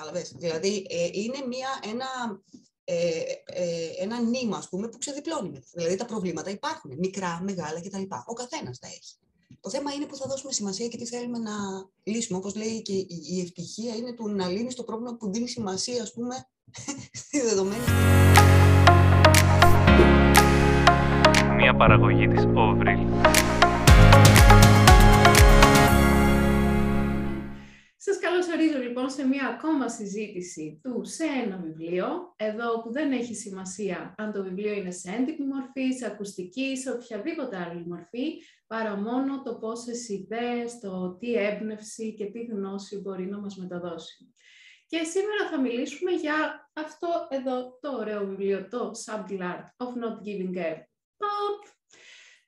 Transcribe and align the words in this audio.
Κατάλαβες. 0.00 0.34
Δηλαδή, 0.36 0.86
ε, 0.88 1.08
είναι 1.12 1.38
μια, 1.48 1.68
ένα, 1.92 2.06
ε, 2.84 3.20
ε, 3.44 4.02
ένα 4.02 4.20
νήμα, 4.20 4.56
ας 4.56 4.68
πούμε, 4.68 4.88
που 4.88 4.98
ξεδιπλώνει. 4.98 5.60
Δηλαδή, 5.72 5.96
τα 5.96 6.04
προβλήματα 6.04 6.50
υπάρχουν, 6.50 6.90
μικρά, 6.98 7.40
μεγάλα 7.42 7.80
κτλ. 7.80 8.02
Ο 8.26 8.32
καθένας 8.32 8.78
τα 8.78 8.86
έχει. 8.86 9.14
Το 9.60 9.70
θέμα 9.70 9.92
είναι 9.92 10.06
που 10.06 10.16
θα 10.16 10.26
δώσουμε 10.28 10.52
σημασία 10.52 10.88
και 10.88 10.96
τι 10.96 11.06
θέλουμε 11.06 11.38
να 11.38 11.52
λύσουμε. 12.02 12.38
Όπως 12.38 12.54
λέει 12.54 12.82
και 12.82 12.92
η 12.92 13.40
ευτυχία 13.40 13.94
είναι 13.94 14.12
του 14.12 14.28
να 14.28 14.48
λύνεις 14.48 14.74
το 14.74 14.82
πρόβλημα 14.82 15.16
που 15.16 15.32
δίνει 15.32 15.48
σημασία, 15.48 16.02
ας 16.02 16.12
πούμε, 16.12 16.48
στη 17.20 17.40
δεδομένη. 17.40 17.84
Μια 21.56 21.76
παραγωγή 21.76 22.28
της 22.28 22.44
Όβριλ. 22.54 22.98
Σας 28.02 28.18
καλωσορίζω 28.18 28.78
λοιπόν 28.78 29.10
σε 29.10 29.26
μια 29.26 29.46
ακόμα 29.46 29.88
συζήτηση 29.88 30.80
του 30.82 31.04
σε 31.04 31.24
ένα 31.24 31.56
βιβλίο, 31.56 32.34
εδώ 32.36 32.82
που 32.82 32.92
δεν 32.92 33.12
έχει 33.12 33.34
σημασία 33.34 34.14
αν 34.18 34.32
το 34.32 34.42
βιβλίο 34.42 34.72
είναι 34.72 34.90
σε 34.90 35.10
έντυπη 35.10 35.42
μορφή, 35.42 35.92
σε 35.92 36.06
ακουστική, 36.06 36.76
σε 36.76 36.90
οποιαδήποτε 36.90 37.56
άλλη 37.56 37.86
μορφή, 37.86 38.42
παρά 38.66 38.96
μόνο 38.96 39.42
το 39.42 39.54
πόσες 39.54 40.08
ιδέες, 40.08 40.78
το 40.78 41.16
τι 41.16 41.34
έμπνευση 41.34 42.14
και 42.14 42.24
τι 42.24 42.44
γνώση 42.44 43.00
μπορεί 43.00 43.26
να 43.26 43.38
μας 43.38 43.56
μεταδώσει. 43.56 44.34
Και 44.86 45.02
σήμερα 45.04 45.50
θα 45.50 45.60
μιλήσουμε 45.60 46.10
για 46.10 46.70
αυτό 46.72 47.08
εδώ 47.28 47.78
το 47.80 47.96
ωραίο 47.96 48.26
βιβλίο, 48.26 48.68
το 48.68 48.90
Subtle 49.06 49.40
Art 49.40 49.86
of 49.86 49.88
Not 49.88 50.16
Giving 50.26 50.56
a 50.56 50.74
Pop, 51.18 51.79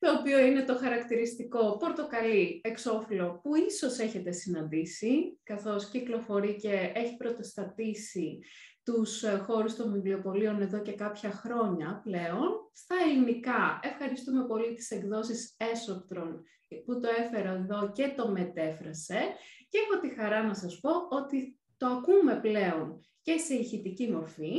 το 0.02 0.18
οποίο 0.18 0.38
είναι 0.38 0.64
το 0.64 0.76
χαρακτηριστικό 0.76 1.76
πορτοκαλί 1.76 2.60
εξώφυλλο 2.64 3.40
που 3.42 3.54
ίσως 3.54 3.98
έχετε 3.98 4.32
συναντήσει, 4.32 5.38
καθώς 5.42 5.88
κυκλοφορεί 5.88 6.56
και 6.56 6.92
έχει 6.94 7.16
πρωτοστατήσει 7.16 8.38
τους 8.82 9.22
ε, 9.22 9.36
χώρους 9.46 9.74
των 9.74 9.92
βιβλιοπολίων 9.92 10.60
εδώ 10.60 10.82
και 10.82 10.92
κάποια 10.92 11.30
χρόνια 11.30 12.00
πλέον. 12.04 12.70
Στα 12.72 12.94
ελληνικά 13.08 13.80
ευχαριστούμε 13.82 14.46
πολύ 14.46 14.74
τις 14.74 14.90
εκδόσεις 14.90 15.54
Έσοπτρον 15.56 16.42
που 16.84 17.00
το 17.00 17.08
έφερα 17.18 17.50
εδώ 17.50 17.92
και 17.92 18.12
το 18.16 18.28
μετέφρασε 18.28 19.20
και 19.68 19.78
έχω 19.78 20.00
τη 20.00 20.08
χαρά 20.08 20.42
να 20.42 20.54
σας 20.54 20.80
πω 20.80 20.90
ότι 21.10 21.60
το 21.76 21.86
ακούμε 21.86 22.40
πλέον 22.40 23.00
και 23.22 23.38
σε 23.38 23.54
ηχητική 23.54 24.10
μορφή 24.10 24.54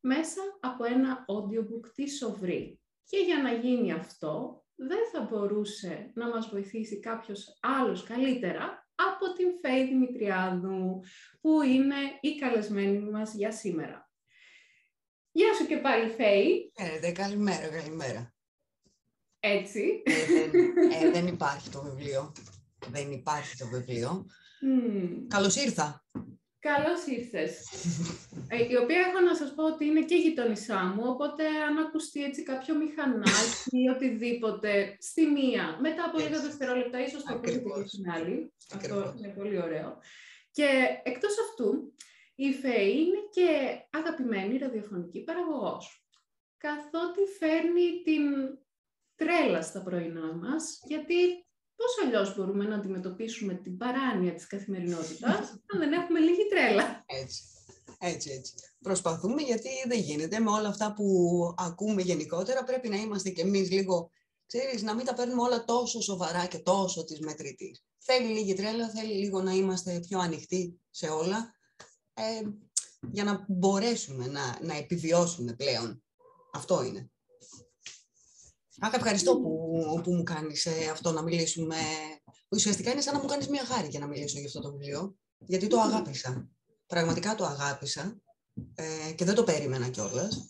μέσα 0.00 0.40
από 0.60 0.84
ένα 0.84 1.24
audiobook 1.28 1.90
της 1.94 2.16
Σοβρή. 2.16 2.80
Και 3.04 3.18
για 3.18 3.42
να 3.42 3.52
γίνει 3.52 3.92
αυτό, 3.92 4.60
δεν 4.76 4.98
θα 5.12 5.20
μπορούσε 5.20 6.10
να 6.14 6.28
μας 6.28 6.48
βοηθήσει 6.48 7.00
κάποιος 7.00 7.58
άλλος 7.60 8.02
καλύτερα 8.02 8.88
από 8.94 9.32
την 9.32 9.46
Φέη 9.60 9.86
Δημητριάδου, 9.86 11.00
που 11.40 11.62
είναι 11.62 11.96
η 12.20 12.38
καλεσμένη 12.38 12.98
μας 12.98 13.34
για 13.34 13.52
σήμερα. 13.52 14.10
Γεια 15.32 15.54
σου 15.54 15.66
και 15.66 15.76
πάλι, 15.76 16.10
Φέη. 16.10 16.72
Ε, 17.00 17.12
καλημέρα, 17.12 17.68
καλημέρα. 17.68 18.34
Έτσι. 19.40 20.02
Ε, 21.00 21.10
δεν, 21.10 21.26
υπάρχει 21.26 21.70
το 21.70 21.82
βιβλίο. 21.82 22.32
Δεν 22.90 23.12
υπάρχει 23.12 23.56
το 23.56 23.66
βιβλίο. 23.66 24.26
Mm. 24.62 25.26
Καλώς 25.28 25.56
ήρθα. 25.56 26.04
Καλώς 26.58 27.06
ήρθες. 27.06 27.58
Ε, 28.48 28.66
η 28.68 28.76
οποία 28.76 29.00
έχω 29.00 29.20
να 29.20 29.34
σας 29.34 29.54
πω 29.54 29.64
ότι 29.64 29.84
είναι 29.84 30.04
και 30.04 30.14
γειτονισά 30.14 30.84
μου, 30.84 31.02
οπότε 31.06 31.46
αν 31.46 31.78
ακουστεί 31.78 32.24
έτσι 32.24 32.42
κάποιο 32.42 32.74
μηχανάκι 32.74 33.68
ή 33.70 33.88
οτιδήποτε 33.88 34.96
στη 35.00 35.26
μία, 35.26 35.78
μετά 35.80 36.04
από 36.04 36.18
λίγα 36.18 36.40
δευτερόλεπτα, 36.40 37.04
ίσως 37.04 37.22
το 37.22 37.38
πει 37.38 37.50
και 37.50 37.86
στην 37.86 38.10
άλλη. 38.10 38.52
Αυτό 38.74 39.14
είναι 39.18 39.34
πολύ 39.36 39.62
ωραίο. 39.62 39.98
Και 40.50 40.68
εκτός 41.02 41.34
αυτού, 41.48 41.94
η 42.34 42.52
ΦΕΗ 42.52 43.00
είναι 43.00 43.20
και 43.30 43.78
αγαπημένη 43.90 44.58
ραδιοφωνική 44.58 45.22
παραγωγός. 45.22 46.06
Καθότι 46.56 47.20
φέρνει 47.38 48.02
την 48.04 48.22
τρέλα 49.14 49.62
στα 49.62 49.82
πρωινά 49.82 50.34
μας, 50.34 50.80
γιατί 50.86 51.45
Πώς 51.76 52.04
αλλιώς 52.04 52.36
μπορούμε 52.36 52.64
να 52.64 52.74
αντιμετωπίσουμε 52.74 53.54
την 53.54 53.76
παράνοια 53.76 54.34
της 54.34 54.46
καθημερινότητας, 54.46 55.50
αν 55.66 55.78
δεν 55.78 55.92
έχουμε 55.92 56.18
λίγη 56.18 56.48
τρέλα. 56.48 57.04
Έτσι. 57.06 57.42
Έτσι, 57.98 58.30
έτσι. 58.30 58.54
Προσπαθούμε 58.82 59.42
γιατί 59.42 59.68
δεν 59.88 59.98
γίνεται. 59.98 60.38
Με 60.38 60.50
όλα 60.50 60.68
αυτά 60.68 60.92
που 60.92 61.06
ακούμε 61.56 62.02
γενικότερα 62.02 62.64
πρέπει 62.64 62.88
να 62.88 62.96
είμαστε 62.96 63.30
κι 63.30 63.40
εμείς 63.40 63.70
λίγο, 63.70 64.10
ξέρεις, 64.46 64.82
να 64.82 64.94
μην 64.94 65.04
τα 65.04 65.14
παίρνουμε 65.14 65.42
όλα 65.42 65.64
τόσο 65.64 66.00
σοβαρά 66.00 66.46
και 66.46 66.58
τόσο 66.58 67.04
της 67.04 67.20
μετρητής. 67.20 67.84
Θέλει 67.98 68.26
λίγη 68.26 68.54
τρέλα, 68.54 68.88
θέλει 68.88 69.12
λίγο 69.12 69.42
να 69.42 69.52
είμαστε 69.52 70.00
πιο 70.08 70.18
ανοιχτοί 70.18 70.80
σε 70.90 71.06
όλα, 71.06 71.54
ε, 72.14 72.42
για 73.10 73.24
να 73.24 73.44
μπορέσουμε 73.48 74.26
να, 74.26 74.58
να 74.62 74.76
επιβιώσουμε 74.76 75.52
πλέον. 75.52 76.02
Αυτό 76.52 76.82
είναι. 76.84 77.10
Αχ, 78.80 78.92
ευχαριστώ 78.92 79.40
που, 79.40 80.00
που 80.04 80.14
μου 80.14 80.22
κάνεις 80.22 80.66
ε, 80.66 80.88
αυτό 80.92 81.12
να 81.12 81.22
μιλήσουμε. 81.22 81.76
Ουσιαστικά 82.48 82.90
είναι 82.90 83.00
σαν 83.00 83.14
να 83.14 83.20
μου 83.20 83.26
κάνεις 83.26 83.48
μια 83.48 83.64
χάρη 83.64 83.88
για 83.88 84.00
να 84.00 84.06
μιλήσω 84.06 84.38
για 84.38 84.46
αυτό 84.46 84.60
το 84.60 84.70
βιβλίο, 84.70 85.16
γιατί 85.38 85.66
το 85.66 85.80
αγάπησα. 85.80 86.48
Πραγματικά 86.86 87.34
το 87.34 87.44
αγάπησα 87.44 88.20
ε, 88.74 89.12
και 89.12 89.24
δεν 89.24 89.34
το 89.34 89.44
περίμενα 89.44 89.88
κιόλας. 89.88 90.48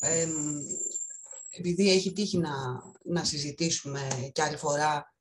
Ε, 0.00 0.28
επειδή 1.50 1.90
έχει 1.90 2.12
τύχει 2.12 2.38
να, 2.38 2.52
να 3.04 3.24
συζητήσουμε 3.24 4.30
κι 4.32 4.40
άλλη 4.40 4.56
φορά, 4.56 5.14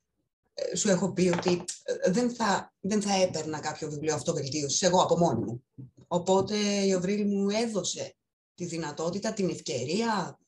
ε, 0.54 0.76
σου 0.76 0.90
έχω 0.90 1.14
πει 1.14 1.32
ότι 1.38 1.64
ε, 1.84 2.12
δεν 2.12 2.36
θα, 2.36 2.74
δεν 2.80 3.02
θα 3.02 3.14
έπαιρνα 3.14 3.60
κάποιο 3.60 3.90
βιβλίο 3.90 4.14
αυτοβελτίωσης 4.14 4.82
εγώ 4.82 5.02
από 5.02 5.18
μόνη 5.18 5.46
μου. 5.46 5.64
Οπότε 6.08 6.58
η 6.58 6.94
Οβρίλη 6.94 7.26
μου 7.26 7.50
έδωσε 7.50 8.16
τη 8.56 8.66
δυνατότητα, 8.66 9.34
την 9.34 9.50
ευκαιρία, 9.50 10.40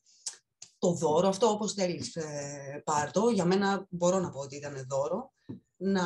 το 0.78 0.92
δώρο, 0.92 1.28
αυτό 1.28 1.50
όπως 1.50 1.72
θέλεις 1.72 2.16
ε, 2.16 2.82
πάρτο, 2.84 3.28
για 3.28 3.44
μένα 3.44 3.86
μπορώ 3.90 4.20
να 4.20 4.30
πω 4.30 4.38
ότι 4.38 4.56
ήταν 4.56 4.86
δώρο, 4.88 5.32
να, 5.76 6.02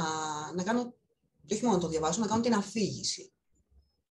να 0.55 0.63
κάνω, 0.63 0.95
όχι 1.53 1.63
μόνο 1.65 1.77
να 1.77 1.83
το 1.83 1.89
διαβάσω, 1.89 2.21
να 2.21 2.27
κάνω 2.27 2.43
την 2.43 2.55
αφήγηση. 2.55 3.33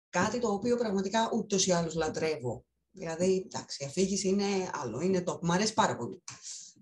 Κάτι 0.08 0.38
το 0.38 0.52
οποίο 0.52 0.76
πραγματικά 0.76 1.30
ούτως 1.32 1.66
ή 1.66 1.72
άλλως 1.72 1.94
λατρεύω. 1.94 2.64
Δηλαδή, 2.90 3.42
εντάξει, 3.46 3.82
η 3.82 3.86
αφήγηση 3.86 4.28
είναι 4.28 4.70
άλλο, 4.72 5.00
είναι 5.00 5.22
το 5.22 5.38
μου 5.42 5.52
αρέσει 5.52 5.74
πάρα 5.74 5.96
πολύ. 5.96 6.22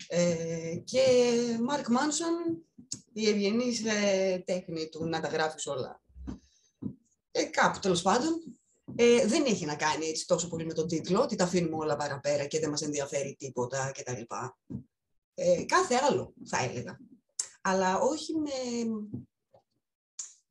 Ε, 0.09 0.77
και 0.84 1.05
Μάρκ 1.63 1.89
Μάνσον, 1.89 2.65
η 3.13 3.29
ευγενής 3.29 3.84
ε, 3.84 4.43
τέχνη 4.47 4.89
του 4.89 5.05
να 5.05 5.21
τα 5.21 5.29
γράφεις 5.29 5.67
όλα. 5.67 6.03
Ε, 7.31 7.45
κάπου, 7.45 7.79
τέλος 7.79 8.03
πάντων, 8.03 8.59
ε, 8.97 9.27
δεν 9.27 9.45
έχει 9.45 9.65
να 9.65 9.77
κάνει 9.77 10.06
έτσι 10.06 10.27
τόσο 10.27 10.49
πολύ 10.49 10.67
με 10.67 10.72
τον 10.72 10.89
τίτλο, 10.89 11.21
ότι 11.21 11.37
τα 11.37 11.45
αφήνουμε 11.45 11.77
όλα 11.77 11.97
παραπέρα 11.97 12.47
και 12.47 12.61
δεν 12.61 12.71
μας 12.71 12.83
ενδιαφέρει 12.83 13.37
τίποτα 13.39 13.93
κτλ. 13.95 14.22
Ε, 15.34 15.65
κάθε 15.65 15.95
άλλο 15.95 16.34
θα 16.45 16.59
έλεγα. 16.59 16.99
Αλλά 17.61 17.99
όχι 17.99 18.34
με, 18.34 18.50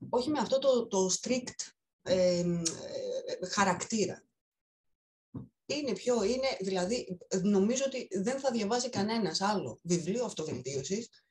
όχι 0.10 0.30
με 0.30 0.40
αυτό 0.40 0.60
το, 0.60 0.88
το 0.88 1.10
strict 1.22 1.72
ε, 2.02 2.40
ε, 2.40 2.46
χαρακτήρα. 3.52 4.24
Είναι 5.66 5.94
πιο, 5.94 6.24
είναι, 6.24 6.58
δηλαδή, 6.60 7.18
νομίζω 7.42 7.84
ότι 7.86 8.08
δεν 8.12 8.40
θα 8.40 8.52
διαβάσει 8.52 8.90
κανένας 8.90 9.42
άλλο 9.42 9.80
βιβλίο 9.82 10.26
αυτοβελτίωσης 10.26 11.23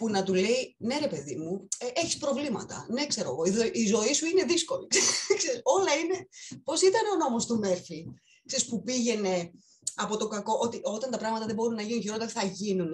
που 0.00 0.08
να 0.08 0.22
του 0.22 0.34
λέει, 0.34 0.76
ναι 0.78 0.98
ρε 0.98 1.08
παιδί 1.08 1.36
μου, 1.36 1.68
ε, 1.78 1.86
έχεις 2.00 2.16
προβλήματα, 2.16 2.86
ναι 2.90 3.06
ξέρω 3.06 3.30
εγώ, 3.30 3.70
η, 3.72 3.86
ζωή 3.86 4.12
σου 4.12 4.26
είναι 4.26 4.44
δύσκολη. 4.44 4.86
Όλα 5.76 5.94
είναι, 5.94 6.28
πώς 6.64 6.82
ήταν 6.82 7.00
ο 7.14 7.16
νόμος 7.16 7.46
του 7.46 7.58
Μέρφυ, 7.58 8.06
ξέρεις, 8.46 8.66
που 8.66 8.82
πήγαινε 8.82 9.50
από 9.94 10.16
το 10.16 10.28
κακό, 10.28 10.58
ότι 10.60 10.80
όταν 10.82 11.10
τα 11.10 11.18
πράγματα 11.18 11.46
δεν 11.46 11.54
μπορούν 11.54 11.74
να 11.74 11.82
γίνουν 11.82 12.02
χειρότερα 12.02 12.30
θα 12.30 12.44
γίνουν. 12.44 12.92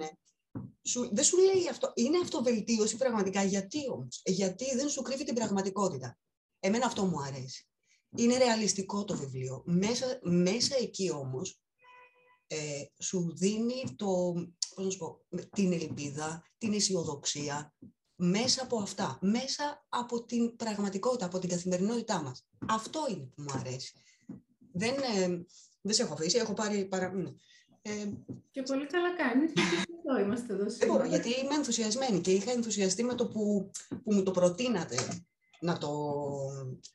Σου, 0.83 1.09
δεν 1.11 1.23
σου 1.23 1.37
λέει 1.37 1.67
αυτό, 1.69 1.91
είναι 1.95 2.17
αυτοβελτίωση 2.23 2.97
πραγματικά, 2.97 3.43
γιατί 3.43 3.79
όμως, 3.91 4.21
γιατί 4.25 4.75
δεν 4.75 4.89
σου 4.89 5.01
κρύβει 5.01 5.23
την 5.23 5.35
πραγματικότητα. 5.35 6.17
Εμένα 6.59 6.85
αυτό 6.85 7.03
μου 7.03 7.21
αρέσει. 7.21 7.67
Είναι 8.15 8.37
ρεαλιστικό 8.37 9.05
το 9.05 9.17
βιβλίο. 9.17 9.63
Μέσα, 9.65 10.19
μέσα 10.21 10.75
εκεί 10.79 11.11
όμως 11.11 11.59
ε, 12.47 12.57
σου 13.03 13.33
δίνει 13.35 13.83
το, 13.95 14.33
πώς 14.75 14.85
να 14.85 14.91
σου 14.91 14.97
πω, 14.97 15.25
την 15.55 15.73
ελπίδα, 15.73 16.43
την 16.57 16.73
αισιοδοξία, 16.73 17.73
μέσα 18.15 18.63
από 18.63 18.77
αυτά, 18.77 19.17
μέσα 19.21 19.85
από 19.89 20.25
την 20.25 20.55
πραγματικότητα, 20.55 21.25
από 21.25 21.39
την 21.39 21.49
καθημερινότητά 21.49 22.21
μας. 22.21 22.47
Αυτό 22.67 23.05
είναι 23.09 23.29
που 23.35 23.41
μου 23.41 23.59
αρέσει. 23.59 23.93
Δεν, 24.71 24.93
ε, 24.93 25.45
δεν 25.81 25.93
σε 25.93 26.01
έχω 26.01 26.13
αφήσει, 26.13 26.37
έχω 26.37 26.53
πάρει 26.53 26.85
παρα... 26.85 27.13
Ναι. 27.13 27.29
Ε, 27.81 28.11
και 28.51 28.61
πολύ 28.61 28.85
καλά 28.85 29.15
κάνεις, 29.15 29.51
εδώ 30.05 30.19
είμαστε 30.19 30.53
εδώ 30.53 30.69
σήμερα. 30.69 30.91
μπορώ, 30.91 31.05
γιατί 31.05 31.29
είμαι 31.29 31.55
ενθουσιασμένη 31.55 32.21
και 32.21 32.31
είχα 32.31 32.51
ενθουσιαστεί 32.51 33.03
με 33.03 33.13
το 33.13 33.27
που, 33.27 33.71
που 34.03 34.13
μου 34.13 34.23
το 34.23 34.31
προτείνατε 34.31 34.95
να 35.59 35.77
το, 35.77 35.91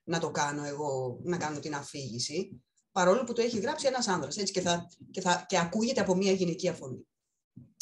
να 0.05 0.19
το 0.19 0.31
κάνω 0.31 0.65
εγώ, 0.65 1.21
να 1.23 1.37
κάνω 1.37 1.59
την 1.59 1.75
αφήγηση, 1.75 2.63
παρόλο 2.93 3.25
που 3.25 3.33
το 3.33 3.43
έχει 3.43 3.59
γράψει 3.59 3.87
ένας 3.87 4.09
άνδρας, 4.09 4.37
έτσι, 4.37 4.53
και, 4.53 4.61
θα, 4.61 4.89
και, 5.11 5.21
θα, 5.21 5.45
και 5.49 5.59
ακούγεται 5.59 6.01
από 6.01 6.15
μια 6.15 6.33
γυναικεία 6.33 6.73
φωνή 6.73 7.07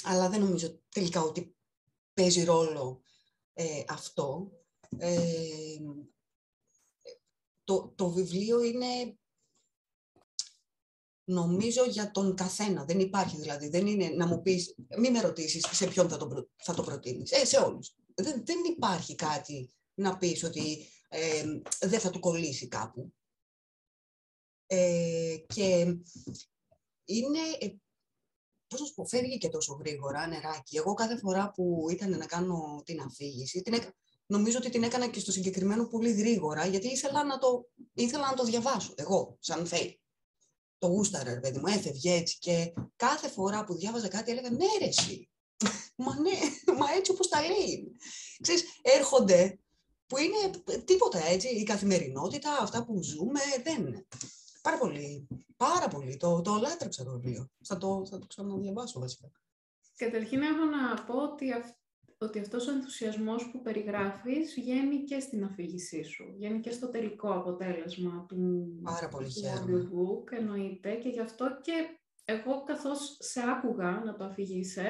αλλά 0.03 0.29
δεν 0.29 0.41
νομίζω 0.41 0.81
τελικά 0.89 1.23
ότι 1.23 1.57
παίζει 2.15 2.45
ρόλο 2.45 3.03
ε, 3.53 3.85
αυτό. 3.89 4.53
Ε, 4.99 5.77
το, 7.65 7.93
το 7.97 8.11
βιβλίο 8.11 8.63
είναι 8.63 9.19
νομίζω 11.25 11.85
για 11.85 12.11
τον 12.11 12.35
καθένα. 12.35 12.85
Δεν 12.85 13.01
υπάρχει 13.01 13.37
δηλαδή. 13.37 13.69
Δεν 13.69 13.87
είναι 13.87 14.09
να 14.09 14.27
μου 14.27 14.43
πεις, 14.43 14.75
μη 14.99 15.11
με 15.11 15.21
ρωτήσεις 15.21 15.67
σε 15.71 15.87
ποιον 15.87 16.09
θα 16.09 16.17
το, 16.17 16.27
προ, 16.27 16.49
θα 16.57 16.75
το 16.75 16.83
προτείνεις. 16.83 17.31
Ε, 17.31 17.45
σε 17.45 17.57
όλους. 17.57 17.95
Δεν, 18.15 18.45
δεν 18.45 18.65
υπάρχει 18.65 19.15
κάτι 19.15 19.71
να 19.95 20.17
πεις 20.17 20.45
ότι 20.45 20.87
ε, 21.09 21.45
δεν 21.81 22.01
θα 22.01 22.11
του 22.11 22.21
κολλήσει 22.21 22.69
κάπου. 22.69 23.15
Ε, 24.73 25.37
και 25.47 25.97
είναι, 27.05 27.39
ε, 27.59 27.69
πώς 28.67 28.81
να 28.81 28.87
σου 28.87 28.95
πω, 28.95 29.07
φεύγει 29.07 29.39
και 29.39 29.49
τόσο 29.49 29.75
γρήγορα 29.75 30.27
νεράκι. 30.27 30.77
Εγώ 30.77 30.95
κάθε 30.95 31.19
φορά 31.19 31.51
που 31.51 31.87
ήταν 31.91 32.19
να 32.19 32.27
κάνω 32.27 32.83
την 32.85 33.01
αφήγηση, 33.01 33.63
την 33.63 33.75
νομίζω 34.27 34.59
ότι 34.59 34.71
την 34.71 34.83
έκανα 34.83 35.09
και 35.09 35.21
στο 35.21 35.33
συγκεκριμένο 35.33 35.87
πολύ 35.87 36.13
γρήγορα, 36.13 36.67
γιατί 36.67 36.89
ήθελα 36.89 37.25
να 37.25 37.39
το, 37.39 37.69
ήθελα 37.95 38.27
να 38.31 38.35
το 38.35 38.45
διαβάσω 38.45 38.93
εγώ, 38.97 39.37
σαν 39.41 39.67
φέι. 39.67 40.01
Το 40.79 40.87
γούσταρα, 40.87 41.35
ρε 41.35 41.41
παιδί 41.41 41.59
μου, 41.59 41.67
έφευγε 41.67 42.13
έτσι 42.13 42.39
και 42.39 42.73
κάθε 42.97 43.29
φορά 43.29 43.65
που 43.65 43.75
διάβαζα 43.75 44.09
κάτι 44.09 44.31
έλεγα 44.31 44.51
ναι 44.51 44.67
ρε 44.79 44.87
εσύ, 44.87 45.31
μα 46.05 46.21
ναι, 46.21 46.39
μα 46.79 46.93
έτσι 46.97 47.11
όπως 47.11 47.29
τα 47.29 47.41
λέει. 47.41 47.93
Ξέρεις, 48.41 48.65
έρχονται 48.83 49.59
που 50.07 50.17
είναι 50.19 50.51
τίποτα 50.85 51.27
έτσι, 51.27 51.49
η 51.49 51.63
καθημερινότητα, 51.63 52.59
αυτά 52.61 52.85
που 52.85 53.03
ζούμε, 53.03 53.41
δεν 53.63 53.87
είναι. 53.87 54.07
Πάρα 54.63 54.79
πολύ, 54.79 55.27
πάρα 55.57 55.89
πολύ. 55.89 56.17
Το, 56.17 56.41
το 56.41 56.55
λάτρεψα 56.55 57.05
το 57.05 57.11
βιβλίο. 57.11 57.51
Θα 57.65 57.79
το, 57.79 58.07
θα 58.11 58.19
το 58.19 58.27
ξαναδιαβάσω 58.27 59.01
βασικά. 59.01 59.33
Καταρχήν 59.97 60.43
έχω 60.43 60.65
να 60.65 61.05
πω 61.05 61.23
ότι, 61.23 61.53
αυ, 61.53 61.71
ότι 62.19 62.39
αυτός 62.39 62.67
ο 62.67 62.71
ενθουσιασμός 62.71 63.51
που 63.51 63.61
περιγράφεις 63.63 64.55
βγαίνει 64.55 65.05
και 65.05 65.21
στην 65.21 65.45
αφήγησή 65.45 66.03
σου. 66.03 66.33
Βγαίνει 66.37 66.61
και 66.61 66.71
στο 66.71 66.91
τελικό 66.91 67.33
αποτέλεσμα 67.33 68.27
του, 68.29 68.69
Πάρα 68.83 69.09
πολύ 69.09 69.27
του 69.27 69.41
audiobook, 69.43 70.33
εννοείται. 70.33 70.95
Και 70.95 71.09
γι' 71.09 71.21
αυτό 71.21 71.61
και 71.63 72.01
εγώ 72.25 72.63
καθώς 72.63 73.17
σε 73.19 73.41
άκουγα 73.51 74.03
να 74.05 74.15
το 74.15 74.25
αφηγείσαι, 74.25 74.89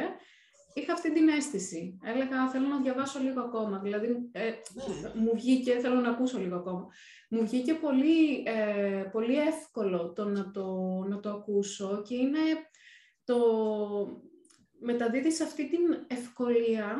είχα 0.75 0.93
αυτή 0.93 1.13
την 1.13 1.29
αίσθηση. 1.29 1.99
Έλεγα, 2.05 2.51
θέλω 2.51 2.67
να 2.67 2.81
διαβάσω 2.81 3.19
λίγο 3.19 3.41
ακόμα. 3.41 3.79
Δηλαδή, 3.79 4.29
ε, 4.33 4.43
ναι. 4.45 5.21
μου 5.21 5.31
βγήκε, 5.35 5.79
θέλω 5.79 6.01
να 6.01 6.11
ακούσω 6.11 6.39
λίγο 6.39 6.57
ακόμα. 6.57 6.87
Μου 7.31 7.45
βγήκε 7.45 7.75
πολύ, 7.75 8.43
ε, 8.47 9.09
πολύ 9.13 9.39
εύκολο 9.39 10.13
το 10.13 10.25
να, 10.25 10.51
το 10.51 10.67
να 11.09 11.21
το 11.21 11.31
ακούσω 11.31 12.03
και 12.03 12.15
είναι 12.15 12.39
το... 13.25 13.37
Μεταδίδεις 14.83 15.41
αυτή 15.41 15.69
την 15.69 15.81
ευκολία 16.07 16.97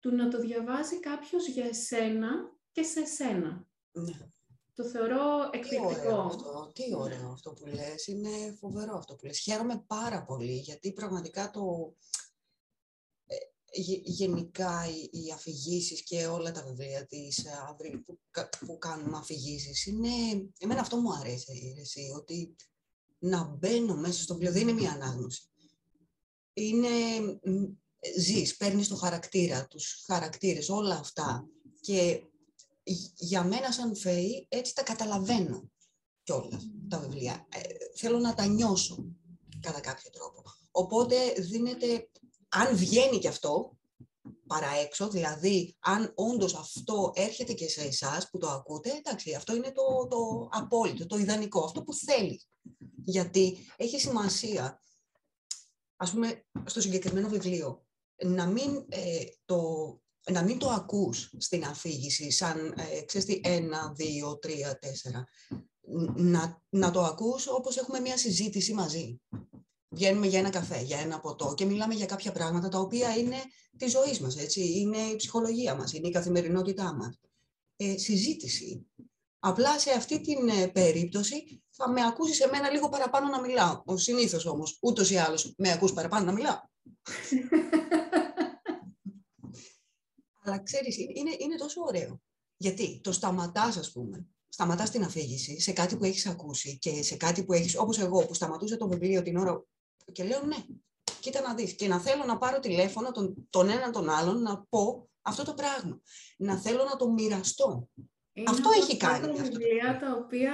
του 0.00 0.14
να 0.14 0.28
το 0.28 0.38
διαβάζει 0.38 1.00
κάποιος 1.00 1.48
για 1.48 1.64
εσένα 1.64 2.28
και 2.72 2.82
σε 2.82 3.00
εσένα. 3.00 3.66
Ναι. 3.92 4.32
Το 4.74 4.84
θεωρώ 4.84 5.50
εκπληκτικό. 5.52 5.90
Τι 5.92 6.04
ωραίο, 6.04 6.20
αυτό, 6.20 6.70
τι 6.74 6.82
ωραίο 6.96 7.30
αυτό 7.32 7.52
που 7.52 7.66
λες. 7.66 8.06
Είναι 8.06 8.56
φοβερό 8.60 8.96
αυτό 8.96 9.14
που 9.14 9.26
λες. 9.26 9.38
Χαίρομαι 9.38 9.84
πάρα 9.86 10.24
πολύ 10.24 10.52
γιατί 10.52 10.92
πραγματικά 10.92 11.50
το, 11.50 11.94
γενικά 14.04 14.88
οι, 14.88 15.18
οι 15.18 15.32
αφηγήσεις 15.32 16.02
και 16.02 16.26
όλα 16.26 16.52
τα 16.52 16.62
βιβλία 16.62 17.06
της 17.06 17.38
ε, 17.38 17.50
Αύρη 17.70 17.98
που, 17.98 18.18
που 18.66 18.78
κάνουμε 18.78 19.16
αφηγήσεις. 19.16 19.86
είναι... 19.86 20.08
Εμένα 20.58 20.80
αυτό 20.80 20.96
μου 20.96 21.12
αρέσει, 21.12 21.74
εσύ, 21.80 22.12
ότι 22.16 22.56
να 23.18 23.44
μπαίνω 23.44 23.96
μέσα 23.96 24.22
στο 24.22 24.34
βιβλίο 24.34 24.52
δεν 24.52 24.62
είναι 24.62 24.80
μια 24.80 24.92
ανάγνωση. 24.92 25.42
Είναι... 26.52 26.88
Ζεις, 28.18 28.56
παίρνεις 28.56 28.88
το 28.88 28.96
χαρακτήρα, 28.96 29.66
τους 29.66 30.04
χαρακτήρες, 30.06 30.68
όλα 30.68 30.94
αυτά. 30.94 31.48
Και 31.80 32.22
για 33.14 33.44
μένα 33.44 33.72
σαν 33.72 33.96
φαίη 33.96 34.46
έτσι 34.48 34.74
τα 34.74 34.82
καταλαβαίνω 34.82 35.70
κιόλας 36.22 36.70
τα 36.88 36.98
βιβλία. 36.98 37.46
Ε, 37.52 37.60
θέλω 37.94 38.18
να 38.18 38.34
τα 38.34 38.46
νιώσω 38.46 39.04
κατά 39.60 39.80
κάποιο 39.80 40.10
τρόπο. 40.10 40.42
Οπότε 40.70 41.16
δίνεται 41.38 42.08
αν 42.54 42.76
βγαίνει 42.76 43.18
και 43.18 43.28
αυτό 43.28 43.76
παραέξω, 44.46 45.08
δηλαδή 45.08 45.76
αν 45.80 46.12
όντως 46.14 46.54
αυτό 46.54 47.12
έρχεται 47.14 47.52
και 47.52 47.68
σε 47.68 47.80
εσάς 47.80 48.30
που 48.30 48.38
το 48.38 48.48
ακούτε, 48.48 48.90
εντάξει, 48.90 49.34
αυτό 49.34 49.54
είναι 49.54 49.72
το, 49.72 50.06
το 50.10 50.48
απόλυτο, 50.52 51.06
το 51.06 51.18
ιδανικό, 51.18 51.64
αυτό 51.64 51.82
που 51.82 51.94
θέλει. 51.94 52.42
Γιατί 53.04 53.58
έχει 53.76 54.00
σημασία, 54.00 54.80
ας 55.96 56.10
πούμε, 56.10 56.44
στο 56.64 56.80
συγκεκριμένο 56.80 57.28
βιβλίο, 57.28 57.86
να 58.24 58.46
μην, 58.46 58.84
ε, 58.88 59.24
το, 59.44 59.60
να 60.30 60.42
μην 60.42 60.58
το 60.58 60.68
ακούς 60.68 61.34
στην 61.38 61.64
αφήγηση 61.64 62.30
σαν, 62.30 62.74
ε, 62.76 63.02
ξέρεις 63.02 63.26
τι, 63.26 63.40
ένα, 63.44 63.92
δύο, 63.96 64.38
τρία, 64.38 64.78
τέσσερα. 64.78 65.24
Να, 66.14 66.62
να 66.68 66.90
το 66.90 67.02
ακούς 67.02 67.46
όπως 67.46 67.76
έχουμε 67.76 68.00
μια 68.00 68.16
συζήτηση 68.16 68.74
μαζί 68.74 69.20
βγαίνουμε 69.92 70.26
για 70.26 70.38
ένα 70.38 70.50
καφέ, 70.50 70.80
για 70.80 70.98
ένα 70.98 71.20
ποτό 71.20 71.54
και 71.56 71.64
μιλάμε 71.64 71.94
για 71.94 72.06
κάποια 72.06 72.32
πράγματα 72.32 72.68
τα 72.68 72.78
οποία 72.78 73.16
είναι 73.16 73.36
της 73.76 73.90
ζωής 73.90 74.20
μας, 74.20 74.36
έτσι, 74.36 74.80
είναι 74.80 74.98
η 74.98 75.16
ψυχολογία 75.16 75.74
μας, 75.74 75.92
είναι 75.92 76.08
η 76.08 76.10
καθημερινότητά 76.10 76.94
μας. 76.94 77.18
Ε, 77.76 77.98
συζήτηση. 77.98 78.86
Απλά 79.38 79.78
σε 79.78 79.90
αυτή 79.90 80.20
την 80.20 80.48
ε, 80.48 80.66
περίπτωση 80.66 81.62
θα 81.70 81.90
με 81.90 82.06
ακούσεις 82.06 82.40
εμένα 82.40 82.70
λίγο 82.70 82.88
παραπάνω 82.88 83.28
να 83.28 83.40
μιλάω. 83.40 83.82
Ο 83.84 83.96
συνήθως 83.96 84.46
όμως, 84.46 84.78
ούτως 84.80 85.10
ή 85.10 85.16
άλλως, 85.16 85.54
με 85.56 85.72
ακούς 85.72 85.92
παραπάνω 85.92 86.24
να 86.24 86.32
μιλάω. 86.32 86.60
Αλλά 90.44 90.62
ξέρεις, 90.62 90.96
είναι, 90.96 91.30
είναι 91.38 91.56
τόσο 91.56 91.80
ωραίο. 91.86 92.20
Γιατί 92.56 93.00
το 93.02 93.12
σταματάς, 93.12 93.76
ας 93.76 93.92
πούμε, 93.92 94.26
σταματάς 94.48 94.90
την 94.90 95.04
αφήγηση 95.04 95.60
σε 95.60 95.72
κάτι 95.72 95.96
που 95.96 96.04
έχεις 96.04 96.26
ακούσει 96.26 96.78
και 96.78 97.02
σε 97.02 97.16
κάτι 97.16 97.44
που 97.44 97.52
έχεις, 97.52 97.78
όπως 97.78 97.98
εγώ 97.98 98.26
που 98.26 98.34
σταματούσα 98.34 98.76
το 98.76 98.88
βιβλίο 98.88 99.22
την 99.22 99.36
ώρα 99.36 99.64
και 100.12 100.24
λέω 100.24 100.42
ναι, 100.42 100.56
κοίτα 101.20 101.40
να 101.40 101.54
δεις. 101.54 101.74
Και 101.74 101.88
να 101.88 101.98
θέλω 101.98 102.24
να 102.24 102.38
πάρω 102.38 102.60
τηλέφωνο 102.60 103.10
τον, 103.10 103.46
τον 103.50 103.70
έναν 103.70 103.92
τον 103.92 104.10
άλλον 104.10 104.42
να 104.42 104.64
πω 104.68 105.08
αυτό 105.22 105.44
το 105.44 105.54
πράγμα. 105.54 106.00
Να 106.36 106.56
θέλω 106.56 106.84
να 106.84 106.96
το 106.96 107.10
μοιραστώ. 107.10 107.88
αυτό 108.46 108.70
έχει 108.76 108.96
κάνει. 108.96 109.28
Είναι 109.28 109.42
βιβλία 109.42 109.98
τα 110.00 110.12
οποία 110.24 110.52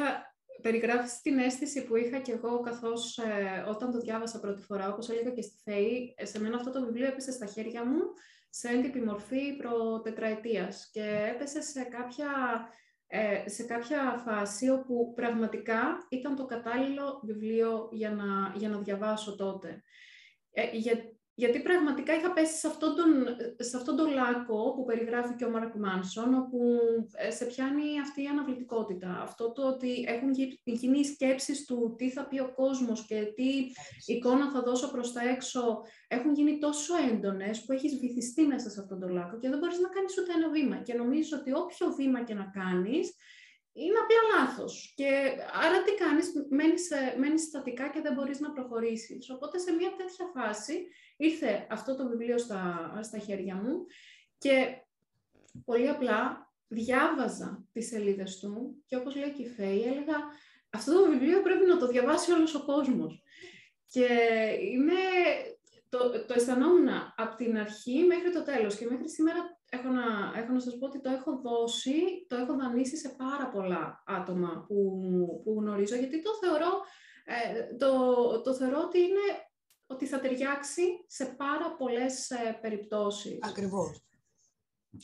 περιγράφεις 0.62 1.20
την 1.20 1.38
αίσθηση 1.38 1.84
που 1.84 1.96
είχα 1.96 2.18
και 2.18 2.32
εγώ 2.32 2.60
καθώς 2.60 3.18
ε, 3.18 3.64
όταν 3.68 3.92
το 3.92 3.98
διάβασα 3.98 4.40
πρώτη 4.40 4.62
φορά, 4.62 4.92
όπως 4.92 5.08
έλεγα 5.08 5.30
και 5.30 5.42
στη 5.42 5.56
ΦΕΗ, 5.64 6.14
σε 6.22 6.40
μένα 6.40 6.56
αυτό 6.56 6.70
το 6.70 6.84
βιβλίο 6.84 7.06
έπεσε 7.06 7.32
στα 7.32 7.46
χέρια 7.46 7.84
μου 7.84 8.00
σε 8.50 8.68
έντυπη 8.68 9.00
μορφή 9.00 9.56
προτετραετίας 9.56 10.88
και 10.92 11.30
έπεσε 11.34 11.62
σε 11.62 11.82
κάποια 11.82 12.28
ε, 12.28 12.88
σε 13.44 13.62
κάποια 13.62 14.22
φάση 14.25 14.70
όπου 14.70 15.12
πραγματικά 15.14 16.06
ήταν 16.08 16.37
το 16.37 16.46
κατάλληλο 16.46 17.20
βιβλίο 17.24 17.88
για 17.93 18.10
να, 18.10 18.53
για 18.56 18.69
να 18.69 18.79
διαβάσω 18.79 19.36
τότε. 19.36 19.82
Ε, 20.50 20.77
για, 20.77 21.18
γιατί 21.42 21.60
πραγματικά 21.60 22.14
είχα 22.14 22.32
πέσει 22.32 22.58
σε 22.58 22.66
αυτόν, 22.66 22.94
τον, 22.96 23.10
σε 23.58 23.76
αυτόν 23.76 23.96
τον 23.96 24.12
λάκκο 24.12 24.74
που 24.74 24.84
περιγράφει 24.84 25.34
και 25.34 25.44
ο 25.44 25.50
Μάρκ 25.50 25.74
Μάνσον, 25.74 26.34
όπου 26.34 26.58
ε, 27.14 27.30
σε 27.30 27.44
πιάνει 27.44 28.00
αυτή 28.00 28.22
η 28.22 28.26
αναβλητικότητα. 28.26 29.20
Αυτό 29.22 29.52
το 29.52 29.66
ότι 29.66 30.04
έχουν 30.08 30.30
γίνει 30.64 30.98
οι 30.98 31.04
σκέψεις 31.04 31.64
του 31.64 31.94
τι 31.98 32.10
θα 32.10 32.26
πει 32.26 32.38
ο 32.38 32.52
κόσμος 32.54 33.06
και 33.06 33.32
τι 33.34 33.48
εικόνα 34.12 34.50
θα 34.50 34.62
δώσω 34.62 34.90
προς 34.90 35.12
τα 35.12 35.28
έξω, 35.28 35.82
έχουν 36.08 36.32
γίνει 36.34 36.58
τόσο 36.58 36.94
έντονες 37.12 37.64
που 37.64 37.72
έχεις 37.72 37.98
βυθιστεί 37.98 38.42
μέσα 38.42 38.70
σε 38.70 38.80
αυτόν 38.80 39.00
τον 39.00 39.12
λάκκο 39.12 39.38
και 39.38 39.48
δεν 39.48 39.58
μπορείς 39.58 39.78
να 39.78 39.88
κάνεις 39.88 40.18
ούτε 40.18 40.32
ένα 40.32 40.50
βήμα. 40.50 40.76
Και 40.76 40.94
νομίζω 40.94 41.36
ότι 41.40 41.52
όποιο 41.52 41.86
βήμα 41.96 42.24
και 42.24 42.34
να 42.34 42.44
κάνεις, 42.44 43.14
είναι 43.85 43.99
απλά 44.03 44.20
λάθος. 44.39 44.93
Και 44.97 45.11
άρα 45.53 45.82
τι 45.82 45.94
κάνεις, 45.94 46.32
μένεις, 46.51 46.89
μένεις 47.19 47.43
στατικά 47.43 47.89
και 47.89 48.01
δεν 48.01 48.15
μπορείς 48.15 48.41
να 48.41 48.53
προχωρήσεις. 48.53 49.31
Οπότε 49.31 49.58
σε 49.58 49.73
μια 49.73 49.94
τέτοια 49.97 50.27
φάση 50.35 50.87
ήρθε 51.17 51.67
αυτό 51.70 51.97
το 51.97 52.08
βιβλίο 52.08 52.39
στα, 52.39 52.93
στα 53.03 53.19
χέρια 53.19 53.55
μου 53.55 53.87
και 54.39 54.82
πολύ 55.65 55.89
απλά 55.89 56.47
διάβαζα 56.69 57.67
τις 57.73 57.87
σελίδες 57.87 58.39
του 58.39 58.82
και 58.87 58.97
όπως 58.97 59.17
λέει 59.17 59.32
και 59.32 59.43
η 59.43 59.49
Φέη, 59.49 59.82
έλεγα 59.82 60.17
αυτό 60.70 60.93
το 60.93 61.11
βιβλίο 61.11 61.43
πρέπει 61.43 61.67
να 61.67 61.79
το 61.79 61.87
διαβάσει 61.87 62.32
όλος 62.32 62.55
ο 62.55 62.65
κόσμος. 62.65 63.23
Και 63.87 64.06
είναι, 64.61 64.94
το, 65.89 66.25
το 66.27 66.35
αισθανόμουν 66.35 66.89
από 67.17 67.37
την 67.37 67.58
αρχή 67.58 68.05
μέχρι 68.05 68.32
το 68.32 68.43
τέλος 68.43 68.77
και 68.77 68.87
μέχρι 68.91 69.11
σήμερα 69.11 69.57
έχω 69.70 69.89
να, 69.89 70.39
έχω 70.41 70.53
να 70.53 70.60
σας 70.60 70.79
πω 70.79 70.87
ότι 70.87 71.01
το 71.01 71.10
έχω 71.10 71.41
δώσει, 71.41 72.27
το 72.29 72.37
έχω 72.37 72.56
δανείσει 72.56 72.96
σε 72.96 73.08
πάρα 73.08 73.48
πολλά 73.48 74.03
άτομα 74.06 74.65
που, 74.69 74.77
που 75.44 75.56
γνωρίζω, 75.60 75.96
γιατί 75.96 76.22
το 76.22 76.31
θεωρώ, 76.41 76.70
ε, 77.25 77.77
το, 77.77 77.93
το 78.41 78.55
θεωρώ 78.55 78.81
ότι 78.81 78.98
είναι 78.98 79.27
ότι 79.87 80.06
θα 80.06 80.20
ταιριάξει 80.20 80.82
σε 81.06 81.25
πάρα 81.25 81.77
πολλές 81.77 82.31
ε, 82.31 82.58
περιπτώσεις. 82.60 83.39
Ακριβώς. 83.41 84.03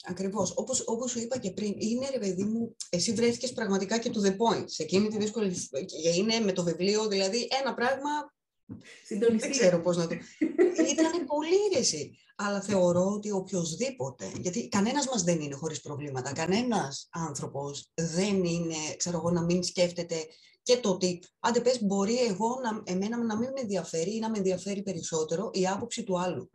Ακριβώς. 0.04 0.52
Όπως, 0.56 0.82
όπως 0.86 1.10
σου 1.10 1.18
είπα 1.18 1.38
και 1.38 1.50
πριν, 1.50 1.74
είναι 1.78 2.10
ρε 2.10 2.18
παιδί 2.18 2.44
μου, 2.44 2.76
εσύ 2.90 3.12
βρέθηκες 3.12 3.52
πραγματικά 3.52 3.98
και 3.98 4.10
to 4.14 4.26
the 4.26 4.30
point, 4.30 4.64
σε 4.66 4.82
εκείνη 4.82 5.08
τη 5.08 5.16
δύσκολη... 5.16 5.56
Είναι 6.16 6.40
με 6.40 6.52
το 6.52 6.62
βιβλίο, 6.62 7.08
δηλαδή 7.08 7.48
ένα 7.60 7.74
πράγμα 7.74 8.33
Συντονιστή. 9.06 9.48
Δεν 9.48 9.58
ξέρω 9.58 9.80
πώς 9.80 9.96
να 9.96 10.06
το... 10.06 10.14
Ήταν 10.90 11.24
πολύ 11.26 11.54
ήρεση. 11.72 12.18
Αλλά 12.36 12.60
θεωρώ 12.60 13.04
ότι 13.04 13.30
οποιοδήποτε, 13.30 14.32
γιατί 14.40 14.68
κανένας 14.68 15.06
μας 15.06 15.22
δεν 15.22 15.40
είναι 15.40 15.54
χωρίς 15.54 15.80
προβλήματα, 15.80 16.32
κανένας 16.32 17.08
άνθρωπος 17.10 17.90
δεν 17.94 18.44
είναι, 18.44 18.74
ξέρω 18.96 19.16
εγώ, 19.16 19.30
να 19.30 19.42
μην 19.42 19.62
σκέφτεται 19.62 20.26
και 20.62 20.76
το 20.76 20.90
ότι, 20.90 21.22
άντε 21.40 21.60
πες, 21.60 21.82
μπορεί 21.82 22.18
εγώ, 22.18 22.60
να, 22.62 22.82
εμένα 22.92 23.24
να 23.24 23.38
μην 23.38 23.50
με 23.54 23.60
ενδιαφέρει 23.60 24.14
ή 24.14 24.18
να 24.18 24.30
με 24.30 24.38
ενδιαφέρει 24.38 24.82
περισσότερο 24.82 25.50
η 25.52 25.66
άποψη 25.66 26.04
του 26.04 26.20
άλλου. 26.20 26.50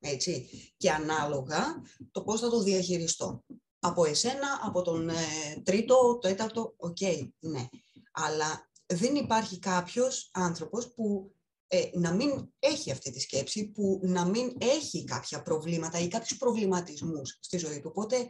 Έτσι. 0.00 0.48
Και 0.76 0.90
ανάλογα 0.90 1.82
το 2.10 2.22
πώς 2.22 2.40
θα 2.40 2.50
το 2.50 2.62
διαχειριστώ. 2.62 3.44
Από 3.78 4.04
εσένα, 4.04 4.60
από 4.62 4.82
τον 4.82 5.08
ε, 5.08 5.14
τρίτο, 5.62 5.94
το 5.94 6.18
τέταρτο, 6.18 6.74
οκ, 6.76 7.00
ναι. 7.38 7.68
Αλλά 8.12 8.70
δεν 8.86 9.14
υπάρχει 9.14 9.58
κάποιος 9.58 10.30
άνθρωπος 10.32 10.92
που 10.94 11.34
ε, 11.72 11.90
να 11.92 12.12
μην 12.12 12.52
έχει 12.58 12.90
αυτή 12.90 13.10
τη 13.10 13.20
σκέψη, 13.20 13.68
που 13.68 14.00
να 14.02 14.24
μην 14.24 14.56
έχει 14.58 15.04
κάποια 15.04 15.42
προβλήματα 15.42 15.98
ή 15.98 16.08
κάποιους 16.08 16.38
προβληματισμούς 16.38 17.38
στη 17.40 17.58
ζωή 17.58 17.80
του. 17.80 17.92
Οπότε 17.94 18.26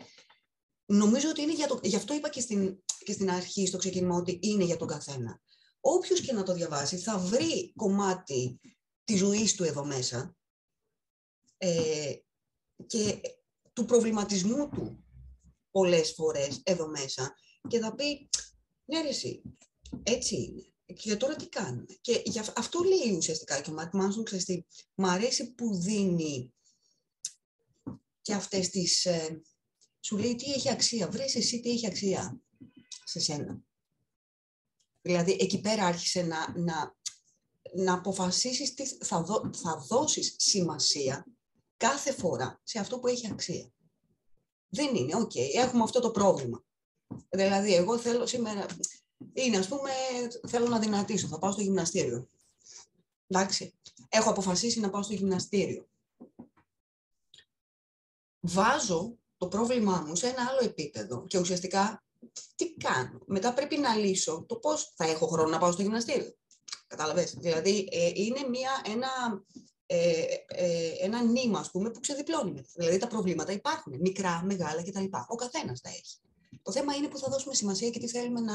νομίζω 0.87 1.29
ότι 1.29 1.43
είναι 1.43 1.55
για 1.55 1.67
το... 1.67 1.81
Γι' 1.83 1.97
αυτό 1.97 2.15
είπα 2.15 2.29
και 2.29 2.41
στην, 2.41 2.83
και 3.05 3.13
στην 3.13 3.31
αρχή, 3.31 3.67
στο 3.67 3.79
ξεκίνημα, 3.79 4.17
ότι 4.17 4.39
είναι 4.43 4.65
για 4.65 4.77
τον 4.77 4.89
καθένα. 4.89 5.41
Όποιος 5.81 6.21
και 6.21 6.33
να 6.33 6.43
το 6.43 6.53
διαβάσει 6.53 6.97
θα 6.97 7.19
βρει 7.19 7.73
κομμάτι 7.77 8.61
της 9.05 9.19
ζωής 9.19 9.55
του 9.55 9.65
εδώ 9.65 9.85
μέσα 9.85 10.37
ε, 11.57 12.15
και 12.87 13.21
του 13.73 13.85
προβληματισμού 13.85 14.69
του 14.69 15.05
πολλές 15.71 16.13
φορές 16.13 16.61
εδώ 16.63 16.89
μέσα 16.89 17.35
και 17.69 17.79
θα 17.79 17.95
πει, 17.95 18.29
ναι 18.85 19.03
ρε 19.03 19.09
εσύ, 19.09 19.43
έτσι 20.03 20.37
είναι. 20.37 20.70
Και 20.93 21.17
τώρα 21.17 21.37
τι 21.37 21.49
κάνουμε. 21.49 21.87
Και 22.01 22.23
για 22.25 22.53
αυτό 22.57 22.81
λέει 22.83 23.17
ουσιαστικά 23.17 23.61
και 23.61 23.71
ο 23.71 23.73
Ματ 23.73 23.95
Μάνσον, 23.95 24.25
ξέρεις 24.25 24.45
τι, 24.45 24.65
μ' 24.95 25.07
αρέσει 25.07 25.53
που 25.53 25.77
δίνει 25.77 26.53
και 28.23 28.35
αυτές 28.35 28.69
τις... 28.69 29.05
Ε, 29.05 29.43
σου 30.01 30.17
λέει 30.17 30.35
τι 30.35 30.53
έχει 30.53 30.71
αξία. 30.71 31.09
Βρες 31.09 31.35
εσύ 31.35 31.61
τι 31.61 31.71
έχει 31.71 31.87
αξία 31.87 32.41
σε 33.05 33.21
σένα. 33.21 33.63
Δηλαδή, 35.03 35.37
εκεί 35.41 35.61
πέρα 35.61 35.87
άρχισε 35.87 36.23
να, 36.23 36.59
να, 36.59 36.97
να 37.75 37.95
αποφασίσεις 37.95 38.75
τι 38.75 38.87
θα, 38.87 39.23
δω, 39.23 39.51
θα 39.55 39.85
δώσεις 39.89 40.35
σημασία 40.39 41.27
κάθε 41.77 42.13
φορά 42.13 42.61
σε 42.65 42.79
αυτό 42.79 42.99
που 42.99 43.07
έχει 43.07 43.31
αξία. 43.31 43.73
Δεν 44.69 44.95
είναι, 44.95 45.17
οκ, 45.17 45.33
έχουμε 45.35 45.83
αυτό 45.83 46.01
το 46.01 46.11
πρόβλημα. 46.11 46.65
Δηλαδή, 47.29 47.75
εγώ 47.75 47.99
θέλω 47.99 48.27
σήμερα, 48.27 48.67
είναι 49.33 49.57
ας 49.57 49.69
πούμε, 49.69 49.91
θέλω 50.49 50.69
να 50.69 50.79
αδυνατίσω, 50.79 51.27
θα 51.27 51.39
πάω 51.39 51.53
στο 51.53 51.63
γυμναστήριο. 51.63 52.29
Εντάξει, 53.27 53.75
έχω 54.09 54.31
αποφασίσει 54.31 54.81
να 54.81 54.91
πάω 54.91 55.03
στο 55.03 55.15
γυμναστήριο. 55.15 55.89
Βάζω 58.41 59.19
το 59.37 59.49
πρόβλημά 59.49 60.05
μου 60.07 60.17
σε 60.17 60.27
ένα 60.27 60.47
άλλο 60.51 60.59
επίπεδο 60.63 61.27
και 61.27 61.39
ουσιαστικά 61.39 62.05
τι 62.57 62.75
κάνω; 62.75 63.19
Μετά 63.27 63.55
πρέπει 63.55 63.79
να 63.79 63.95
λύσω 63.95 64.45
το 64.49 64.57
πώς 64.57 64.93
θα 64.95 65.05
έχω 65.05 65.27
χρόνο 65.27 65.49
να 65.49 65.59
πάω 65.59 65.73
στο 65.73 65.83
γυμναστήριο. 65.83 66.35
Κατάλαβες; 66.87 67.35
Δηλαδή, 67.39 67.89
ε, 67.91 68.11
είναι 68.15 68.49
μια, 68.49 68.83
ένα, 68.85 69.09
ε, 69.87 70.25
ε, 70.47 70.93
ένα 71.01 71.23
νήμα, 71.23 71.59
ας 71.59 71.71
πούμε, 71.71 71.91
που 71.91 72.01
ξεδιπλώνει. 72.01 72.65
Δηλαδή, 72.75 72.99
τα 72.99 73.07
προβλήματα 73.07 73.53
υπάρχουν, 73.53 73.97
μικρά, 74.01 74.43
μεγάλα 74.45 74.83
κτλ. 74.83 75.05
Ο 75.29 75.35
καθένας 75.35 75.81
τα 75.81 75.89
έχει. 75.89 76.19
Το 76.63 76.73
θέμα 76.73 76.95
είναι 76.95 77.09
που 77.09 77.19
θα 77.19 77.29
δώσουμε 77.31 77.55
σημασία 77.55 77.91
και 77.91 77.99
τι 77.99 78.09
θέλουμε 78.09 78.41
να 78.41 78.55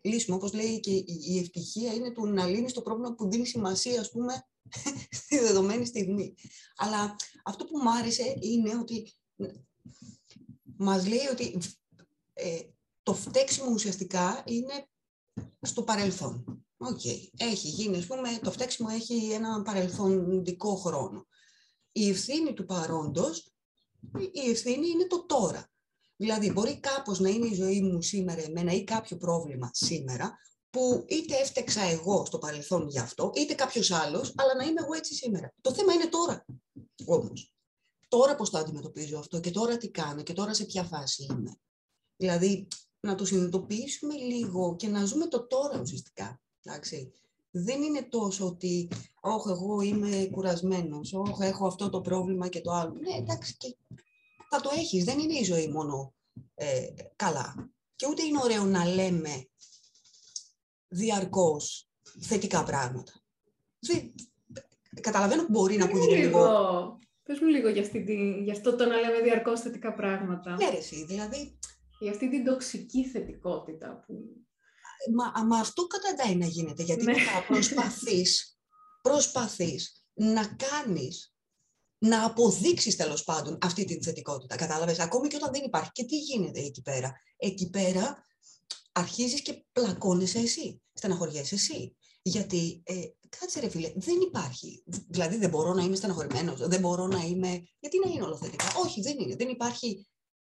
λύσουμε. 0.00 0.36
Όπως 0.36 0.52
λέει 0.52 0.80
και 0.80 0.90
η 1.06 1.38
ευτυχία 1.38 1.92
είναι 1.92 2.10
του 2.10 2.26
να 2.26 2.46
λύνεις 2.46 2.72
το 2.72 2.82
πρόβλημα 2.82 3.14
που 3.14 3.30
δίνει 3.30 3.46
σημασία, 3.46 4.00
ας 4.00 4.10
πούμε, 4.10 4.46
στη 5.18 5.38
δεδομένη 5.38 5.86
στιγμή. 5.86 6.34
Αλλά 6.76 7.16
αυτό 7.44 7.64
που 7.64 7.78
μου 7.78 7.90
άρεσε 7.90 8.36
είναι 8.40 8.76
ότι 8.76 9.12
μας 10.76 11.06
λέει 11.06 11.26
ότι 11.32 11.58
ε, 12.32 12.60
το 13.02 13.14
φταίξιμο 13.14 13.70
ουσιαστικά 13.70 14.42
είναι 14.46 14.88
στο 15.60 15.82
παρελθόν. 15.82 16.64
Οκ, 16.76 17.04
έχει 17.36 17.68
γίνει, 17.68 17.96
ας 17.96 18.06
πούμε, 18.06 18.38
το 18.42 18.50
φταίξιμο 18.50 18.88
έχει 18.92 19.30
ένα 19.30 19.62
παρελθοντικό 19.62 20.74
χρόνο. 20.74 21.26
Η 21.92 22.08
ευθύνη 22.08 22.52
του 22.54 22.64
παρόντος, 22.64 23.54
η 24.32 24.50
ευθύνη 24.50 24.88
είναι 24.88 25.06
το 25.06 25.26
τώρα. 25.26 25.70
Δηλαδή, 26.16 26.52
μπορεί 26.52 26.80
κάπως 26.80 27.20
να 27.20 27.28
είναι 27.28 27.46
η 27.46 27.54
ζωή 27.54 27.80
μου 27.80 28.02
σήμερα 28.02 28.42
εμένα 28.42 28.72
ή 28.72 28.84
κάποιο 28.84 29.16
πρόβλημα 29.16 29.70
σήμερα, 29.72 30.38
που 30.70 31.04
είτε 31.08 31.36
έφταιξα 31.36 31.82
εγώ 31.82 32.24
στο 32.24 32.38
παρελθόν 32.38 32.88
γι' 32.88 32.98
αυτό, 32.98 33.32
είτε 33.34 33.54
κάποιος 33.54 33.90
άλλος, 33.90 34.32
αλλά 34.36 34.54
να 34.54 34.64
είμαι 34.64 34.80
εγώ 34.82 34.94
έτσι 34.94 35.14
σήμερα. 35.14 35.52
Το 35.60 35.72
θέμα 35.72 35.92
είναι 35.92 36.06
τώρα 36.06 36.44
όμως. 37.04 37.54
Τώρα 38.08 38.34
πώς 38.34 38.50
το 38.50 38.58
αντιμετωπίζω 38.58 39.18
αυτό 39.18 39.40
και 39.40 39.50
τώρα 39.50 39.76
τι 39.76 39.90
κάνω 39.90 40.22
και 40.22 40.32
τώρα 40.32 40.54
σε 40.54 40.64
ποια 40.64 40.84
φάση 40.84 41.26
είμαι. 41.30 41.58
Δηλαδή, 42.16 42.68
να 43.00 43.14
το 43.14 43.24
συνειδητοποιήσουμε 43.24 44.14
λίγο 44.14 44.76
και 44.76 44.88
να 44.88 45.04
ζούμε 45.04 45.26
το 45.26 45.46
τώρα 45.46 45.80
ουσιαστικά. 45.80 46.40
Εντάξει. 46.62 47.12
Δεν 47.50 47.82
είναι 47.82 48.02
τόσο 48.02 48.46
ότι, 48.46 48.88
όχι, 49.20 49.48
εγώ 49.48 49.80
είμαι 49.80 50.28
κουρασμένος, 50.30 51.12
όχι, 51.12 51.42
έχω 51.42 51.66
αυτό 51.66 51.90
το 51.90 52.00
πρόβλημα 52.00 52.48
και 52.48 52.60
το 52.60 52.70
άλλο. 52.70 52.94
Ναι, 52.94 53.16
εντάξει, 53.16 53.56
και 53.56 53.76
θα 54.56 54.62
το 54.62 54.70
έχεις. 54.74 55.04
Δεν 55.04 55.18
είναι 55.18 55.38
η 55.38 55.44
ζωή 55.44 55.68
μόνο 55.68 56.14
ε, 56.54 56.86
καλά. 57.16 57.70
Και 57.96 58.06
ούτε 58.10 58.22
είναι 58.22 58.40
ωραίο 58.42 58.64
να 58.64 58.84
λέμε 58.84 59.48
διαρκώς 60.88 61.88
θετικά 62.20 62.64
πράγματα. 62.64 63.12
Δεν, 63.78 64.14
καταλαβαίνω 65.00 65.42
που 65.42 65.50
μπορεί 65.50 65.76
να 65.76 65.84
ακούγεται 65.84 66.16
λίγο... 66.16 66.98
Πες 67.22 67.40
μου 67.40 67.48
λίγο 67.48 67.68
για, 67.68 67.82
αυτή, 67.82 67.98
για 68.44 68.52
αυτό 68.52 68.76
το 68.76 68.86
να 68.86 68.96
λέμε 68.96 69.20
διαρκώς 69.20 69.60
θετικά 69.60 69.94
πράγματα. 69.94 70.50
Ναι, 70.50 70.68
ρε, 70.68 71.04
δηλαδή... 71.06 71.58
Για 72.00 72.10
αυτή 72.10 72.30
την 72.30 72.44
τοξική 72.44 73.04
θετικότητα 73.04 74.04
που... 74.06 74.14
Μα, 75.14 75.44
μα 75.44 75.58
αυτό 75.58 75.86
καταντάει 75.86 76.36
να 76.36 76.46
γίνεται, 76.46 76.82
γιατί 76.82 77.04
ναι. 77.04 77.12
μετά 77.12 77.44
προσπαθείς, 77.48 78.58
προσπαθείς 79.02 80.04
να 80.14 80.46
κάνεις 80.46 81.35
να 81.98 82.24
αποδείξεις 82.24 82.96
τέλος 82.96 83.24
πάντων 83.24 83.58
αυτή 83.60 83.84
την 83.84 84.02
θετικότητα. 84.02 84.56
Κατάλαβες, 84.56 84.98
ακόμη 84.98 85.28
και 85.28 85.36
όταν 85.36 85.52
δεν 85.52 85.64
υπάρχει. 85.64 85.90
Και 85.92 86.04
τι 86.04 86.18
γίνεται 86.18 86.60
εκεί 86.60 86.82
πέρα; 86.82 87.12
Εκεί 87.36 87.70
πέρα 87.70 88.26
αρχίζεις 88.92 89.42
και 89.42 89.64
πλακώνεσαι 89.72 90.38
εσύ. 90.38 90.82
Στεναχωριέσαι 90.92 91.54
εσύ. 91.54 91.96
Γιατί, 92.22 92.82
ε, 92.84 92.94
κάτσε 93.38 93.60
ρε 93.60 93.68
φίλε, 93.68 93.92
δεν 93.96 94.20
υπάρχει. 94.20 94.82
Δηλαδή 95.08 95.36
δεν 95.36 95.50
μπορώ 95.50 95.74
να 95.74 95.82
είμαι 95.82 95.96
στεναχωρημένος, 95.96 96.68
δεν 96.68 96.80
μπορώ 96.80 97.06
να 97.06 97.22
είμαι. 97.22 97.62
Γιατί 97.78 97.98
να 98.04 98.10
είναι 98.10 98.22
όλα 98.22 98.36
θετικά. 98.36 98.64
Όχι, 98.84 99.00
δεν 99.00 99.18
είναι. 99.18 99.36
Δεν 99.36 99.48
υπάρχει 99.48 100.06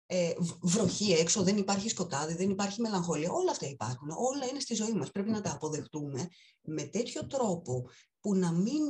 ε, 0.06 0.32
βροχή 0.62 1.12
έξω, 1.12 1.42
δεν 1.42 1.56
υπάρχει 1.56 1.88
σκοτάδι, 1.88 2.34
δεν 2.34 2.50
υπάρχει 2.50 2.80
μελαγχολία. 2.80 3.32
Όλα 3.32 3.50
αυτά 3.50 3.66
υπάρχουν. 3.66 4.10
Όλα 4.10 4.46
είναι 4.50 4.60
στη 4.60 4.74
ζωή 4.74 4.92
μας. 4.92 5.10
Πρέπει 5.10 5.30
να 5.30 5.40
τα 5.40 5.50
αποδεχτούμε 5.50 6.28
με 6.62 6.82
τέτοιο 6.82 7.26
τρόπο 7.26 7.88
που 8.20 8.34
να 8.34 8.52
μην 8.52 8.82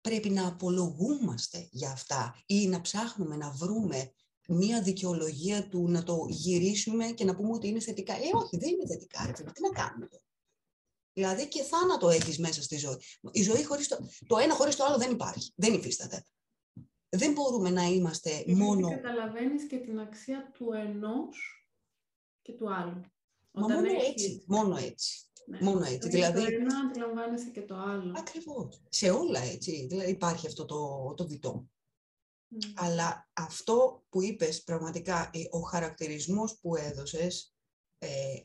πρέπει 0.00 0.30
να 0.30 0.46
απολογούμαστε 0.46 1.68
για 1.70 1.90
αυτά 1.90 2.42
ή 2.46 2.68
να 2.68 2.80
ψάχνουμε 2.80 3.36
να 3.36 3.50
βρούμε 3.50 4.12
μία 4.48 4.82
δικαιολογία 4.82 5.68
του 5.68 5.88
να 5.88 6.02
το 6.02 6.26
γυρίσουμε 6.28 7.06
και 7.06 7.24
να 7.24 7.36
πούμε 7.36 7.52
ότι 7.52 7.68
είναι 7.68 7.80
θετικά. 7.80 8.14
Ε, 8.14 8.30
όχι, 8.32 8.56
δεν 8.56 8.68
είναι 8.68 8.86
θετικά, 8.86 9.26
ρε 9.26 9.32
τι 9.32 9.62
να 9.62 9.68
κάνουμε 9.68 10.06
τώρα. 10.06 10.24
Δηλαδή 11.12 11.48
και 11.48 11.62
θάνατο 11.62 12.08
έχεις 12.08 12.38
μέσα 12.38 12.62
στη 12.62 12.76
ζωή. 12.76 12.96
Η 13.30 13.42
ζωή 13.42 13.64
χωρίς 13.64 13.88
το, 13.88 14.08
το 14.26 14.38
ένα 14.38 14.54
χωρίς 14.54 14.76
το 14.76 14.84
άλλο 14.84 14.96
δεν 14.96 15.10
υπάρχει. 15.10 15.52
Δεν 15.56 15.74
υφίσταται. 15.74 16.24
Δεν 17.08 17.32
μπορούμε 17.32 17.70
να 17.70 17.82
είμαστε 17.82 18.30
Γιατί 18.30 18.54
μόνο... 18.54 18.88
καταλαβαίνεις 18.88 19.66
και 19.66 19.76
την 19.76 20.00
αξία 20.00 20.50
του 20.54 20.72
ενός 20.72 21.66
και 22.42 22.52
του 22.52 22.74
άλλου. 22.74 23.00
Μα 23.52 23.68
μόνο 23.68 23.88
έτσι, 24.08 24.44
μόνο 24.46 24.76
έτσι. 24.76 25.24
Ναι. 25.46 25.58
Μόνο 25.60 25.84
έτσι. 25.84 26.08
Δηλαδή, 26.08 26.38
δηλαδή... 26.38 26.56
Το 26.56 26.60
ένα 26.60 26.78
αντιλαμβάνεσαι 26.88 27.50
και 27.50 27.62
το 27.62 27.74
άλλο. 27.74 28.14
Ακριβώς. 28.16 28.82
Σε 28.88 29.10
όλα 29.10 29.40
έτσι. 29.40 29.86
Δηλαδή 29.86 30.10
υπάρχει 30.10 30.46
αυτό 30.46 30.64
το, 30.64 31.14
το 31.16 31.24
διτό. 31.24 31.68
Mm. 32.54 32.72
Αλλά 32.74 33.30
αυτό 33.32 34.04
που 34.08 34.22
είπες 34.22 34.62
πραγματικά, 34.62 35.30
ε, 35.32 35.38
ο 35.50 35.60
χαρακτηρισμός 35.60 36.58
που 36.60 36.76
έδωσες, 36.76 37.54
ε, 37.98 38.36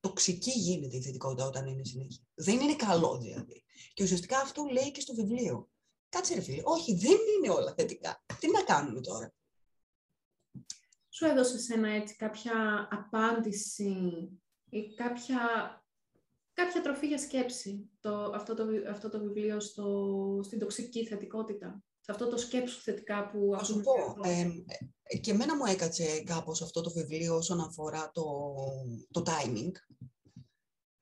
τοξική 0.00 0.50
γίνεται 0.50 0.96
η 0.96 1.02
θετικότητα 1.02 1.46
όταν 1.46 1.66
είναι 1.66 1.84
συνέχεια. 1.84 2.22
Δεν 2.34 2.60
είναι 2.60 2.76
καλό 2.76 3.18
δηλαδή. 3.18 3.64
Και 3.94 4.02
ουσιαστικά 4.02 4.40
αυτό 4.40 4.64
λέει 4.72 4.90
και 4.90 5.00
στο 5.00 5.14
βιβλίο. 5.14 5.70
Κάτσε 6.08 6.34
ρε 6.34 6.40
φίλε, 6.40 6.62
όχι 6.64 6.94
δεν 6.94 7.18
είναι 7.36 7.50
όλα 7.50 7.74
θετικά. 7.76 8.24
Τι 8.40 8.50
να 8.50 8.62
κάνουμε 8.62 9.00
τώρα; 9.00 9.34
Σου 11.18 11.26
έδωσε 11.26 11.74
ένα 11.74 11.88
έτσι 11.88 12.16
κάποια 12.16 12.88
απάντηση 12.90 13.92
ή 14.70 14.94
κάποια 14.94 15.38
κάποια 16.52 16.82
τροφή 16.82 17.06
για 17.06 17.18
σκέψη 17.18 17.90
το, 18.00 18.32
αυτό, 18.34 18.54
το, 18.54 18.64
αυτό 18.90 19.08
το 19.08 19.20
βιβλίο 19.20 19.60
στο, 19.60 20.40
στην 20.44 20.58
τοξική 20.58 21.06
θετικότητα. 21.06 21.82
Σε 22.00 22.12
αυτό 22.12 22.28
το 22.28 22.36
σκέψου 22.36 22.80
θετικά 22.80 23.28
που... 23.28 23.54
Θα 23.58 23.64
σου 23.64 23.80
πω, 23.80 23.92
ε, 24.28 25.18
και 25.20 25.30
εμένα 25.30 25.56
μου 25.56 25.64
έκατσε 25.64 26.22
κάπως 26.22 26.62
αυτό 26.62 26.80
το 26.80 26.90
βιβλίο 26.90 27.36
όσον 27.36 27.60
αφορά 27.60 28.10
το, 28.12 28.54
το 29.10 29.22
timing. 29.26 29.72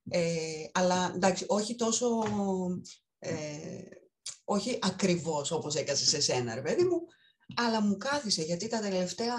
Ε, 0.09 0.67
αλλά 0.73 1.13
εντάξει, 1.15 1.45
όχι 1.49 1.75
τόσο... 1.75 2.09
Ε, 3.19 3.83
όχι 4.45 4.79
ακριβώς 4.83 5.51
όπως 5.51 5.75
έκασες 5.75 6.09
σε 6.09 6.21
σένα, 6.21 6.55
ρε 6.55 6.63
παιδί 6.63 6.85
μου, 6.85 7.01
αλλά 7.55 7.83
μου 7.83 7.97
κάθισε 7.97 8.43
γιατί 8.43 8.69
τα 8.69 8.81
τελευταία, 8.81 9.35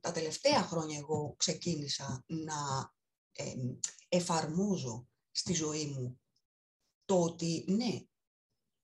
τα 0.00 0.12
τελευταία 0.12 0.62
χρόνια 0.62 0.98
εγώ 0.98 1.34
ξεκίνησα 1.36 2.24
να 2.26 2.92
εφαρμόζω 4.08 5.08
στη 5.30 5.52
ζωή 5.52 5.86
μου 5.86 6.20
το 7.04 7.22
ότι 7.22 7.64
ναι, 7.68 8.00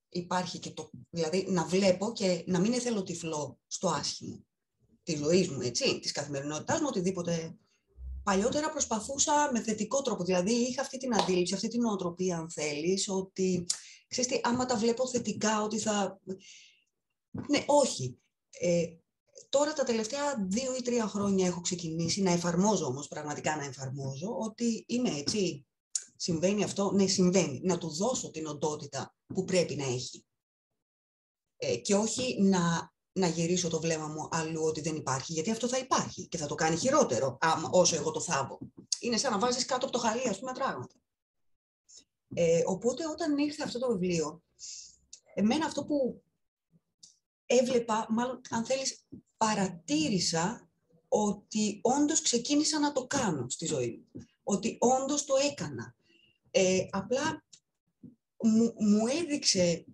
υπάρχει 0.08 0.58
και 0.58 0.70
το, 0.70 0.90
δηλαδή 1.10 1.46
να 1.48 1.64
βλέπω 1.64 2.12
και 2.12 2.44
να 2.46 2.60
μην 2.60 2.72
ήθελω 2.72 3.02
τυφλό 3.02 3.58
στο 3.66 3.88
άσχημο 3.88 4.46
τη 5.06 5.16
ζωή 5.16 5.48
μου, 5.48 5.60
έτσι, 5.60 5.98
της 5.98 6.12
καθημερινότητάς 6.12 6.80
μου, 6.80 6.86
οτιδήποτε. 6.88 7.56
Παλιότερα 8.22 8.70
προσπαθούσα 8.70 9.50
με 9.52 9.62
θετικό 9.62 10.02
τρόπο, 10.02 10.24
δηλαδή 10.24 10.52
είχα 10.52 10.80
αυτή 10.80 10.98
την 10.98 11.14
αντίληψη, 11.14 11.54
αυτή 11.54 11.68
την 11.68 11.80
νοοτροπία, 11.80 12.38
αν 12.38 12.50
θέλεις, 12.50 13.08
ότι, 13.08 13.66
ξέρεις 14.08 14.30
τι, 14.30 14.40
άμα 14.42 14.66
τα 14.66 14.76
βλέπω 14.76 15.08
θετικά, 15.08 15.62
ότι 15.62 15.78
θα... 15.78 16.20
Ναι, 17.30 17.64
όχι. 17.66 18.18
Ε, 18.50 18.86
τώρα 19.48 19.72
τα 19.72 19.84
τελευταία 19.84 20.46
δύο 20.48 20.76
ή 20.76 20.82
τρία 20.82 21.06
χρόνια 21.06 21.46
έχω 21.46 21.60
ξεκινήσει 21.60 22.22
να 22.22 22.30
εφαρμόζω 22.30 22.86
όμως, 22.86 23.08
πραγματικά 23.08 23.56
να 23.56 23.64
εφαρμόζω, 23.64 24.36
ότι 24.38 24.84
είμαι 24.88 25.10
έτσι, 25.10 25.66
συμβαίνει 26.16 26.64
αυτό, 26.64 26.92
ναι 26.92 27.06
συμβαίνει, 27.06 27.60
να 27.64 27.78
του 27.78 27.88
δώσω 27.88 28.30
την 28.30 28.46
οντότητα 28.46 29.14
που 29.26 29.44
πρέπει 29.44 29.76
να 29.76 29.84
έχει. 29.84 30.24
Ε, 31.56 31.76
και 31.76 31.94
όχι 31.94 32.42
να, 32.42 32.92
να 33.12 33.26
γυρίσω 33.26 33.68
το 33.68 33.80
βλέμμα 33.80 34.06
μου 34.06 34.28
αλλού 34.30 34.62
ότι 34.62 34.80
δεν 34.80 34.96
υπάρχει, 34.96 35.32
γιατί 35.32 35.50
αυτό 35.50 35.68
θα 35.68 35.78
υπάρχει 35.78 36.28
και 36.28 36.38
θα 36.38 36.46
το 36.46 36.54
κάνει 36.54 36.76
χειρότερο 36.76 37.36
άμα, 37.40 37.68
όσο 37.72 37.96
εγώ 37.96 38.10
το 38.10 38.20
θάβω. 38.20 38.58
Είναι 39.00 39.16
σαν 39.16 39.32
να 39.32 39.38
βάζεις 39.38 39.64
κάτω 39.64 39.86
από 39.86 39.98
το 39.98 39.98
χαλί, 39.98 40.28
ας 40.28 40.38
πούμε, 40.38 40.52
πράγματα. 40.52 40.94
Ε, 42.34 42.62
οπότε 42.66 43.08
όταν 43.08 43.38
ήρθε 43.38 43.62
αυτό 43.62 43.78
το 43.78 43.88
βιβλίο, 43.88 44.42
εμένα 45.34 45.66
αυτό 45.66 45.84
που 45.84 46.22
έβλεπα, 47.46 48.06
μάλλον 48.10 48.40
αν 48.50 48.64
θέλεις, 48.64 49.06
παρατήρησα 49.36 50.70
ότι 51.08 51.78
όντως 51.82 52.20
ξεκίνησα 52.20 52.78
να 52.78 52.92
το 52.92 53.06
κάνω 53.06 53.48
στη 53.48 53.66
ζωή 53.66 54.06
μου. 54.12 54.22
Ότι 54.42 54.76
όντως 54.80 55.24
το 55.24 55.34
έκανα. 55.50 55.94
Ε, 56.50 56.86
απλά 56.90 57.44
μου, 58.42 58.74
μου 58.78 59.06
έδειξε 59.06 59.84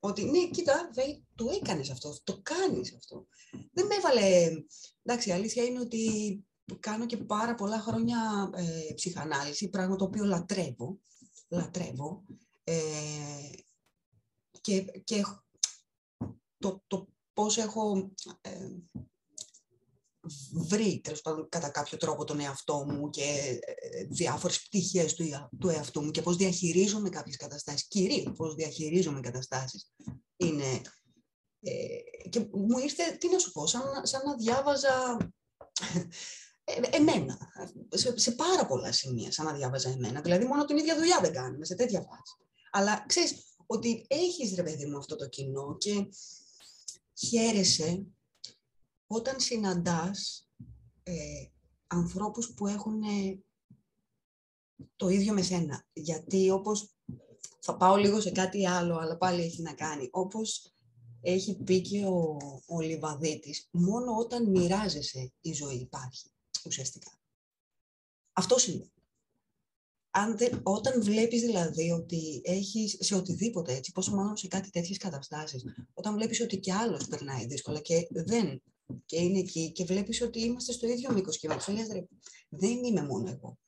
ότι 0.00 0.24
ναι, 0.24 0.46
κοίτα, 0.46 0.90
βέ, 0.94 1.02
το 1.34 1.50
έκανες 1.62 1.90
αυτό, 1.90 2.16
το 2.24 2.40
κάνεις 2.42 2.94
αυτό. 2.94 3.26
Δεν 3.72 3.86
με 3.86 3.94
έβαλε... 3.94 4.52
Εντάξει, 5.02 5.28
η 5.28 5.32
αλήθεια 5.32 5.64
είναι 5.64 5.80
ότι 5.80 6.44
κάνω 6.80 7.06
και 7.06 7.16
πάρα 7.16 7.54
πολλά 7.54 7.80
χρόνια 7.80 8.50
ε, 8.54 8.92
ψυχανάλυση, 8.94 9.68
πράγμα 9.68 9.96
το 9.96 10.04
οποίο 10.04 10.24
λατρεύω. 10.24 10.98
Λατρεύω. 11.48 12.22
Ε, 12.64 12.74
και, 14.60 14.80
και 15.04 15.24
το, 16.68 16.82
το 16.86 17.08
πώς 17.32 17.56
έχω 17.56 18.12
ε, 18.40 18.68
βρει 20.52 21.00
τέλος 21.04 21.20
πάντων, 21.20 21.48
κατά 21.48 21.70
κάποιο 21.70 21.98
τρόπο 21.98 22.24
τον 22.24 22.40
εαυτό 22.40 22.84
μου 22.84 23.10
και 23.10 23.58
ε, 23.60 24.04
διάφορες 24.04 24.62
πτυχές 24.62 25.14
του, 25.14 25.24
του 25.60 25.68
εαυτού 25.68 26.04
μου 26.04 26.10
και 26.10 26.22
πώς 26.22 26.36
διαχειρίζομαι 26.36 27.08
κάποιες 27.08 27.36
καταστάσεις, 27.36 27.86
κυρίως 27.86 28.32
πώς 28.36 28.54
διαχειρίζομαι 28.54 29.20
καταστάσεις, 29.20 29.92
είναι... 30.36 30.80
Ε, 31.60 32.28
και 32.28 32.48
μου 32.52 32.78
ήρθε, 32.78 33.16
τι 33.20 33.28
να 33.28 33.38
σου 33.38 33.52
πω, 33.52 33.66
σαν, 33.66 33.82
σαν 34.02 34.22
να 34.24 34.34
διάβαζα 34.36 35.16
ε, 36.64 36.96
εμένα, 36.96 37.38
σε, 37.88 38.18
σε 38.18 38.30
πάρα 38.30 38.66
πολλά 38.66 38.92
σημεία, 38.92 39.32
σαν 39.32 39.44
να 39.44 39.52
διάβαζα 39.52 39.88
εμένα. 39.88 40.20
Δηλαδή, 40.20 40.44
μόνο 40.44 40.64
την 40.64 40.76
ίδια 40.76 40.96
δουλειά 40.96 41.18
δεν 41.22 41.32
κάνουμε, 41.32 41.64
σε 41.64 41.74
τέτοια 41.74 42.00
φάση. 42.00 42.36
Αλλά 42.70 43.04
ξέρεις 43.08 43.56
ότι 43.66 44.06
έχεις, 44.08 44.54
ρε 44.54 44.62
παιδί 44.62 44.86
μου, 44.86 44.96
αυτό 44.98 45.16
το 45.16 45.28
κοινό 45.28 45.76
και 45.76 46.08
χαίρεσαι 47.16 48.06
όταν 49.06 49.40
συναντάς 49.40 50.50
ε, 51.02 51.46
ανθρώπους 51.86 52.54
που 52.54 52.66
έχουν 52.66 53.02
ε, 53.02 53.44
το 54.96 55.08
ίδιο 55.08 55.32
με 55.32 55.42
σένα. 55.42 55.86
Γιατί 55.92 56.50
όπως 56.50 56.96
θα 57.60 57.76
πάω 57.76 57.96
λίγο 57.96 58.20
σε 58.20 58.30
κάτι 58.30 58.66
άλλο, 58.66 58.96
αλλά 58.96 59.16
πάλι 59.16 59.42
έχει 59.42 59.62
να 59.62 59.74
κάνει. 59.74 60.08
Όπως 60.12 60.72
έχει 61.20 61.56
πει 61.56 61.80
και 61.80 62.04
ο, 62.04 62.36
ο 62.66 62.80
Λιβαδίτης, 62.80 63.68
μόνο 63.70 64.16
όταν 64.16 64.50
μοιράζεσαι 64.50 65.32
η 65.40 65.52
ζωή 65.52 65.76
υπάρχει, 65.76 66.30
ουσιαστικά. 66.64 67.10
Αυτό 68.32 68.58
σημαίνει. 68.58 68.90
Αν 70.18 70.36
όταν 70.62 71.02
βλέπεις 71.02 71.40
δηλαδή 71.40 71.90
ότι 71.90 72.40
έχεις 72.44 72.96
σε 73.00 73.14
οτιδήποτε 73.14 73.74
έτσι, 73.74 73.92
πόσο 73.92 74.14
μάλλον 74.14 74.36
σε 74.36 74.46
κάτι 74.46 74.70
τέτοιες 74.70 74.98
καταστάσεις, 74.98 75.64
όταν 75.94 76.14
βλέπεις 76.14 76.40
ότι 76.40 76.58
κι 76.58 76.72
άλλος 76.72 77.06
περνάει 77.06 77.46
δύσκολα 77.46 77.80
και 77.80 78.06
δεν 78.10 78.62
και 79.06 79.20
είναι 79.20 79.38
εκεί 79.38 79.72
και 79.72 79.84
βλέπεις 79.84 80.22
ότι 80.22 80.40
είμαστε 80.40 80.72
στο 80.72 80.86
ίδιο 80.86 81.12
μήκος 81.12 81.38
και 81.38 81.48
λες, 81.48 81.88
ρε, 81.92 82.04
δεν 82.48 82.84
είμαι 82.84 83.02
μόνο 83.02 83.30
εγώ. 83.30 83.58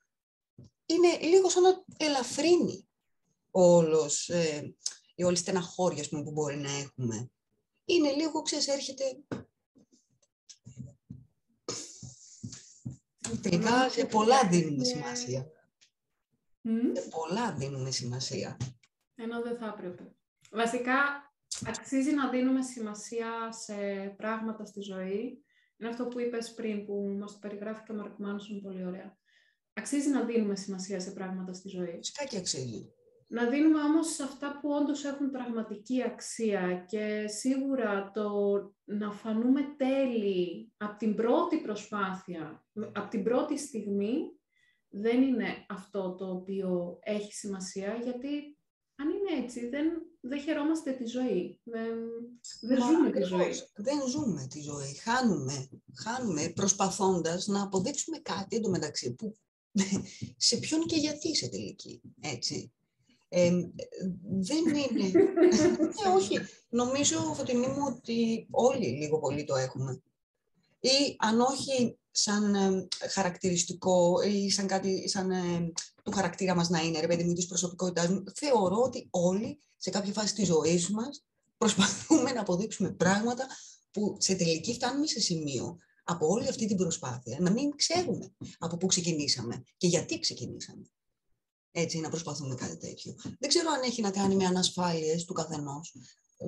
Είναι 0.87 1.19
λίγο 1.19 1.49
σαν 1.49 1.63
να 1.63 1.85
ελαφρύνει 1.97 2.89
όλος, 3.51 4.29
ε, 4.29 4.75
η 5.15 5.23
όλη 5.23 5.37
στεναχώρια 5.37 6.05
που 6.11 6.31
μπορεί 6.31 6.57
να 6.57 6.71
έχουμε. 6.71 7.31
Είναι 7.85 8.11
λίγο, 8.13 8.43
ξέρεις, 8.43 8.69
έρχεται... 8.69 9.05
Τελικά 13.43 13.91
σε 13.91 14.05
πολλά 14.05 14.49
δίνουμε 14.49 14.85
σημασία. 14.85 15.53
Σε 16.93 17.09
πολλά 17.11 17.53
δίνουμε 17.53 17.91
σημασία. 17.91 18.57
Ενώ 19.15 19.43
δεν 19.43 19.57
θα 19.57 19.75
έπρεπε. 19.77 20.13
Βασικά, 20.51 20.95
αξίζει 21.67 22.15
να 22.15 22.29
δίνουμε 22.29 22.63
σημασία 22.63 23.53
σε 23.53 23.75
πράγματα 24.17 24.65
στη 24.65 24.81
ζωή. 24.81 25.45
Είναι 25.77 25.91
αυτό 25.91 26.07
που 26.07 26.21
είπες 26.21 26.55
πριν, 26.55 26.87
που 26.87 27.17
μας 27.19 27.33
το 27.33 27.39
περιγράφει 27.39 27.83
και 27.83 27.93
ο 27.93 27.95
Μαρκ 27.95 28.19
Μάνσον 28.19 28.61
πολύ 28.61 28.85
ωραία. 28.85 29.19
Αξίζει 29.73 30.09
να 30.09 30.25
δίνουμε 30.25 30.57
σημασία 30.57 31.01
σε 31.01 31.11
πράγματα 31.11 31.53
στη 31.53 31.69
ζωή. 31.69 31.97
Φυσικά 31.97 32.25
και 32.25 32.37
αξίζει. 32.37 32.93
Να 33.31 33.49
δίνουμε 33.49 33.81
όμως 33.83 34.15
σε 34.15 34.23
αυτά 34.23 34.59
που 34.61 34.71
όντως 34.71 35.05
έχουν 35.05 35.31
πραγματική 35.31 36.03
αξία 36.03 36.85
και 36.89 37.25
σίγουρα 37.29 38.11
το 38.11 38.31
να 38.85 39.13
φανούμε 39.13 39.61
τέλειοι 39.77 40.73
από 40.77 40.97
την 40.97 41.15
πρώτη 41.15 41.61
προσπάθεια, 41.61 42.65
από 42.93 43.09
την 43.09 43.23
πρώτη 43.23 43.59
στιγμή, 43.59 44.38
δεν 44.89 45.23
είναι 45.23 45.67
αυτό 45.69 46.15
το 46.15 46.31
οποίο 46.31 46.99
έχει 47.03 47.33
σημασία, 47.33 47.99
γιατί 48.03 48.57
αν 49.01 49.09
είναι 49.09 49.45
έτσι, 49.45 49.69
δεν, 49.69 49.87
δεν 50.21 50.41
χαιρόμαστε 50.41 50.93
τη 50.93 51.05
ζωή. 51.05 51.61
Δεν, 51.65 51.95
δεν 52.61 52.79
ζούμε 52.83 53.11
τη 53.11 53.23
ζωή. 53.23 53.53
Δεν 53.75 54.07
ζούμε 54.09 54.47
τη 54.51 54.61
ζωή. 54.61 54.95
Χάνουμε, 54.95 55.69
χάνουμε 55.95 56.53
προσπαθώντας 56.55 57.47
να 57.47 57.63
αποδείξουμε 57.63 58.19
κάτι 58.19 58.57
εντωμεταξύ 58.57 59.15
που 59.15 59.37
σε 60.37 60.57
ποιον 60.57 60.87
και 60.87 60.97
γιατί 60.97 61.37
σε 61.37 61.49
τελική, 61.49 62.01
έτσι. 62.21 62.73
δεν 64.41 64.65
είναι... 64.67 65.11
ναι, 65.11 66.15
όχι. 66.17 66.39
Νομίζω, 66.69 67.35
Φωτεινή 67.35 67.67
μου, 67.67 67.85
ότι 67.97 68.47
όλοι 68.51 68.87
λίγο 68.87 69.19
πολύ 69.19 69.45
το 69.45 69.55
έχουμε. 69.55 70.03
Ή 70.81 71.17
αν 71.19 71.41
όχι 71.41 71.99
σαν 72.21 72.55
χαρακτηριστικό 73.11 74.21
ή 74.23 74.51
σαν 74.51 74.67
κάτι, 74.67 75.09
σαν 75.09 75.31
του 76.03 76.13
χαρακτήρα 76.13 76.55
μας 76.55 76.69
να 76.69 76.81
είναι, 76.81 77.01
ρε 77.01 77.07
παιδί 77.07 77.25
μου, 77.25 77.33
της 77.33 77.47
προσωπικότητάς 77.47 78.09
μου, 78.09 78.23
θεωρώ 78.35 78.77
ότι 78.77 79.09
όλοι 79.11 79.59
σε 79.77 79.91
κάποια 79.91 80.13
φάση 80.13 80.35
της 80.35 80.47
ζωής 80.47 80.89
μας 80.89 81.25
προσπαθούμε 81.59 82.33
να 82.33 82.41
αποδείξουμε 82.41 82.91
πράγματα 82.91 83.47
που 83.91 84.17
σε 84.19 84.35
τελική 84.35 84.75
φτάνουμε 84.75 85.07
σε 85.07 85.21
σημείο 85.21 85.79
από 86.05 86.27
όλη 86.27 86.49
αυτή 86.49 86.67
την 86.67 86.77
προσπάθεια 86.77 87.39
να 87.41 87.51
μην 87.51 87.77
ξέρουμε 87.77 88.33
από 88.59 88.77
πού 88.77 88.87
ξεκινήσαμε 88.87 89.63
και 89.77 89.87
γιατί 89.87 90.19
ξεκινήσαμε. 90.19 90.91
Έτσι, 91.71 92.01
να 92.01 92.09
προσπαθούμε 92.09 92.55
κάτι 92.55 92.77
τέτοιο. 92.77 93.15
Δεν 93.39 93.49
ξέρω 93.49 93.71
αν 93.71 93.83
έχει 93.83 94.03
να 94.03 94.11
κάνει 94.11 94.37
με 94.37 94.45
ανασφάλειες 94.45 95.25
του 95.25 95.33
καθενός. 95.33 95.95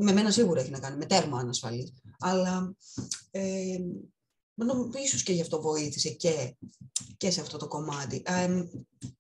Με 0.01 0.13
μένα 0.13 0.31
σίγουρα 0.31 0.61
έχει 0.61 0.71
να 0.71 0.79
κάνει 0.79 0.97
με 0.97 1.07
τέρμα 1.07 1.39
ανασφαλής. 1.39 1.93
Αλλά 2.19 2.77
ε, 3.31 3.79
ίσως 5.05 5.23
και 5.23 5.33
γι' 5.33 5.41
αυτό 5.41 5.61
βοήθησε 5.61 6.11
και, 6.11 6.57
και 7.17 7.31
σε 7.31 7.41
αυτό 7.41 7.59
το 7.59 7.69
κομμάτι. 7.69 8.23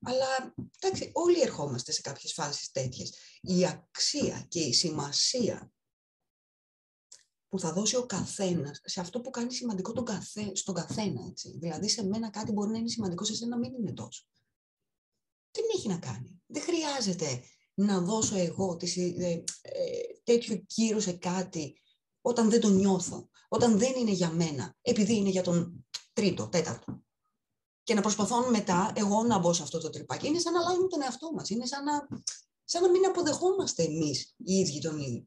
αλλά 0.03 0.55
εντάξει, 0.79 1.11
όλοι 1.13 1.41
ερχόμαστε 1.41 1.93
σε 1.93 2.01
κάποιες 2.01 2.33
φάσεις 2.33 2.71
τέτοιες. 2.71 3.15
Η 3.41 3.67
αξία 3.67 4.45
και 4.49 4.61
η 4.61 4.73
σημασία 4.73 5.73
που 7.49 7.59
θα 7.59 7.73
δώσει 7.73 7.97
ο 7.97 8.07
καθένας 8.07 8.81
σε 8.85 9.01
αυτό 9.01 9.21
που 9.21 9.31
κάνει 9.31 9.53
σημαντικό 9.53 9.93
τον 9.93 10.05
καθέ, 10.05 10.55
στον 10.55 10.75
καθένα. 10.75 11.27
Έτσι. 11.29 11.59
Δηλαδή 11.59 11.89
σε 11.89 12.05
μένα 12.05 12.31
κάτι 12.31 12.53
μπορεί 12.53 12.71
να 12.71 12.79
είναι 12.79 12.89
σημαντικό, 12.89 13.25
σε 13.25 13.35
σένα 13.35 13.51
να 13.51 13.59
μην 13.59 13.75
είναι 13.75 13.93
τόσο. 13.93 14.25
Τι 15.51 15.61
έχει 15.77 15.89
να 15.89 15.99
κάνει; 15.99 16.43
Δεν 16.47 16.63
χρειάζεται 16.63 17.43
να 17.75 18.01
δώσω 18.01 18.37
εγώ 18.37 18.77
ε, 18.97 19.31
ε, 19.31 19.43
τέτοιο 20.25 20.57
κύριο 20.57 21.01
σε 21.01 21.13
κάτι 21.13 21.81
όταν 22.21 22.51
δεν 22.51 22.61
το 22.61 22.69
νιώθω, 22.69 23.30
όταν 23.53 23.79
δεν 23.79 23.93
είναι 23.97 24.11
για 24.11 24.31
μένα, 24.31 24.75
επειδή 24.83 25.17
είναι 25.17 25.29
για 25.29 25.43
τον 25.43 25.87
τρίτο, 26.13 26.49
τέταρτο. 26.49 27.03
Και 27.83 27.95
να 27.95 28.01
προσπαθώ 28.01 28.51
μετά 28.51 28.93
εγώ 28.97 29.23
να 29.23 29.39
μπω 29.39 29.53
σε 29.53 29.63
αυτό 29.63 29.79
το 29.81 29.91
τρυπάκι. 29.91 30.27
Είναι 30.27 30.39
σαν 30.39 30.53
να 30.53 30.61
αλλάζουμε 30.61 30.89
τον 30.89 31.03
εαυτό 31.03 31.33
μας. 31.33 31.51
Είναι 31.51 31.67
σαν 31.67 31.85
να, 31.85 32.09
σαν 32.65 32.83
να 32.83 32.91
μην 32.91 33.07
αποδεχόμαστε 33.07 33.83
εμείς 33.83 34.35
οι 34.37 34.53
ίδιοι 34.55 34.81
τον 34.81 34.99
ίδιο. 34.99 35.27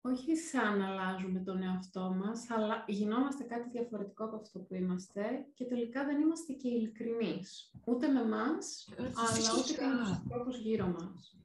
όχι 0.00 0.36
σαν 0.36 0.82
αλλάζουμε 0.82 1.40
τον 1.40 1.62
εαυτό 1.62 2.14
μας, 2.24 2.50
αλλά 2.50 2.84
γινόμαστε 2.88 3.44
κάτι 3.44 3.70
διαφορετικό 3.70 4.24
από 4.24 4.36
αυτό 4.36 4.58
που 4.58 4.74
είμαστε 4.74 5.22
και 5.54 5.64
τελικά 5.64 6.04
δεν 6.04 6.20
είμαστε 6.20 6.52
και 6.52 6.68
ειλικρινείς. 6.68 7.70
Ούτε 7.86 8.08
με 8.08 8.24
μας, 8.28 8.88
Ε, 8.96 9.02
αλλά 9.02 9.58
ούτε 9.58 9.72
και 9.72 9.86
με 9.86 9.96
τους 9.98 10.08
φυσικά. 10.08 10.20
ανθρώπους 10.24 10.56
γύρω 10.58 10.86
μας. 10.86 11.38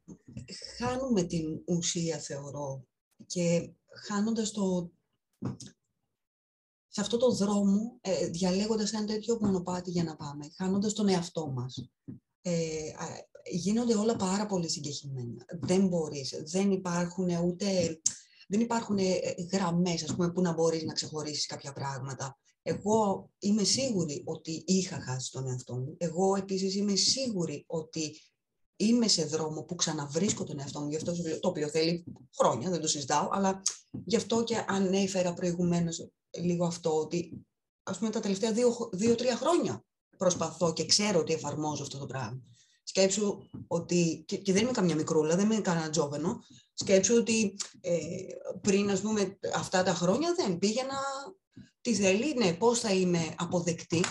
Χάνουμε 0.77 1.23
την 1.23 1.61
ουσία, 1.65 2.17
θεωρώ, 2.17 2.87
και 3.25 3.71
χάνοντας 4.07 4.51
το... 4.51 4.91
Σε 6.91 7.01
αυτό 7.01 7.17
το 7.17 7.31
δρόμο, 7.31 7.97
ε, 8.01 8.27
διαλέγοντας 8.27 8.93
ένα 8.93 9.05
τέτοιο 9.05 9.37
μονοπάτι 9.41 9.91
για 9.91 10.03
να 10.03 10.15
πάμε, 10.15 10.49
χάνοντας 10.55 10.93
τον 10.93 11.07
εαυτό 11.07 11.47
μας. 11.47 11.89
Ε, 12.41 12.89
α, 12.97 13.05
γίνονται 13.51 13.95
όλα 13.95 14.15
πάρα 14.15 14.45
πολύ 14.45 14.69
συγκεκριμένα. 14.69 15.45
Δεν 15.59 15.87
μπορείς, 15.87 16.41
δεν 16.45 16.71
υπάρχουν 16.71 17.29
ούτε... 17.45 17.99
Δεν 18.51 18.59
υπάρχουν 18.59 18.97
ε, 18.97 19.19
γραμμές, 19.51 20.03
ας 20.03 20.15
πούμε, 20.15 20.31
που 20.31 20.41
να 20.41 20.53
μπορείς 20.53 20.83
να 20.83 20.93
ξεχωρίσεις 20.93 21.45
κάποια 21.45 21.73
πράγματα. 21.73 22.37
Εγώ 22.61 23.29
είμαι 23.39 23.63
σίγουρη 23.63 24.21
ότι 24.25 24.63
είχα 24.65 25.01
χάσει 25.01 25.31
τον 25.31 25.47
εαυτό 25.47 25.75
μου. 25.75 25.95
Εγώ 25.97 26.35
επίσης 26.35 26.75
είμαι 26.75 26.95
σίγουρη 26.95 27.63
ότι 27.67 28.21
είμαι 28.75 29.07
σε 29.07 29.25
δρόμο 29.25 29.63
που 29.63 29.75
ξαναβρίσκω 29.75 30.43
τον 30.43 30.59
εαυτό 30.59 30.79
μου, 30.79 30.89
γι' 30.89 30.95
αυτό 30.95 31.13
σου 31.13 31.23
λέω, 31.23 31.39
το 31.39 31.47
οποίο 31.47 31.67
θέλει 31.67 32.03
χρόνια, 32.37 32.69
δεν 32.69 32.81
το 32.81 32.87
συζητάω, 32.87 33.29
αλλά 33.31 33.61
γι' 34.05 34.15
αυτό 34.15 34.43
και 34.43 34.65
ανέφερα 34.67 35.33
προηγουμένως 35.33 36.09
λίγο 36.37 36.65
αυτό, 36.65 36.99
ότι 36.99 37.45
ας 37.83 37.97
πούμε 37.97 38.09
τα 38.09 38.19
τελευταία 38.19 38.51
δύο- 38.51 38.89
δύο-τρία 38.93 39.35
χρόνια 39.35 39.83
προσπαθώ 40.17 40.73
και 40.73 40.85
ξέρω 40.85 41.19
ότι 41.19 41.33
εφαρμόζω 41.33 41.83
αυτό 41.83 41.97
το 41.97 42.05
πράγμα. 42.05 42.41
Σκέψου 42.83 43.37
ότι, 43.67 44.23
και, 44.27 44.37
και 44.37 44.53
δεν 44.53 44.61
είμαι 44.61 44.71
καμιά 44.71 44.95
μικρούλα, 44.95 45.35
δεν 45.35 45.51
είμαι 45.51 45.61
κανένα 45.61 45.89
τζόβενο, 45.89 46.43
σκέψου 46.73 47.15
ότι 47.15 47.57
ε, 47.81 48.27
πριν 48.61 48.89
ας 48.89 49.01
πούμε 49.01 49.39
αυτά 49.53 49.83
τα 49.83 49.93
χρόνια 49.93 50.33
δεν 50.33 50.57
πήγαινα 50.57 50.97
τι 51.81 51.95
θέλει, 51.95 52.33
ναι, 52.33 52.53
πώς 52.53 52.79
θα 52.79 52.93
είμαι 52.93 53.35
αποδεκτή, 53.37 54.03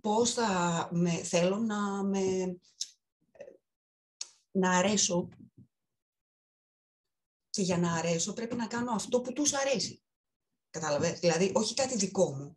πώς 0.00 0.32
θα 0.32 0.88
με, 0.92 1.10
θέλω 1.10 1.56
να 1.56 2.02
με, 2.04 2.56
να 4.50 4.70
αρέσω 4.70 5.28
και 7.50 7.62
για 7.62 7.78
να 7.78 7.92
αρέσω 7.92 8.32
πρέπει 8.32 8.56
να 8.56 8.66
κάνω 8.66 8.92
αυτό 8.92 9.20
που 9.20 9.32
τους 9.32 9.52
αρέσει. 9.52 10.02
Κατάλαβες, 10.70 11.18
δηλαδή 11.18 11.52
όχι 11.54 11.74
κάτι 11.74 11.96
δικό 11.96 12.34
μου. 12.34 12.56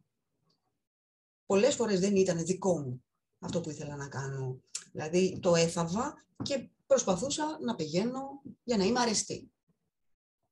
Πολλές 1.46 1.76
φορές 1.76 2.00
δεν 2.00 2.16
ήταν 2.16 2.46
δικό 2.46 2.80
μου 2.80 3.04
αυτό 3.40 3.62
που 3.62 3.70
ήθελα 3.70 3.96
να 3.96 4.08
κάνω. 4.08 4.62
Δηλαδή 4.92 5.40
το 5.42 5.56
έθαβα 5.56 6.14
και 6.44 6.70
προσπαθούσα 6.86 7.58
να 7.62 7.76
πηγαίνω 7.76 8.42
για 8.64 8.78
να 8.78 8.84
είμαι 8.84 9.00
αρεστή. 9.00 9.52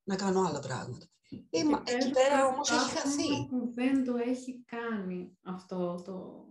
Να 0.04 0.16
κάνω 0.16 0.40
άλλα 0.42 0.60
πράγματα. 0.60 1.06
Ε, 1.50 1.64
μα, 1.64 1.82
Και 1.82 1.92
εκεί 1.92 2.10
πες 2.10 2.22
πέρα 2.22 2.44
μου 2.44 2.50
όμως 2.54 2.70
έχει 2.70 2.78
άτομο 2.78 3.14
χαθεί. 3.14 3.46
που 3.48 3.72
δεν 3.74 4.04
το 4.04 4.16
έχει 4.16 4.64
κάνει 4.66 5.38
αυτό 5.42 6.02
το, 6.04 6.44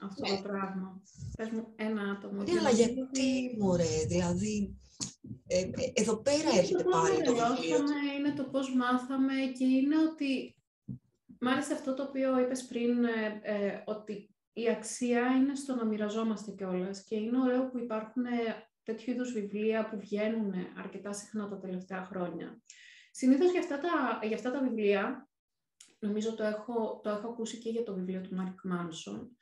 αυτό 0.00 0.28
Ναι. 0.28 0.36
το 0.36 0.42
πράγμα. 0.42 1.02
Πες 1.36 1.50
μου 1.50 1.72
ένα 1.76 2.02
άτομο. 2.10 2.38
Ναι, 2.38 2.44
και 2.44 2.50
αλλά 2.50 2.62
να 2.62 2.70
γιατί, 2.70 3.08
δεις 3.12 3.56
μωρέ, 3.58 4.04
δηλαδή, 4.08 4.76
ε, 5.46 5.58
ε, 5.60 5.70
εδώ 5.92 6.16
πέρα 6.16 6.50
Είναι 6.50 6.58
έρχεται 6.58 6.82
το 6.82 6.90
πώς 6.90 7.00
πάλι 7.00 7.22
το 7.22 7.32
βιβλίο. 7.34 7.48
μεγαλώσαμε, 7.48 8.12
είναι 8.18 8.32
το 8.36 8.44
πώς 8.44 8.74
μάθαμε 8.74 9.34
και 9.58 9.64
είναι 9.64 9.96
ότι 9.98 10.55
μ' 11.46 11.48
άρεσε 11.48 11.72
αυτό 11.72 11.94
το 11.94 12.02
οποίο 12.02 12.38
είπες 12.38 12.64
πριν, 12.64 13.04
ε, 13.04 13.40
ε, 13.42 13.82
ότι 13.84 14.34
η 14.52 14.68
αξία 14.68 15.26
είναι 15.26 15.54
στο 15.54 15.74
να 15.74 15.84
μοιραζόμαστε 15.84 16.52
κιόλας. 16.52 17.04
και 17.04 17.16
είναι 17.16 17.40
ωραίο 17.40 17.68
που 17.68 17.78
υπάρχουν 17.78 18.24
ε, 18.24 18.68
τέτοιου 18.82 19.12
είδους 19.12 19.32
βιβλία 19.32 19.88
που 19.88 19.98
βγαίνουν 19.98 20.54
αρκετά 20.76 21.12
συχνά 21.12 21.48
τα 21.48 21.58
τελευταία 21.58 22.04
χρόνια. 22.04 22.62
Συνήθως 23.10 23.50
για 23.50 23.60
αυτά 23.60 23.80
τα, 23.80 24.20
για 24.26 24.36
αυτά 24.36 24.50
τα 24.50 24.60
βιβλία, 24.60 25.28
νομίζω 25.98 26.34
το 26.34 26.42
έχω, 26.44 27.00
το 27.02 27.10
έχω 27.10 27.28
ακούσει 27.28 27.58
και 27.58 27.70
για 27.70 27.82
το 27.82 27.94
βιβλίο 27.94 28.20
του 28.20 28.34
Μάρκ 28.34 28.64
Μάνσον, 28.64 29.36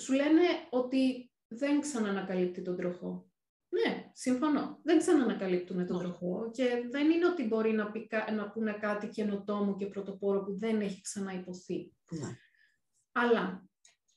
σου 0.00 0.12
λένε 0.12 0.42
ότι 0.70 1.30
δεν 1.48 1.80
ξανανακαλύπτει 1.80 2.62
τον 2.62 2.76
τροχό. 2.76 3.30
Ναι, 3.76 4.10
συμφωνώ. 4.12 4.80
Δεν 4.82 4.98
ξανανακαλύπτουν 4.98 5.86
τον 5.86 5.96
Ναι. 5.96 6.02
τροχό 6.02 6.50
και 6.52 6.86
δεν 6.90 7.10
είναι 7.10 7.26
ότι 7.26 7.42
μπορεί 7.44 7.72
να, 7.72 7.90
πει, 7.90 8.06
κα- 8.06 8.32
να 8.32 8.50
πούνε 8.50 8.72
κάτι 8.72 9.08
καινοτόμο 9.08 9.76
και 9.76 9.86
πρωτοπόρο 9.86 10.44
που 10.44 10.58
δεν 10.58 10.80
έχει 10.80 11.00
ξαναυποθεί. 11.00 11.92
Ναι. 12.10 12.36
Αλλά 13.12 13.68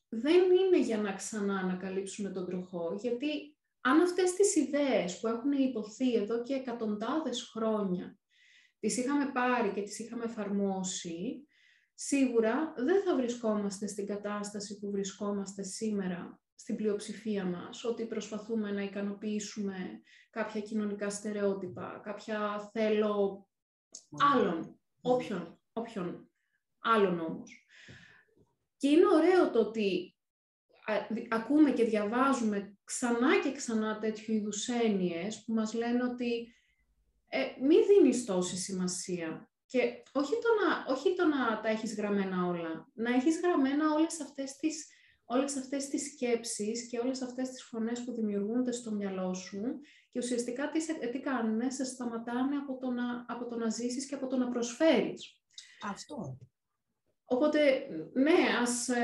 δεν 0.09 0.41
είναι 0.51 0.79
για 0.79 0.97
να 0.97 1.13
ξανά 1.13 1.59
ανακαλύψουμε 1.59 2.29
τον 2.29 2.45
τροχό, 2.45 2.97
γιατί 3.01 3.57
αν 3.81 4.01
αυτές 4.01 4.33
τις 4.33 4.55
ιδέες 4.55 5.19
που 5.19 5.27
έχουν 5.27 5.51
υποθεί 5.51 6.13
εδώ 6.13 6.43
και 6.43 6.53
εκατοντάδες 6.53 7.41
χρόνια 7.43 8.17
τις 8.79 8.97
είχαμε 8.97 9.31
πάρει 9.31 9.69
και 9.73 9.81
τις 9.81 9.99
είχαμε 9.99 10.23
εφαρμόσει, 10.23 11.47
σίγουρα 11.93 12.73
δεν 12.77 13.03
θα 13.03 13.15
βρισκόμαστε 13.15 13.87
στην 13.87 14.05
κατάσταση 14.05 14.79
που 14.79 14.91
βρισκόμαστε 14.91 15.63
σήμερα 15.63 16.41
στην 16.59 16.75
πλειοψηφία 16.75 17.45
μας, 17.45 17.83
ότι 17.83 18.05
προσπαθούμε 18.05 18.71
να 18.71 18.81
ικανοποιήσουμε 18.81 20.01
κάποια 20.29 20.61
κοινωνικά 20.61 21.09
στερεότυπα, 21.09 22.01
κάποια 22.03 22.69
θέλω 22.71 23.47
άλλων, 24.33 24.79
όποιον, 25.01 25.59
όποιον 25.73 26.29
άλλον 26.79 27.19
όμως. 27.19 27.65
Και 28.77 28.87
είναι 28.87 29.05
ωραίο 29.13 29.51
το 29.51 29.59
ότι 29.59 30.17
α- 30.85 31.07
δι- 31.09 31.33
ακούμε 31.33 31.71
και 31.71 31.83
διαβάζουμε 31.83 32.77
ξανά 32.83 33.41
και 33.41 33.51
ξανά 33.51 33.99
τέτοιου 33.99 34.33
είδους 34.33 34.67
έννοιες 34.67 35.43
που 35.45 35.53
μας 35.53 35.73
λένε 35.73 36.03
ότι 36.03 36.53
ε, 37.27 37.45
μη 37.61 37.75
δίνεις 37.85 38.25
τόση 38.25 38.57
σημασία. 38.57 39.49
Και 39.65 40.03
όχι 40.11 40.31
το, 40.31 40.47
να, 40.61 40.93
όχι 40.93 41.15
το 41.15 41.25
να 41.25 41.61
τα 41.61 41.69
έχεις 41.69 41.95
γραμμένα 41.95 42.45
όλα, 42.45 42.87
να 42.93 43.13
έχεις 43.13 43.39
γραμμένα 43.39 43.93
όλες 43.93 44.21
αυτές 44.21 44.55
τις, 44.55 44.87
όλες 45.31 45.55
αυτές 45.57 45.87
τις 45.87 46.11
σκέψεις 46.13 46.87
και 46.87 46.99
όλες 46.99 47.21
αυτές 47.21 47.49
τις 47.49 47.63
φωνές 47.63 48.03
που 48.03 48.13
δημιουργούνται 48.13 48.71
στο 48.71 48.91
μυαλό 48.91 49.33
σου 49.33 49.61
και 50.11 50.19
ουσιαστικά 50.19 50.69
τι, 50.69 50.81
σε- 50.81 51.09
τι 51.11 51.19
κάνουν, 51.19 51.71
σε 51.71 51.83
σταματάνε 51.85 52.55
από 52.55 52.77
το, 52.77 52.89
να, 52.91 53.25
από 53.27 53.45
το 53.47 53.55
να 53.55 53.69
ζήσεις 53.69 54.05
και 54.07 54.15
από 54.15 54.27
το 54.27 54.37
να 54.37 54.49
προσφέρεις. 54.49 55.41
Αυτό. 55.83 56.37
Οπότε, 57.31 57.59
ναι, 58.13 58.57
ας, 58.61 58.87
ε, 58.89 59.03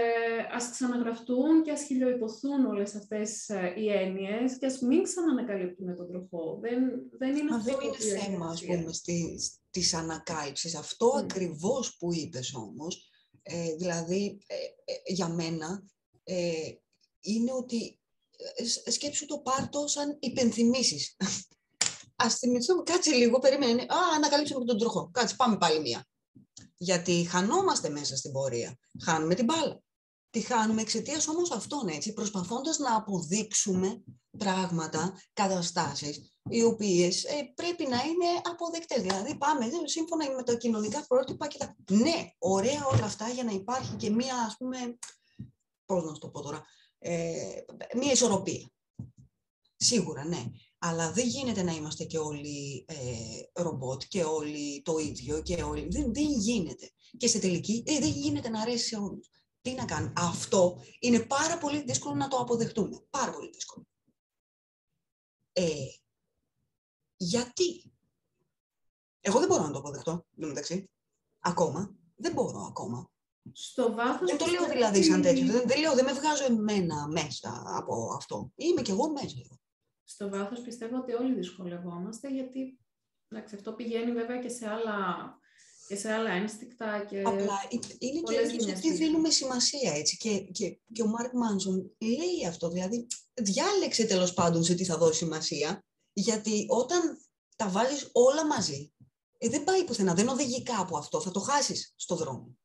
ας 0.51 0.69
ξαναγραφτούν 0.69 1.63
και 1.63 1.71
ας 1.71 1.83
χιλιοϊπωθούν 1.83 2.65
όλες 2.65 2.95
αυτές 2.95 3.49
ε, 3.49 3.73
οι 3.77 3.89
έννοιες 3.91 4.57
και 4.57 4.65
ας 4.65 4.79
μην 4.79 5.03
ξανανακαλύπτουν 5.03 5.95
τον 5.95 6.07
τροχό. 6.07 6.57
Δεν, 6.61 6.83
δεν 7.17 7.35
είναι 7.35 7.49
Μα 7.49 7.55
αυτό 7.55 7.69
δεν 7.71 7.79
το 7.79 7.85
είναι 7.85 7.95
οποίο 7.95 8.13
έχει 8.13 8.25
θέμα, 8.25 8.45
ας 8.45 8.51
αξία. 8.51 8.77
πούμε, 8.79 8.93
στη, 8.93 9.39
της 9.69 9.93
ανακάλυψης. 9.93 10.75
Αυτό 10.75 11.05
Μμ. 11.13 11.17
ακριβώς 11.17 11.97
που 11.97 12.13
είπες 12.13 12.53
όμως, 12.55 13.09
ε, 13.43 13.75
δηλαδή, 13.75 14.37
ε, 14.47 14.55
ε, 14.55 15.13
για 15.13 15.27
μένα, 15.27 15.83
ε, 16.27 16.71
είναι 17.21 17.53
ότι 17.53 17.99
ε, 18.55 18.65
σ- 18.65 18.91
σκέψου 18.91 19.25
το 19.25 19.39
πάρτο 19.39 19.87
σαν 19.87 20.17
υπενθυμίσεις. 20.19 21.15
Ας 22.15 22.35
θυμηθούμε, 22.35 22.83
κάτσε 22.83 23.11
λίγο, 23.11 23.39
περίμενε. 23.39 23.81
Α, 23.81 23.97
ανακαλύψαμε 24.15 24.59
και 24.59 24.65
τον 24.65 24.77
τροχό. 24.77 25.09
Κάτσε, 25.13 25.35
πάμε 25.35 25.57
πάλι 25.57 25.79
μία. 25.79 26.07
Γιατί 26.77 27.27
χανόμαστε 27.29 27.89
μέσα 27.89 28.15
στην 28.15 28.31
πορεία. 28.31 28.77
Χάνουμε 29.03 29.35
την 29.35 29.45
μπάλα. 29.45 29.83
Τη 30.29 30.41
χάνουμε 30.41 30.81
εξαιτίας 30.81 31.27
όμως 31.27 31.51
αυτών, 31.51 31.87
έτσι, 31.87 32.13
προσπαθώντας 32.13 32.77
να 32.77 32.95
αποδείξουμε 32.95 34.03
πράγματα, 34.37 35.19
καταστάσεις, 35.33 36.39
οι 36.49 36.63
οποίες 36.63 37.25
πρέπει 37.55 37.87
να 37.87 37.97
είναι 38.03 38.41
αποδεκτές. 38.43 39.01
Δηλαδή, 39.01 39.37
πάμε 39.37 39.65
ε, 39.65 39.69
σύμφωνα 39.87 40.31
με 40.31 40.43
τα 40.43 40.55
κοινωνικά 40.55 41.05
πρότυπα 41.07 41.47
και 41.47 41.57
τα. 41.57 41.75
Ναι, 41.91 42.29
ωραία 42.37 42.85
όλα 42.85 43.03
αυτά 43.05 43.29
για 43.29 43.43
να 43.43 43.51
υπάρχει 43.51 43.95
και 43.95 44.09
μία, 44.09 44.35
ας 44.35 44.55
πούμε. 44.57 44.97
Πώς 45.85 46.03
να 46.03 46.13
σου 46.13 46.19
το 46.19 46.29
πω 46.29 46.41
τώρα. 46.41 46.65
Ε, 46.97 47.61
μία 47.95 48.11
ισορροπία. 48.11 48.69
Σίγουρα, 49.75 50.25
ναι. 50.25 50.51
Αλλά 50.77 51.11
δεν 51.11 51.27
γίνεται 51.27 51.63
να 51.63 51.71
είμαστε 51.71 52.03
και 52.03 52.17
όλοι 52.17 52.85
ε, 52.87 53.61
ρομπότ 53.61 54.03
και 54.07 54.23
όλοι 54.23 54.81
το 54.81 54.97
ίδιο 54.97 55.41
και 55.41 55.63
όλοι... 55.63 55.87
Δεν, 55.89 56.13
δεν 56.13 56.31
γίνεται. 56.31 56.91
Και 57.17 57.27
σε 57.27 57.39
τελική 57.39 57.83
ε, 57.85 57.99
δεν 57.99 58.09
γίνεται 58.09 58.49
να 58.49 58.61
αρέσει 58.61 58.87
σε 58.87 58.95
όλους. 58.95 59.29
Τι 59.61 59.73
να 59.73 59.85
κάνουμε. 59.85 60.13
Αυτό 60.15 60.81
είναι 60.99 61.25
πάρα 61.25 61.57
πολύ 61.57 61.83
δύσκολο 61.83 62.15
να 62.15 62.27
το 62.27 62.37
αποδεχτούμε. 62.37 63.05
Πάρα 63.09 63.31
πολύ 63.31 63.49
δύσκολο. 63.49 63.87
Ε, 65.51 65.87
γιατί; 67.17 67.93
Εγώ 69.19 69.39
δεν 69.39 69.47
μπορώ 69.47 69.63
να 69.63 69.71
το 69.71 69.79
αποδεχτώ, 69.79 70.11
εν 70.11 70.41
τω 70.41 70.47
μεταξύ. 70.47 70.89
Ακόμα. 71.39 71.95
Δεν 72.15 72.33
μπορώ 72.33 72.59
ακόμα. 72.59 73.09
Στο 73.51 73.93
βάθος 73.93 74.29
Δεν 74.29 74.37
το 74.37 74.45
λέω 74.45 74.53
πιστεύω 74.53 74.73
δηλαδή 74.73 75.03
σαν 75.03 75.19
ότι- 75.19 75.27
τέτοιο. 75.27 75.45
Δεν, 75.51 75.63
δεν 75.67 75.79
λέω, 75.79 75.93
δεν 75.95 76.05
με 76.05 76.13
βγάζω 76.13 76.45
εμένα 76.45 77.07
μέσα 77.07 77.63
από 77.65 78.13
αυτό. 78.15 78.51
Είμαι 78.55 78.81
κι 78.81 78.91
εγώ 78.91 79.11
μέσα. 79.11 79.59
Στο 80.03 80.29
βάθος 80.29 80.61
πιστεύω 80.61 80.97
ότι 80.97 81.13
όλοι 81.13 81.33
δυσκολευόμαστε, 81.33 82.27
γιατί 82.29 82.79
εντάξει, 83.27 83.55
αυτό 83.55 83.73
πηγαίνει 83.73 84.11
βέβαια 84.11 84.37
και 84.37 84.49
σε 84.49 84.67
άλλα, 84.69 84.95
και 85.87 85.95
σε 85.95 86.11
άλλα 86.11 86.29
ένστικτα 86.31 87.05
και... 87.05 87.21
Απλά 87.25 87.59
ε, 87.69 87.77
είναι 87.99 88.15
και 88.15 88.21
πολλές 88.21 88.41
ίσως 88.41 88.57
γενιές 88.57 88.77
ότι 88.77 88.87
πίσω. 88.87 88.97
δίνουμε 88.97 89.29
σημασία 89.29 89.93
έτσι. 89.93 90.17
Και, 90.17 90.39
και, 90.39 90.79
και 90.93 91.01
ο 91.01 91.07
Μάρκ 91.07 91.33
Μάνσον 91.33 91.95
λέει 91.99 92.47
αυτό. 92.47 92.69
Δηλαδή, 92.69 93.07
διάλεξε 93.33 94.05
τέλος 94.05 94.33
πάντων 94.33 94.63
σε 94.63 94.75
τι 94.75 94.85
θα 94.85 94.97
δώσει 94.97 95.17
σημασία. 95.17 95.85
Γιατί 96.13 96.65
όταν 96.69 97.17
τα 97.55 97.69
βάλεις 97.69 98.09
όλα 98.11 98.45
μαζί, 98.45 98.93
ε, 99.37 99.49
δεν 99.49 99.63
πάει 99.63 99.83
πουθενά, 99.83 100.13
δεν 100.13 100.27
οδηγεί 100.27 100.63
κάπου 100.63 100.97
αυτό, 100.97 101.21
θα 101.21 101.31
το 101.31 101.39
χάσεις 101.39 101.93
στο 101.95 102.15
δρόμο. 102.15 102.57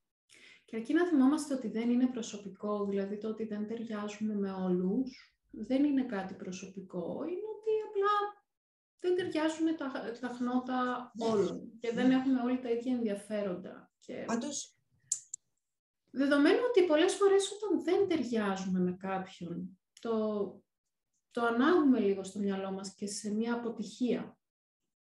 Και 0.71 0.77
αρκεί 0.77 0.93
να 0.93 1.07
θυμόμαστε 1.07 1.55
ότι 1.55 1.69
δεν 1.69 1.91
είναι 1.91 2.07
προσωπικό, 2.07 2.85
δηλαδή 2.85 3.19
το 3.19 3.29
ότι 3.29 3.45
δεν 3.45 3.67
ταιριάζουμε 3.67 4.35
με 4.35 4.53
όλους, 4.53 5.35
δεν 5.51 5.85
είναι 5.85 6.05
κάτι 6.05 6.35
προσωπικό, 6.35 7.05
είναι 7.23 7.47
ότι 7.57 7.71
απλά 7.89 8.45
δεν 8.99 9.17
ταιριάζουν 9.17 9.77
τα, 9.77 9.91
τα 10.21 10.29
χνότα 10.29 11.13
όλων 11.19 11.79
και 11.81 11.93
δεν 11.93 12.11
έχουμε 12.11 12.41
όλοι 12.41 12.59
τα 12.59 12.71
ίδια 12.71 12.93
ενδιαφέροντα. 12.93 13.93
Και... 13.99 14.25
Πάντως, 14.27 14.75
Δεδομένου 16.11 16.59
ότι 16.69 16.87
πολλές 16.87 17.15
φορές 17.15 17.53
όταν 17.53 17.83
δεν 17.83 18.09
ταιριάζουμε 18.09 18.79
με 18.81 18.93
κάποιον, 18.93 19.79
το, 20.01 20.45
το 21.31 21.45
ανάγουμε 21.45 22.01
λίγο 22.01 22.25
στο 22.25 22.39
μυαλό 22.39 22.73
μας 22.73 22.95
και 22.95 23.07
σε 23.07 23.35
μια 23.35 23.55
αποτυχία. 23.55 24.39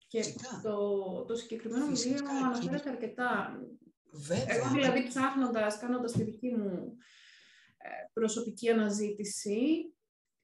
Και 0.08 0.24
Φυσικά. 0.24 0.62
το, 0.64 1.26
το 1.26 1.36
συγκεκριμένο 1.36 1.86
βιβλίο 1.86 2.12
Φυσικά, 2.12 2.30
αναφέρεται 2.30 2.78
κύριε. 2.78 2.92
αρκετά. 2.92 3.62
Βέβαια. 4.12 4.56
Εγώ 4.56 4.70
δηλαδή 4.70 5.08
ψάχνοντας, 5.08 5.80
κάνοντας 5.80 6.12
τη 6.12 6.24
δική 6.24 6.56
μου 6.56 6.98
ε, 7.78 7.90
προσωπική 8.14 8.70
αναζήτηση, 8.70 9.94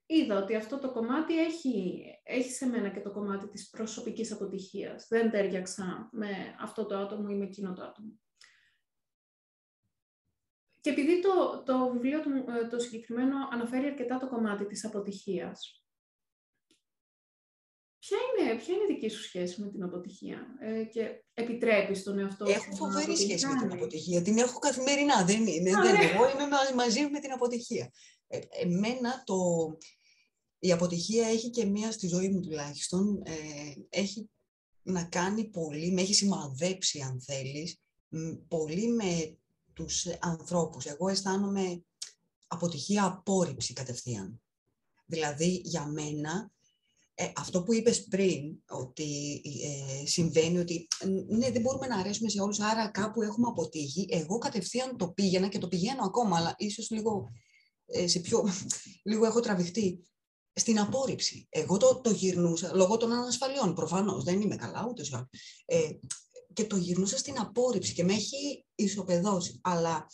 είδα 0.06 0.38
ότι 0.38 0.56
αυτό 0.56 0.80
το 0.80 0.92
κομμάτι 0.92 1.40
έχει, 1.40 2.04
έχει 2.24 2.52
σε 2.52 2.66
μένα 2.66 2.90
και 2.90 3.00
το 3.00 3.12
κομμάτι 3.12 3.48
της 3.48 3.70
προσωπικής 3.70 4.32
αποτυχίας. 4.32 5.08
Δεν 5.10 5.32
τέριαξα 5.32 6.10
με 6.12 6.56
αυτό 6.60 6.86
το 6.86 6.98
άτομο 6.98 7.28
ή 7.30 7.36
με 7.36 7.46
εκείνο 7.46 7.74
το 7.74 7.84
άτομο. 7.84 8.20
Και 10.82 10.90
επειδή 10.90 11.22
το, 11.22 11.64
το 11.66 11.90
βιβλίο 11.92 12.22
του, 12.22 12.30
ε, 12.30 12.68
το 12.68 12.80
συγκεκριμένο 12.80 13.36
αναφέρει 13.52 13.86
αρκετά 13.86 14.18
το 14.18 14.28
κομμάτι 14.28 14.66
της 14.66 14.86
αποτυχίας, 14.86 15.83
ποια 18.06 18.18
είναι, 18.18 18.56
ποια 18.62 18.74
είναι 18.74 18.84
η 18.90 18.94
δική 18.94 19.10
σου 19.10 19.24
σχέση 19.24 19.62
με 19.62 19.70
την 19.70 19.84
αποτυχία 19.84 20.38
ε, 20.60 20.84
και 20.84 21.24
επιτρέπεις 21.34 22.04
τον 22.04 22.20
εαυτό 22.20 22.46
σου 22.46 22.52
Έχω 22.52 22.70
να 22.70 22.76
φοβερή 22.76 23.18
σχέση 23.18 23.46
με 23.46 23.52
την 23.52 23.58
αποτυγχάνει; 23.58 23.82
αποτυχία. 23.82 24.22
Την 24.22 24.38
έχω 24.38 24.60
καθημερινά. 24.60 25.26
Δεν 25.26 25.48
είναι. 25.48 25.78
Α, 25.78 25.82
δεν, 25.82 25.94
ναι. 25.94 26.06
εγώ 26.06 26.30
είμαι 26.30 26.48
μα- 26.48 26.76
μαζί 26.76 27.08
με 27.08 27.20
την 27.20 27.32
αποτυχία. 27.32 27.92
Ε, 28.28 28.40
εμένα 28.62 29.24
το, 29.24 29.38
η 30.60 30.72
αποτυχία 30.72 31.28
έχει 31.28 31.50
και 31.50 31.66
μία 31.66 31.92
στη 31.92 32.08
ζωή 32.08 32.30
μου 32.30 32.42
τουλάχιστον. 32.42 33.22
Ε, 33.26 33.34
έχει 33.90 34.30
να 34.84 35.04
κάνει 35.04 35.50
πολύ, 35.50 35.92
με 35.92 36.02
έχει 36.02 36.14
σημαδέψει 36.14 37.00
αν 37.00 37.22
θέλεις, 37.22 37.78
μ, 38.08 38.32
πολύ 38.48 38.88
με 38.88 39.38
τους 39.74 40.08
ανθρώπους. 40.20 40.86
Εγώ 40.86 41.08
αισθάνομαι 41.08 41.84
αποτυχία 42.48 43.06
απόρριψη 43.06 43.74
κατευθείαν. 43.74 44.42
Δηλαδή 45.06 45.62
για 45.64 45.86
μένα 45.86 46.52
ε, 47.16 47.32
αυτό 47.36 47.64
που 47.64 47.74
είπες 47.74 48.04
πριν, 48.04 48.58
ότι 48.70 49.42
ε, 49.64 50.06
συμβαίνει 50.06 50.58
ότι 50.58 50.88
ε, 51.00 51.08
ναι, 51.36 51.52
δεν 51.52 51.62
μπορούμε 51.62 51.88
να 51.88 51.98
αρέσουμε 51.98 52.30
σε 52.30 52.42
όλους, 52.42 52.60
άρα 52.60 52.88
κάπου 52.88 53.22
έχουμε 53.22 53.48
αποτύχει. 53.48 54.06
Εγώ 54.10 54.38
κατευθείαν 54.38 54.98
το 54.98 55.12
πήγαινα 55.12 55.48
και 55.48 55.58
το 55.58 55.68
πηγαίνω 55.68 56.04
ακόμα, 56.04 56.38
αλλά 56.38 56.56
ίσως 56.58 56.90
λίγο, 56.90 57.32
ε, 57.86 58.08
σε 58.08 58.20
πιο, 58.20 58.44
λίγο 59.10 59.26
έχω 59.26 59.40
τραβηχτεί 59.40 60.08
στην 60.54 60.80
απόρριψη. 60.80 61.48
Εγώ 61.50 61.78
το, 61.78 62.02
το 62.04 62.10
γυρνούσα, 62.10 62.72
λόγω 62.76 62.98
των 62.98 63.12
ανασφαλιών, 63.12 63.74
προφανώς, 63.74 64.24
δεν 64.24 64.42
είμαι 64.42 64.56
καλά 64.56 64.86
ούτε 64.90 65.04
σε 65.04 65.28
ε, 65.66 65.90
και 66.54 66.66
το 66.66 66.76
γυρνούσα 66.76 67.18
στην 67.18 67.40
απόρριψη 67.40 67.94
και 67.94 68.04
με 68.04 68.14
έχει 68.14 68.66
ισοπεδώσει. 68.76 69.60
Αλλά 69.64 70.08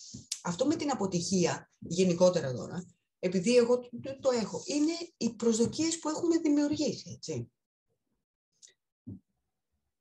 αυτό 0.44 0.66
με 0.66 0.76
την 0.76 0.92
αποτυχία, 0.92 1.72
γενικότερα 1.78 2.54
τώρα, 2.54 2.86
επειδή 3.20 3.56
εγώ 3.56 3.80
το, 3.80 3.90
το- 4.02 4.20
το 4.20 4.30
έχω, 4.32 4.62
είναι 4.66 4.92
οι 5.18 5.34
προσδοκίες 5.36 6.00
που 6.00 6.10
έχουμε 6.10 6.38
δημιουργήσει, 6.38 7.12
έτσι. 7.16 7.52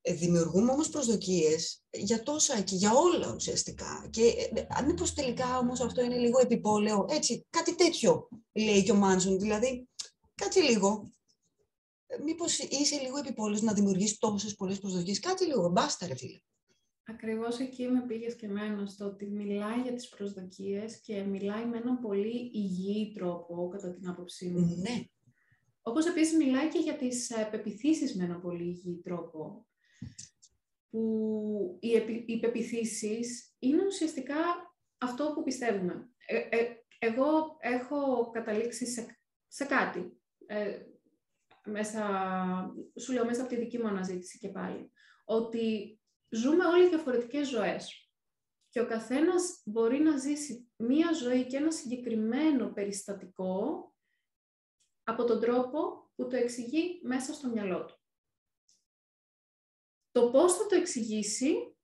Ε, 0.00 0.12
Δημιουργούμε 0.12 0.72
όμως 0.72 0.88
προσδοκίες 0.88 1.82
για 1.90 2.22
τόσα 2.22 2.60
και 2.60 2.74
για 2.76 2.92
όλα 2.94 3.32
ουσιαστικά. 3.34 4.08
Και 4.10 4.26
ε, 4.54 4.66
αν 4.68 4.84
μήπως 4.86 5.12
τελικά 5.14 5.58
όμως 5.58 5.80
αυτό 5.80 6.02
είναι 6.02 6.16
λίγο 6.18 6.38
επιπόλαιο, 6.38 7.06
έτσι, 7.08 7.46
κάτι 7.50 7.74
τέτοιο 7.74 8.28
λέει 8.52 8.82
και 8.84 8.92
ο 8.92 8.94
Μάνσον, 8.94 9.38
δηλαδή, 9.38 9.88
κάτσε 10.34 10.60
λίγο. 10.60 11.12
Ε, 12.06 12.18
Μήπως 12.18 12.58
είσαι 12.58 12.98
λίγο 13.00 13.18
επιπόλαιος 13.18 13.62
να 13.62 13.72
δημιουργείς 13.72 14.18
τόσες 14.18 14.54
πολλές 14.54 14.78
προσδοκίες, 14.78 15.20
κάτι 15.20 15.44
λίγο, 15.46 15.68
μπάστα 15.68 16.06
ρε 16.06 16.14
φίλε. 16.16 16.38
Ακριβώς 17.10 17.58
εκεί 17.58 17.88
με 17.88 18.04
πήγες 18.06 18.36
και 18.36 18.46
εμένα 18.46 18.86
στο 18.86 19.04
ότι 19.04 19.26
μιλάει 19.26 19.80
για 19.80 19.92
τις 19.92 20.08
προσδοκίες 20.08 21.00
και 21.00 21.22
μιλάει 21.22 21.66
με 21.66 21.76
έναν 21.76 22.00
πολύ 22.00 22.50
υγιή 22.54 23.12
τρόπο, 23.12 23.68
κατά 23.68 23.94
την 23.94 24.08
άποψή 24.08 24.48
μου. 24.48 24.60
Ναι, 24.60 25.04
Όπως 25.82 26.06
επίσης 26.06 26.36
μιλάει 26.36 26.68
και 26.68 26.78
για 26.78 26.96
τις 26.96 27.30
ε, 27.30 27.48
πεποιθήσεις 27.50 28.16
με 28.16 28.24
έναν 28.24 28.40
πολύ 28.40 28.62
υγιή 28.62 29.00
τρόπο. 29.04 29.66
Που 30.90 31.78
οι, 31.80 31.94
επι, 31.94 32.24
οι 32.26 32.38
πεποιθήσεις 32.38 33.56
είναι 33.58 33.86
ουσιαστικά 33.86 34.36
αυτό 34.98 35.32
που 35.34 35.42
πιστεύουμε. 35.42 36.10
Ε, 36.26 36.36
ε, 36.36 36.66
εγώ 36.98 37.56
έχω 37.60 38.30
καταλήξει 38.30 38.86
σε, 38.86 39.18
σε 39.46 39.64
κάτι. 39.64 40.20
Ε, 40.46 40.78
μέσα, 41.64 42.02
σου 43.00 43.12
λέω 43.12 43.24
μέσα 43.24 43.40
από 43.40 43.50
τη 43.50 43.56
δική 43.56 43.78
μου 43.78 43.88
αναζήτηση 43.88 44.38
και 44.38 44.48
πάλι. 44.48 44.90
Ότι 45.24 45.97
ζούμε 46.28 46.64
όλοι 46.64 46.88
διαφορετικές 46.88 47.48
ζωές. 47.48 48.10
Και 48.68 48.80
ο 48.80 48.86
καθένας 48.86 49.62
μπορεί 49.64 49.98
να 49.98 50.16
ζήσει 50.16 50.70
μία 50.76 51.12
ζωή 51.12 51.46
και 51.46 51.56
ένα 51.56 51.70
συγκεκριμένο 51.70 52.72
περιστατικό 52.72 53.92
από 55.04 55.24
τον 55.24 55.40
τρόπο 55.40 56.10
που 56.14 56.26
το 56.26 56.36
εξηγεί 56.36 57.00
μέσα 57.02 57.32
στο 57.32 57.48
μυαλό 57.48 57.84
του. 57.84 58.02
Το 60.10 60.30
πώς 60.30 60.56
θα 60.56 60.66
το 60.66 60.74
εξηγήσει 60.74 61.76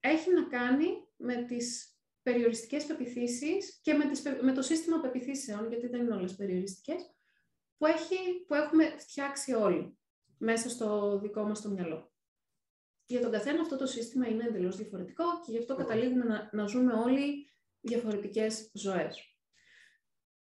έχει 0.00 0.32
να 0.32 0.48
κάνει 0.48 0.86
με 1.16 1.44
τις 1.44 1.98
περιοριστικές 2.22 2.86
πεπιθήσεις 2.86 3.78
και 3.82 3.94
με, 3.94 4.08
τις, 4.08 4.22
πε- 4.22 4.42
με 4.42 4.52
το 4.52 4.62
σύστημα 4.62 5.00
πεπιθήσεων, 5.00 5.68
γιατί 5.68 5.86
δεν 5.86 6.00
είναι 6.00 6.14
όλες 6.14 6.36
περιοριστικές, 6.36 7.14
που, 7.76 7.86
έχει, 7.86 8.44
που 8.46 8.54
έχουμε 8.54 8.98
φτιάξει 8.98 9.52
όλοι 9.52 9.98
μέσα 10.38 10.68
στο 10.68 11.18
δικό 11.18 11.42
μας 11.42 11.60
το 11.60 11.68
μυαλό. 11.68 12.12
Για 13.08 13.20
τον 13.20 13.30
καθένα 13.30 13.60
αυτό 13.60 13.76
το 13.76 13.86
σύστημα 13.86 14.28
είναι 14.28 14.44
εντελώς 14.44 14.76
διαφορετικό 14.76 15.24
και 15.44 15.52
γι' 15.52 15.58
αυτό 15.58 15.74
καταλήγουμε 15.74 16.24
να, 16.24 16.48
να 16.52 16.66
ζούμε 16.66 16.92
όλοι 16.92 17.50
διαφορετικές 17.80 18.70
ζωές. 18.72 19.36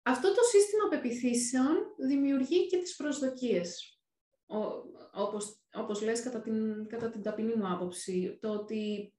Αυτό 0.02 0.28
το 0.28 0.42
σύστημα 0.52 0.88
πεπιθήσεων 0.90 1.76
δημιουργεί 1.98 2.68
και 2.68 2.78
τις 2.78 2.96
προσδοκίες. 2.96 4.00
Ο, 4.46 4.58
όπως, 5.14 5.62
όπως 5.74 6.02
λες 6.02 6.24
κατά 6.24 6.42
την, 6.42 6.88
κατά 6.88 7.10
την 7.10 7.22
ταπεινή 7.22 7.56
μου 7.56 7.68
άποψη, 7.68 8.38
το 8.42 8.50
ότι 8.50 9.14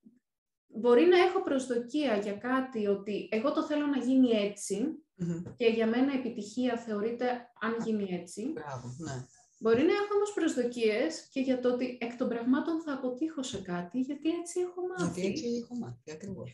μπορεί 0.67 1.05
να 1.05 1.19
έχω 1.19 1.43
προσδοκία 1.43 2.17
για 2.17 2.37
κάτι 2.37 2.87
ότι 2.87 3.29
εγώ 3.31 3.53
το 3.53 3.65
θέλω 3.65 3.87
να 3.87 3.99
γίνει 3.99 4.29
έτσι 4.29 5.05
Μμμ. 5.15 5.43
και 5.57 5.67
για 5.67 5.87
μένα 5.87 6.13
επιτυχία 6.13 6.79
θεωρείται 6.79 7.27
αν 7.61 7.77
γίνει 7.85 8.09
έτσι. 8.11 8.53
μπράβο, 8.53 8.97
ναι. 8.99 9.27
Μπορεί 9.59 9.83
να 9.83 9.93
έχω 10.01 10.13
όμως 10.19 10.33
προσδοκίες 10.35 11.27
και 11.33 11.41
για 11.41 11.61
το 11.61 11.73
ότι 11.73 11.99
εκ 12.01 12.17
των 12.17 12.29
πραγμάτων 12.29 12.83
θα 12.85 12.93
αποτύχω 12.93 13.43
σε 13.43 13.59
κάτι 13.59 13.99
γιατί 14.01 14.29
έτσι 14.41 14.61
έχω 14.61 14.81
μάθει. 14.89 15.21
Γιατί 15.21 15.29
έτσι 15.31 15.45
έχω 15.63 15.75
μάθει, 15.83 16.11
ακριβώς. 16.17 16.51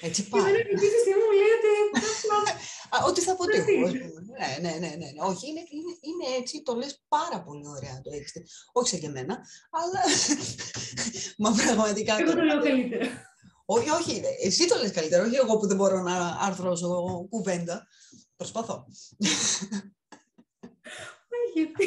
Έτσι 0.00 0.22
Και 0.22 0.28
πάει. 0.30 0.42
δεν 0.42 0.54
εκείνη 0.54 0.90
τη 0.94 1.00
στιγμή 1.04 1.22
μου 1.28 1.34
λέει 1.40 1.52
ότι 1.58 1.70
Α, 2.94 2.96
ότι 3.08 3.20
θα 3.20 3.32
αποτύχω, 3.32 3.64
τι. 3.64 3.76
ας 3.82 3.90
πούμε. 3.92 4.20
Ναι, 4.38 4.50
ναι, 4.70 4.72
ναι, 4.78 4.88
ναι, 4.88 5.08
ναι. 5.14 5.20
Όχι, 5.30 5.48
είναι, 5.50 5.62
είναι, 5.76 5.92
είναι 6.08 6.26
έτσι, 6.40 6.62
το 6.62 6.74
λες 6.74 7.02
πάρα 7.08 7.42
πολύ 7.42 7.66
ωραία 7.68 8.00
το 8.02 8.10
έχεις. 8.12 8.32
Όχι 8.72 8.88
σε 8.88 8.98
και 8.98 9.06
εμένα, 9.06 9.34
αλλά... 9.70 10.00
Μα 11.42 11.50
πραγματικά... 11.64 12.12
εγώ 12.18 12.24
το 12.30 12.30
τώρα- 12.30 12.44
λέω 12.44 12.62
καλύτερα. 12.62 13.06
Όχι, 13.64 13.90
όχι, 13.90 14.22
εσύ 14.42 14.66
το 14.68 14.76
λες 14.78 14.90
καλύτερα, 14.90 15.24
όχι 15.24 15.34
εγώ 15.36 15.56
που 15.58 15.66
δεν 15.66 15.76
μπορώ 15.76 16.02
να 16.02 16.36
αρθρώσω 16.40 16.88
κουβέντα. 17.30 17.86
Προσπαθώ. 18.36 18.86
Ε, 21.54 21.60
Γιατί; 21.60 21.84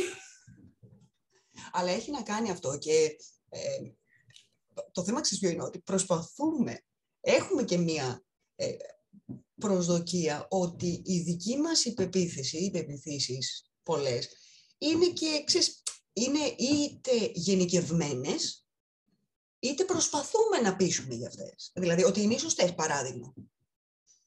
Αλλά 1.72 1.92
έχει 1.92 2.12
να 2.12 2.22
κάνει 2.22 2.50
αυτό 2.50 2.78
και 2.78 3.18
ε, 3.50 3.60
το 4.92 5.04
θέμα 5.04 5.22
ξέρεις 5.22 5.40
ποιο 5.40 5.50
είναι, 5.50 5.64
ότι 5.64 5.80
προσπαθούμε, 5.80 6.84
έχουμε 7.22 7.64
και 7.64 7.78
μία 7.78 8.26
ε, 8.56 8.76
προσδοκία 9.60 10.48
ότι 10.50 11.02
η 11.06 11.22
δική 11.22 11.58
μας 11.58 11.86
υπεποίθηση, 11.86 12.58
οι 12.58 12.66
υπεποίθησεις 12.66 13.72
πολλές, 13.84 14.30
είναι 14.78 15.08
και, 15.08 15.44
ξέρεις, 15.46 15.84
είναι 16.14 16.40
είτε 16.58 17.32
γενικευμένες, 17.34 18.68
είτε 19.60 19.84
προσπαθούμε 19.84 20.60
να 20.64 20.76
πείσουμε 20.76 21.16
για 21.16 21.28
αυτές. 21.28 21.72
Δηλαδή, 21.76 22.04
ότι 22.04 22.22
είναι 22.22 22.34
οι 22.34 22.40
σωστές, 22.40 22.74
παράδειγμα. 22.76 23.34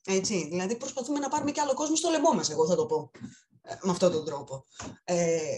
Έτσι, 0.07 0.49
δηλαδή 0.49 0.77
προσπαθούμε 0.77 1.19
να 1.19 1.29
πάρουμε 1.29 1.51
και 1.51 1.61
άλλο 1.61 1.75
κόσμο 1.75 1.97
στο 1.97 2.11
λαιμό 2.11 2.33
μας, 2.33 2.51
εγώ 2.51 2.67
θα 2.67 2.77
το 2.77 2.87
πω, 2.87 3.11
ε, 3.15 3.50
με 3.83 3.91
αυτόν 3.91 4.13
τον 4.13 4.25
τρόπο. 4.25 4.67
Ε, 5.05 5.57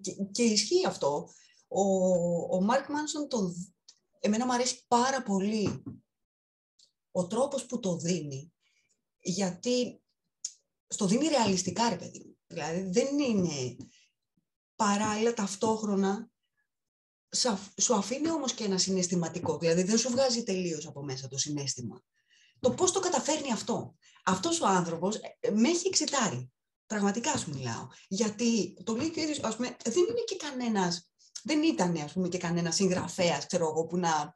και, 0.00 0.12
και 0.32 0.42
ισχύει 0.42 0.86
αυτό. 0.86 1.28
Ο, 1.68 1.82
ο 2.56 2.60
Μάρκ 2.60 2.88
Μάνσον, 2.88 3.28
το, 3.28 3.38
δ- 3.40 3.72
εμένα 4.20 4.46
μου 4.46 4.52
αρέσει 4.52 4.84
πάρα 4.88 5.22
πολύ 5.22 5.82
ο 7.10 7.26
τρόπος 7.26 7.66
που 7.66 7.80
το 7.80 7.96
δίνει, 7.96 8.52
γιατί 9.20 10.02
στο 10.86 11.06
δίνει 11.06 11.28
ρεαλιστικά, 11.28 11.88
ρε 11.88 11.96
παιδί 11.96 12.22
μου. 12.26 12.36
Δηλαδή, 12.46 12.80
δεν 12.90 13.18
είναι 13.18 13.76
παράλληλα 14.76 15.34
ταυτόχρονα 15.34 16.30
σα- 17.28 17.80
σου 17.82 17.94
αφήνει 17.94 18.30
όμως 18.30 18.52
και 18.54 18.64
ένα 18.64 18.78
συναισθηματικό, 18.78 19.58
δηλαδή 19.58 19.82
δεν 19.82 19.98
σου 19.98 20.10
βγάζει 20.10 20.42
τελείως 20.42 20.86
από 20.86 21.02
μέσα 21.02 21.28
το 21.28 21.38
συνέστημα. 21.38 22.02
Το 22.60 22.70
πώς 22.70 22.92
το 22.92 23.00
καταφέρνει 23.00 23.52
αυτό. 23.52 23.96
Αυτός 24.24 24.60
ο 24.60 24.66
άνθρωπος 24.66 25.16
ε, 25.40 25.50
με 25.50 25.68
έχει 25.68 25.86
εξητάρει. 25.86 26.52
Πραγματικά 26.92 27.36
σου 27.36 27.50
μιλάω. 27.50 27.88
Γιατί 28.08 28.76
το 28.84 28.94
λέει 28.96 29.10
και 29.10 29.20
ο 29.20 29.22
ίδιος, 29.22 29.38
ας 29.38 29.56
πούμε, 29.56 29.76
δεν 29.84 30.04
είναι 30.08 30.24
και 30.26 30.36
κανένας, 30.36 31.10
δεν 31.42 31.62
ήταν 31.62 31.96
ας 31.96 32.12
πούμε 32.12 32.28
και 32.28 32.38
κανένας 32.38 32.74
συγγραφέας, 32.74 33.46
ξέρω 33.46 33.68
εγώ, 33.68 33.86
που 33.86 33.96
να 33.96 34.34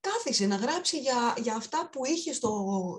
κάθισε 0.00 0.46
να 0.46 0.56
γράψει 0.56 0.98
για, 0.98 1.36
για 1.42 1.54
αυτά 1.54 1.88
που 1.92 2.04
είχε 2.04 2.32
στο, 2.32 2.52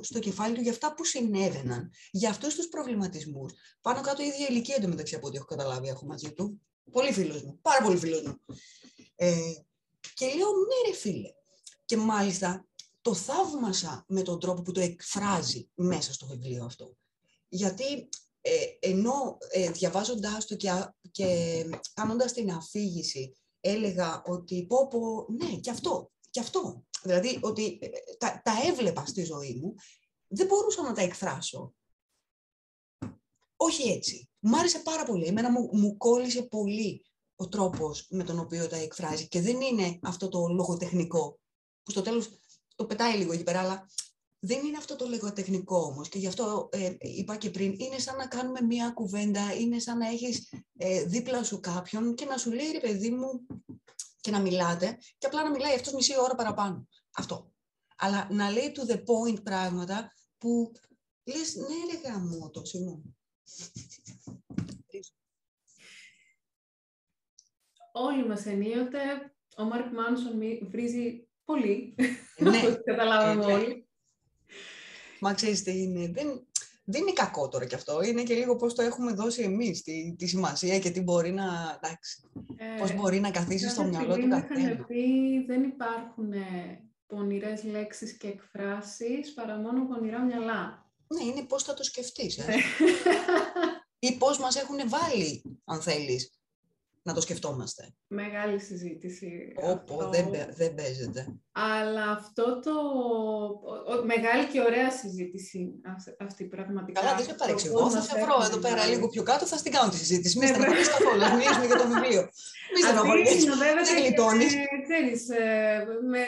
στο 0.03 0.19
κεφάλι 0.19 0.55
του, 0.55 0.61
για 0.61 0.71
αυτά 0.71 0.93
που 0.93 1.05
συνέβαιναν, 1.05 1.91
για 2.11 2.29
αυτούς 2.29 2.55
τους 2.55 2.67
προβληματισμούς. 2.67 3.53
Πάνω 3.81 4.01
κάτω 4.01 4.23
η 4.23 4.25
ίδια 4.25 4.47
ηλικία 4.49 4.75
εντωμεταξύ 4.75 5.15
από 5.15 5.27
ό,τι 5.27 5.35
έχω 5.35 5.45
καταλάβει 5.45 5.87
έχω 5.87 6.05
μαζί 6.05 6.33
του. 6.33 6.61
Πολύ 6.91 7.11
φίλος 7.11 7.43
μου, 7.43 7.59
πάρα 7.61 7.83
πολύ 7.83 7.97
φίλος 7.97 8.21
μου. 8.21 8.35
Ε, 9.15 9.35
και 10.13 10.25
λέω, 10.25 10.51
ναι 10.51 10.89
ρε 10.89 10.95
φίλε. 10.95 11.29
Και 11.85 11.97
μάλιστα 11.97 12.67
το 13.01 13.13
θαύμασα 13.13 14.05
με 14.07 14.21
τον 14.21 14.39
τρόπο 14.39 14.61
που 14.61 14.71
το 14.71 14.79
εκφράζει 14.79 15.69
μέσα 15.75 16.13
στο 16.13 16.25
βιβλίο 16.25 16.65
αυτό. 16.65 16.97
Γιατί 17.49 18.09
ε, 18.47 18.89
ενώ 18.89 19.37
ε, 19.51 19.71
διαβάζοντάς 19.71 20.45
το 20.45 20.55
και, 20.55 20.69
α- 20.69 20.95
και 21.11 21.63
κάνοντας 21.93 22.33
την 22.33 22.51
αφήγηση 22.51 23.37
έλεγα 23.59 24.21
ότι 24.25 24.65
πω 24.65 24.87
πω, 24.87 25.25
ναι, 25.29 25.55
και 25.59 25.69
αυτό, 25.69 26.11
και 26.29 26.39
αυτό. 26.39 26.83
Δηλαδή 27.03 27.39
ότι 27.41 27.79
ε, 27.81 27.87
τα, 28.17 28.41
τα 28.43 28.53
έβλεπα 28.67 29.05
στη 29.05 29.23
ζωή 29.23 29.59
μου, 29.61 29.73
δεν 30.27 30.47
μπορούσα 30.47 30.81
να 30.81 30.93
τα 30.93 31.01
εκφράσω. 31.01 31.75
Όχι 33.55 33.89
έτσι. 33.89 34.29
Μ' 34.39 34.55
άρεσε 34.55 34.79
πάρα 34.79 35.03
πολύ. 35.03 35.25
Εμένα 35.25 35.51
μου, 35.51 35.69
μου 35.71 35.97
κόλλησε 35.97 36.41
πολύ 36.43 37.05
ο 37.35 37.49
τρόπος 37.49 38.07
με 38.09 38.23
τον 38.23 38.39
οποίο 38.39 38.67
τα 38.67 38.75
εκφράζει 38.75 39.27
και 39.27 39.41
δεν 39.41 39.61
είναι 39.61 39.99
αυτό 40.01 40.29
το 40.29 40.47
λογοτεχνικό 40.47 41.39
που 41.83 41.91
στο 41.91 42.01
τέλος 42.01 42.29
το 42.75 42.85
πετάει 42.85 43.17
λίγο 43.17 43.31
εκεί 43.31 43.43
πέρα, 43.43 43.59
αλλά 43.59 43.89
δεν 44.47 44.65
είναι 44.65 44.77
αυτό 44.77 44.95
το 44.95 45.07
λογοτεχνικό 45.07 45.77
όμως 45.77 46.09
και 46.09 46.19
γι' 46.19 46.27
αυτό 46.27 46.69
ε, 46.71 46.95
είπα 46.99 47.35
και 47.35 47.49
πριν, 47.49 47.75
είναι 47.77 47.99
σαν 47.99 48.15
να 48.15 48.27
κάνουμε 48.27 48.61
μία 48.61 48.89
κουβέντα, 48.89 49.53
είναι 49.53 49.79
σαν 49.79 49.97
να 49.97 50.07
έχεις 50.07 50.53
ε, 50.77 51.03
δίπλα 51.03 51.43
σου 51.43 51.59
κάποιον 51.59 52.15
και 52.15 52.25
να 52.25 52.37
σου 52.37 52.51
λέει 52.51 52.71
ρε 52.71 52.79
παιδί 52.79 53.09
μου 53.09 53.45
και 54.21 54.31
να 54.31 54.39
μιλάτε 54.41 54.97
και 55.17 55.27
απλά 55.27 55.43
να 55.43 55.49
μιλάει 55.49 55.73
αυτός 55.75 55.93
μισή 55.93 56.19
ώρα 56.19 56.35
παραπάνω. 56.35 56.87
Αυτό. 57.15 57.51
Αλλά 57.97 58.27
να 58.31 58.51
λέει 58.51 58.71
to 58.75 58.91
the 58.91 58.95
point 58.97 59.43
πράγματα 59.43 60.13
που 60.37 60.71
λες 61.23 61.55
ναι 61.55 61.91
ρε 61.91 62.09
γαμώτο, 62.09 62.65
συγγνώμη. 62.65 63.17
Όλοι 67.91 68.27
μας 68.27 68.45
ενίοτε, 68.45 68.99
ο 69.57 69.63
Μάρκ 69.63 69.93
Μάνσον 69.93 70.37
μι- 70.37 70.69
βρίζει 70.69 71.27
πολύ, 71.43 71.95
ναι, 72.37 72.57
όπως 72.63 72.81
καταλάβαμε 72.85 73.43
ε, 73.43 73.47
ναι. 73.47 73.53
όλοι. 73.53 73.86
Μα 75.19 75.33
ξέρεις 75.33 75.63
τι 75.63 75.81
είναι, 75.81 76.11
δεν, 76.13 76.47
δεν 76.83 77.01
είναι 77.01 77.13
κακό 77.13 77.47
τώρα 77.47 77.65
κι 77.65 77.75
αυτό, 77.75 78.01
είναι 78.01 78.23
και 78.23 78.33
λίγο 78.33 78.55
πώς 78.55 78.73
το 78.73 78.81
έχουμε 78.81 79.11
δώσει 79.13 79.41
εμείς, 79.41 79.81
τη, 79.81 80.15
τη 80.17 80.27
σημασία 80.27 80.79
και 80.79 80.89
τι 80.89 81.01
μπορεί 81.01 81.31
να, 81.31 81.43
εντάξει, 81.81 82.21
πώς 82.79 82.89
Ε, 82.89 82.93
μπορεί 82.93 83.19
να 83.19 83.31
καθίσει 83.31 83.69
στο 83.69 83.81
Κάθε 83.81 83.89
μυαλό 83.89 84.13
του 84.13 84.13
στιγμή 84.13 84.35
μου 84.35 84.41
καθένας. 84.41 84.63
είχαν 84.63 84.85
πει 84.85 85.45
δεν 85.47 85.63
υπάρχουν 85.63 86.31
ε, 86.31 86.81
πονηρές 87.07 87.63
λέξεις 87.63 88.17
και 88.17 88.27
εκφράσεις 88.27 89.33
παρά 89.33 89.57
μόνο 89.57 89.87
πονηρά 89.87 90.23
μυαλά. 90.23 90.85
Ναι, 91.07 91.23
είναι 91.23 91.41
πώς 91.41 91.63
θα 91.63 91.73
το 91.73 91.83
σκεφτείς, 91.83 92.37
ε. 92.37 92.45
Ναι. 92.45 92.55
ή 93.99 94.17
πώς 94.17 94.39
μας 94.39 94.55
έχουν 94.55 94.77
βάλει, 94.89 95.59
αν 95.65 95.81
θέλεις, 95.81 96.36
να 97.07 97.13
το 97.13 97.21
σκεφτόμαστε. 97.21 97.83
Μεγάλη 98.07 98.59
συζήτηση.Όπο, 98.59 99.93
αυτό. 99.93 100.09
δεν, 100.09 100.29
παί- 100.29 100.53
δεν 100.55 100.73
παίζεται. 100.75 101.21
Αλλά 101.51 102.05
αυτό 102.11 102.59
το... 102.59 102.71
ο- 103.71 103.91
ο- 103.93 104.03
μεγάλη 104.13 104.43
και 104.51 104.59
ωραία 104.61 104.91
συζήτηση 104.91 105.59
αυ- 105.93 106.21
αυτή 106.21 106.43
πραγματικά. 106.45 106.99
Καλά, 107.01 107.15
δεν 107.15 107.25
σε 107.25 107.31
Το 107.31 107.35
παρεξηγώ. 107.37 107.79
πώς 107.79 107.91
Θα 107.93 107.97
μας 107.97 108.05
σε 108.07 108.13
βρω 108.23 108.33
έχουν 108.39 108.45
εδώ 108.51 108.57
πέρα 108.65 108.75
βάλει. 108.81 108.93
λίγο 108.93 109.07
πιο 109.07 109.23
κάτω, 109.23 109.45
θα 109.45 109.57
στην 109.57 109.71
κάνω 109.71 109.89
τη 109.89 109.97
συζήτηση. 109.97 110.37
Μη 110.37 110.45
Ναι, 110.45 110.51
στεναχωρείς 110.51 110.89
καθόλου. 110.89 111.23
Ας 111.23 111.31
μιλήσουμε 111.31 111.65
για 111.65 111.77
το 111.77 111.87
βιβλίο. 111.93 112.21
Μη 112.73 112.79
Αυτή 112.79 112.81
στεναχωρείς. 112.83 113.29
συνοδεύεται 113.41 113.83
Δεν 113.83 113.95
και 113.95 114.01
γλιτώνεις. 114.07 114.51
με, 114.55 114.65
ξέρεις, 114.87 115.21
ε, 115.29 115.85
με, 116.11 116.23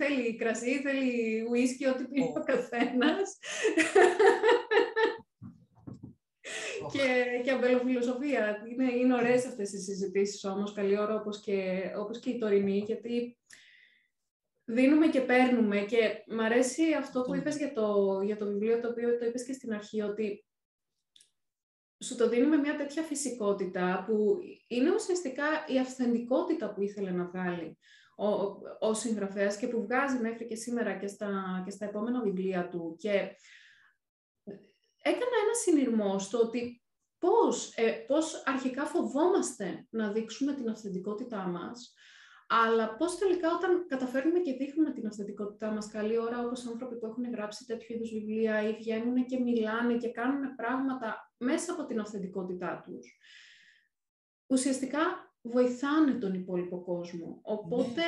θέλει 0.00 0.36
κρασί, 0.40 0.72
θέλει 0.86 1.12
ουίσκι, 1.50 1.84
ό,τι 1.92 2.04
πει 2.10 2.20
Ω. 2.20 2.32
ο 2.40 2.42
καθένας. 2.50 3.28
Και, 6.92 7.40
και 7.44 7.50
αμπελοφιλοσοφία. 7.50 8.62
Είναι, 8.70 8.92
είναι 8.92 9.14
ωραίες 9.14 9.46
αυτές 9.46 9.72
οι 9.72 9.78
συζητήσεις 9.78 10.44
όμως, 10.44 10.72
καλή 10.72 10.98
ώρα 10.98 11.14
όπως 11.14 11.40
και, 11.40 11.82
όπως 11.96 12.18
και 12.18 12.30
η 12.30 12.38
τωρινή, 12.38 12.78
γιατί 12.86 13.38
δίνουμε 14.64 15.06
και 15.06 15.20
παίρνουμε 15.20 15.80
και 15.80 16.24
μ' 16.26 16.40
αρέσει 16.40 16.92
αυτό 16.92 17.20
που 17.20 17.32
Αυτό. 17.32 17.34
είπες 17.34 17.56
για 17.56 17.72
το, 17.72 18.20
για 18.24 18.36
το 18.36 18.46
βιβλίο, 18.46 18.80
το 18.80 18.88
οποίο 18.88 19.18
το 19.18 19.26
είπες 19.26 19.44
και 19.44 19.52
στην 19.52 19.72
αρχή, 19.72 20.02
ότι 20.02 20.44
σου 22.04 22.16
το 22.16 22.28
δίνει 22.28 22.46
με 22.46 22.56
μια 22.56 22.76
τέτοια 22.76 23.02
φυσικότητα 23.02 24.04
που 24.06 24.38
είναι 24.68 24.94
ουσιαστικά 24.94 25.44
η 25.66 25.78
αυθεντικότητα 25.78 26.72
που 26.72 26.82
ήθελε 26.82 27.10
να 27.10 27.24
βγάλει 27.24 27.78
ο, 28.16 28.26
ο, 28.26 28.60
ο 28.80 28.94
συγγραφέας 28.94 29.56
και 29.56 29.66
που 29.66 29.82
βγάζει 29.82 30.18
μέχρι 30.18 30.46
και 30.46 30.54
σήμερα 30.54 30.98
και 30.98 31.06
στα, 31.06 31.62
και 31.64 31.70
στα 31.70 31.84
επόμενα 31.84 32.22
βιβλία 32.22 32.68
του. 32.68 32.96
Και 32.98 33.10
έκανα 35.02 35.36
ένα 35.44 35.54
συνειρμό 35.62 36.18
στο 36.18 36.38
ότι 36.38 36.79
πώς, 37.20 37.72
ε, 37.76 37.90
πώς 37.90 38.42
αρχικά 38.46 38.84
φοβόμαστε 38.84 39.86
να 39.90 40.12
δείξουμε 40.12 40.54
την 40.54 40.68
αυθεντικότητά 40.68 41.46
μας, 41.46 41.94
αλλά 42.48 42.96
πώς 42.96 43.18
τελικά 43.18 43.54
όταν 43.54 43.86
καταφέρνουμε 43.86 44.38
και 44.38 44.52
δείχνουμε 44.52 44.92
την 44.92 45.06
αυθεντικότητά 45.06 45.70
μας 45.70 45.88
καλή 45.88 46.18
ώρα, 46.18 46.44
όπως 46.44 46.66
άνθρωποι 46.66 46.98
που 46.98 47.06
έχουν 47.06 47.30
γράψει 47.30 47.66
τέτοιου 47.66 47.94
είδους 47.94 48.10
βιβλία 48.10 48.68
ή 48.68 48.74
βγαίνουν 48.74 49.26
και 49.26 49.38
μιλάνε 49.38 49.96
και 49.96 50.10
κάνουν 50.10 50.54
πράγματα 50.54 51.34
μέσα 51.36 51.72
από 51.72 51.84
την 51.84 52.00
αυθεντικότητά 52.00 52.82
τους, 52.84 53.18
ουσιαστικά 54.46 55.00
βοηθάνε 55.42 56.12
τον 56.12 56.34
υπόλοιπο 56.34 56.82
κόσμο. 56.82 57.40
Οπότε, 57.42 58.02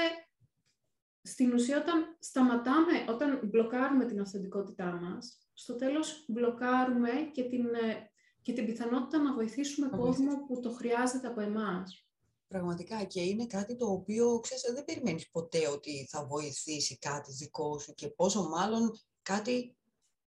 στην 1.23 1.53
ουσία, 1.53 1.79
όταν 1.79 2.17
σταματάμε, 2.19 3.05
όταν 3.09 3.41
μπλοκάρουμε 3.45 4.05
την 4.05 4.21
αυθεντικότητά 4.21 4.93
μας, 4.93 5.39
στο 5.53 5.77
τέλος 5.77 6.25
μπλοκάρουμε 6.29 7.11
και 7.33 7.43
την, 7.43 7.67
ε, 7.75 8.12
και 8.43 8.53
την 8.53 8.67
πιθανότητα 8.67 9.19
να 9.19 9.35
βοηθήσουμε 9.35 9.87
Να 9.87 9.97
κόσμο 9.97 10.47
που 10.47 10.61
το 10.61 10.71
χρειάζεται 10.71 11.27
από 11.27 11.41
εμάς. 11.41 12.07
Πραγματικά 12.49 13.05
και 13.05 13.21
είναι 13.21 13.47
κάτι 13.47 13.77
το 13.77 13.87
οποίο 13.87 14.41
ξέρεις, 14.41 14.65
δεν 14.73 14.85
περιμένεις 14.85 15.31
ποτέ 15.31 15.69
ότι 15.69 16.07
θα 16.11 16.27
βοηθήσει 16.27 16.99
κάτι 16.99 17.33
δικό 17.33 17.79
σου 17.79 17.95
και 17.95 18.09
πόσο 18.09 18.49
μάλλον 18.49 19.01
κάτι 19.23 19.77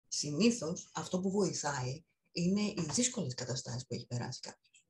συνήθως 0.09 0.91
αυτό 0.95 1.21
που 1.21 1.31
βοηθάει 1.31 2.05
είναι 2.33 2.61
οι 2.61 2.87
δύσκολες 2.93 3.35
καταστάσεις 3.35 3.87
που 3.87 3.95
έχει 3.95 4.07
περάσει 4.07 4.41
κάποιος. 4.41 4.87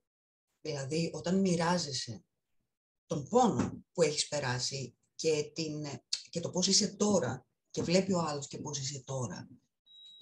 Δηλαδή 0.60 1.10
όταν 1.14 1.40
μοιράζεσαι 1.40 2.24
τον 3.06 3.28
πόνο 3.28 3.84
που 3.92 4.02
έχεις 4.02 4.28
περάσει 4.28 4.96
και, 5.14 5.50
την, 5.54 5.86
και 6.30 6.40
το 6.40 6.50
πώς 6.50 6.66
είσαι 6.66 6.96
τώρα 6.96 7.46
και 7.70 7.82
βλέπει 7.82 8.12
ο 8.12 8.18
άλλος 8.18 8.46
και 8.46 8.58
πώς 8.58 8.78
είσαι 8.78 9.02
τώρα 9.04 9.48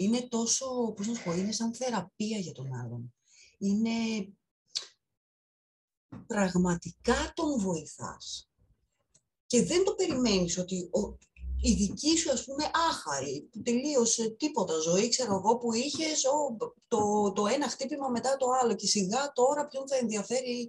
είναι 0.01 0.29
τόσο, 0.29 0.93
πώς 0.97 1.07
να 1.07 1.15
σου 1.15 1.23
πω, 1.23 1.33
είναι 1.33 1.53
σαν 1.53 1.75
θεραπεία 1.75 2.39
για 2.39 2.53
τον 2.53 2.75
άλλον. 2.75 3.15
Είναι 3.59 4.29
πραγματικά 6.27 7.33
τον 7.35 7.59
βοηθάς. 7.59 8.51
Και 9.47 9.63
δεν 9.65 9.85
το 9.85 9.95
περιμένεις 9.95 10.59
ότι 10.59 10.91
ο, 10.93 11.19
η 11.61 11.73
δική 11.73 12.17
σου, 12.17 12.31
ας 12.31 12.45
πούμε, 12.45 12.71
άχαρη, 12.91 13.49
που 13.51 13.63
τελείωσε 13.63 14.31
τίποτα 14.31 14.79
ζωή, 14.79 15.09
ξέρω 15.09 15.35
εγώ, 15.35 15.59
που 15.59 15.73
είχες 15.73 16.25
ο, 16.25 16.57
το, 16.89 17.33
το 17.33 17.47
ένα 17.47 17.69
χτύπημα 17.69 18.09
μετά 18.09 18.37
το 18.37 18.47
άλλο 18.63 18.75
και 18.75 18.87
σιγά 18.87 19.33
τώρα 19.33 19.67
ποιον 19.67 19.89
θα 19.89 19.97
ενδιαφέρει 19.97 20.69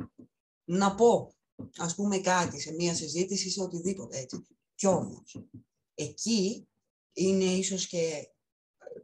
να 0.63 0.96
πω, 0.96 1.36
ας 1.78 1.96
πούμε, 1.96 2.20
κάτι 2.20 2.60
σε 2.60 2.74
μία 2.74 2.96
συζήτηση, 2.96 3.50
σε 3.50 3.62
οτιδήποτε 3.62 4.17
έτσι. 4.17 4.46
Κι 4.76 4.88
όμως, 4.88 5.46
εκεί 5.94 6.67
είναι 7.13 7.44
ίσως 7.44 7.88
και 7.88 8.32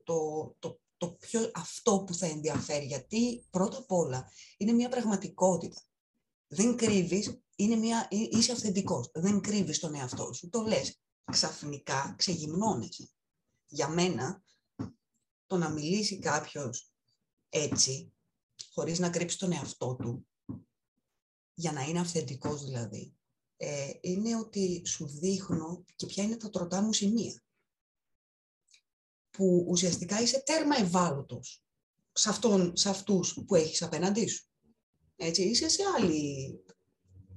το, 0.04 0.56
το, 0.60 0.80
το 0.98 1.12
πιο 1.12 1.52
αυτό 1.54 2.04
που 2.08 2.14
θα 2.14 2.26
ενδιαφέρει, 2.26 2.86
γιατί 2.86 3.46
πρώτα 3.50 3.78
απ' 3.78 3.92
όλα 3.92 4.32
είναι 4.58 4.72
μια 4.72 4.90
πραγματικότητα 4.90 5.82
δεν 6.48 6.76
κρύβεις, 6.76 7.42
είναι 7.56 7.76
μια, 7.76 8.08
εί- 8.10 8.34
είσαι 8.34 8.52
αυθεντικός. 8.52 9.12
Δεν 9.14 9.42
κρύβεις 9.42 9.80
τον 9.80 9.96
εαυτό 9.96 10.34
σου. 10.34 10.50
Το 10.50 10.62
λες. 10.62 11.00
Ξαφνικά 11.32 12.14
ξεγυμνώνεσαι. 12.18 13.10
Για 13.68 13.88
μένα, 13.88 14.44
το 15.48 15.58
να 15.58 15.70
μιλήσει 15.70 16.20
κάποιος 16.20 16.92
έτσι, 17.50 18.14
χωρίς 18.74 19.00
να 19.00 19.10
κρύψεις 19.10 19.40
τον 19.40 19.52
εαυτό 19.52 19.96
του, 19.96 20.28
για 21.54 21.72
να 21.72 21.82
είναι 21.82 22.00
αυθεντικός 22.00 22.64
δηλαδή, 22.64 23.16
ε, 23.58 23.92
είναι 24.02 24.36
ότι 24.36 24.82
σου 24.86 25.08
δείχνω 25.08 25.84
και 25.96 26.06
ποια 26.06 26.24
είναι 26.24 26.38
τα 26.38 26.50
τροτά 26.50 26.82
μου 26.82 26.94
σημεία. 26.94 27.42
Που 29.38 29.66
ουσιαστικά 29.68 30.22
είσαι 30.22 30.44
τέρμα 30.46 30.80
ευάλωτος 30.80 31.64
σε, 32.12 32.30
αυτόν, 32.30 32.78
σε 32.78 32.90
αυτούς 32.90 33.44
που 33.48 33.56
έχεις 33.56 33.82
απέναντί 33.82 34.28
σου. 34.28 34.46
Έτσι, 35.16 35.44
είσαι 35.44 35.70
σε 35.70 35.84
άλλη... 35.98 36.64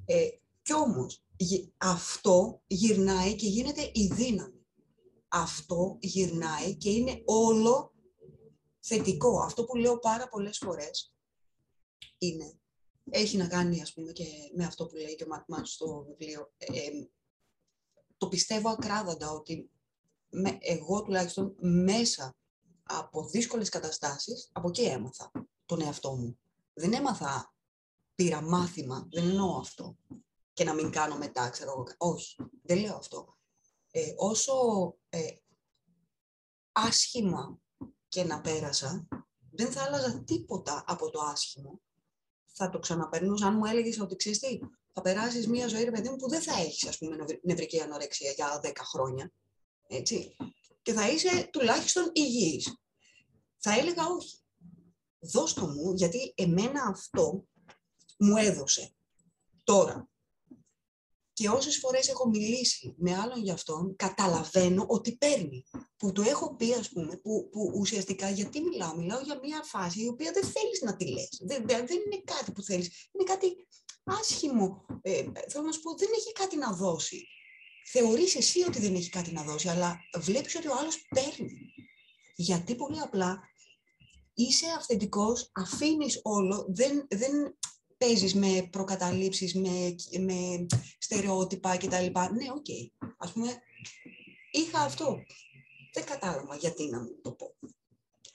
Ε, 0.05 0.29
κι 0.63 0.75
όμως, 0.75 1.25
γυ- 1.37 1.73
αυτό 1.77 2.63
γυρνάει 2.67 3.35
και 3.35 3.47
γίνεται 3.47 3.91
η 3.93 4.11
δύναμη. 4.13 4.67
Αυτό 5.29 5.97
γυρνάει 6.01 6.77
και 6.77 6.91
είναι 6.91 7.23
όλο 7.25 7.95
θετικό. 8.81 9.41
Αυτό 9.41 9.65
που 9.65 9.77
λέω 9.77 9.99
πάρα 9.99 10.29
πολλές 10.29 10.59
φορές 10.59 11.15
είναι, 12.19 12.59
έχει 13.11 13.37
να 13.37 13.49
κάνει 13.49 13.83
ας 13.83 13.93
πούμε 13.93 14.13
και 14.13 14.25
με 14.55 14.65
αυτό 14.65 14.87
που 14.87 14.97
λέει 14.97 15.15
και 15.15 15.25
ο 15.25 15.27
Μαρκ 15.27 15.49
Μάτς 15.49 15.73
στο 15.73 16.05
βιβλίο. 16.09 16.53
Ε, 16.57 16.65
ε, 16.65 17.09
το 18.17 18.29
πιστεύω 18.29 18.69
ακράδαντα 18.69 19.31
ότι 19.31 19.71
με, 20.31 20.59
εγώ 20.61 21.03
τουλάχιστον 21.03 21.57
μέσα 21.61 22.35
από 22.83 23.27
δύσκολες 23.29 23.69
καταστάσεις, 23.69 24.51
από 24.53 24.69
εκεί 24.69 24.83
έμαθα 24.83 25.31
τον 25.67 25.81
εαυτό 25.81 26.17
μου. 26.17 26.39
Δεν 26.73 26.93
έμαθα, 26.93 27.55
πήρα 28.15 28.43
μάθημα, 28.43 29.09
δεν 29.11 29.29
εννοώ 29.29 29.57
αυτό. 29.57 29.97
Και 30.53 30.65
να 30.65 30.75
μην 30.75 30.91
κάνω 30.91 31.17
μετά, 31.17 31.49
ξέρω 31.49 31.71
εγώ. 31.71 31.87
Όχι, 31.97 32.37
δεν 32.63 32.79
λέω 32.79 32.97
αυτό. 32.97 33.37
Ε, 33.91 34.13
όσο 34.17 34.55
ε, 35.09 35.29
άσχημα 36.73 37.59
και 38.09 38.25
να 38.25 38.41
πέρασα, 38.41 39.09
δεν 39.51 39.73
θα 39.73 39.83
άλλαζα 39.83 40.23
τίποτα 40.25 40.85
από 40.87 41.11
το 41.11 41.21
άσχημο. 41.21 41.81
Θα 42.53 42.71
το 42.71 42.79
ξαναπαιρνούσα 42.79 43.47
αν 43.47 43.55
μου 43.55 43.65
έλεγες 43.65 44.01
ότι 44.01 44.17
ξέρεις 44.17 44.39
τι, 44.39 44.59
θα 44.93 45.01
περάσεις 45.01 45.49
μία 45.49 45.67
ζωή, 45.67 45.85
ρε 45.85 45.91
παιδί 45.91 46.09
μου, 46.09 46.17
που 46.17 46.29
δεν 46.29 46.41
θα 46.43 46.61
έχεις, 46.61 46.89
ας 46.89 46.99
πούμε, 46.99 47.17
νευρ- 47.17 47.45
νευρική 47.45 47.81
ανορεξία 47.81 48.31
για 48.31 48.61
10 48.63 48.73
χρόνια. 48.85 49.33
Έτσι. 49.93 50.37
Και 50.83 50.93
θα 50.93 51.11
είσαι 51.11 51.49
τουλάχιστον 51.53 52.11
υγιής. 52.13 52.77
Θα 53.59 53.79
έλεγα 53.79 54.07
όχι. 54.07 54.39
Δώσ' 55.19 55.53
το 55.53 55.67
μου, 55.67 55.93
γιατί 55.95 56.33
εμένα 56.37 56.83
αυτό 56.83 57.45
μου 58.19 58.37
έδωσε. 58.37 58.95
Τώρα. 59.65 60.09
Και 61.33 61.49
όσες 61.49 61.79
φορές 61.79 62.09
έχω 62.09 62.29
μιλήσει 62.29 62.95
με 62.99 63.15
άλλον 63.15 63.43
για 63.43 63.53
αυτόν, 63.53 63.97
καταλαβαίνω 63.97 64.85
ότι 64.89 65.17
παίρνει. 65.17 65.65
Που 65.97 66.13
το 66.13 66.23
έχω 66.23 66.57
πει, 66.57 66.73
ας 66.73 66.89
πούμε, 66.89 67.17
που, 67.17 67.49
που 67.51 67.73
ουσιαστικά 67.75 68.31
γιατί 68.31 68.61
μιλάω. 68.61 68.97
Μιλάω 68.97 69.21
για 69.21 69.39
μια 69.43 69.63
φάση 69.63 70.03
η 70.03 70.09
οποία 70.09 70.33
δεν 70.33 70.43
θέλεις 70.43 70.81
να 70.83 70.97
τη 70.97 71.09
λες. 71.09 71.41
Δεν, 71.41 71.67
δεν, 71.67 71.87
δεν 71.87 71.97
είναι 71.97 72.23
κάτι 72.25 72.53
που 72.53 72.63
θέλεις. 72.63 73.09
Είναι 73.13 73.25
κάτι 73.25 73.67
άσχημο. 74.05 74.85
Ε, 75.03 75.25
θέλω 75.49 75.65
να 75.65 75.73
σου 75.73 75.81
πω, 75.81 75.95
δεν 75.95 76.09
έχει 76.17 76.33
κάτι 76.33 76.57
να 76.57 76.73
δώσει. 76.73 77.27
Θεωρείς 77.93 78.35
εσύ 78.35 78.65
ότι 78.67 78.81
δεν 78.81 78.95
έχει 78.95 79.09
κάτι 79.09 79.33
να 79.33 79.43
δώσει, 79.43 79.69
αλλά 79.69 80.01
βλέπεις 80.17 80.57
ότι 80.57 80.69
ο 80.69 80.77
άλλος 80.79 81.07
παίρνει. 81.09 81.51
Γιατί 82.37 82.75
πολύ 82.75 83.01
απλά 83.01 83.39
είσαι 84.35 84.67
αυθεντικός, 84.77 85.51
αφήνεις 85.53 86.21
όλο, 86.23 86.67
δεν, 86.69 87.07
δεν 87.11 87.59
παίζεις 87.99 88.35
με 88.35 88.69
προκαταλήψεις, 88.71 89.55
με, 89.55 89.95
με 90.19 90.67
στερεότυπα 90.99 91.77
κτλ. 91.77 92.07
Ναι, 92.07 92.51
οκ. 92.55 92.67
Ας 93.19 93.33
πούμε, 93.33 93.59
είχα 94.51 94.81
αυτό. 94.81 95.23
Δεν 95.93 96.05
κατάλαβα 96.05 96.57
γιατί 96.57 96.89
να 96.89 97.01
μην 97.01 97.23
το 97.23 97.33
πω. 97.33 97.55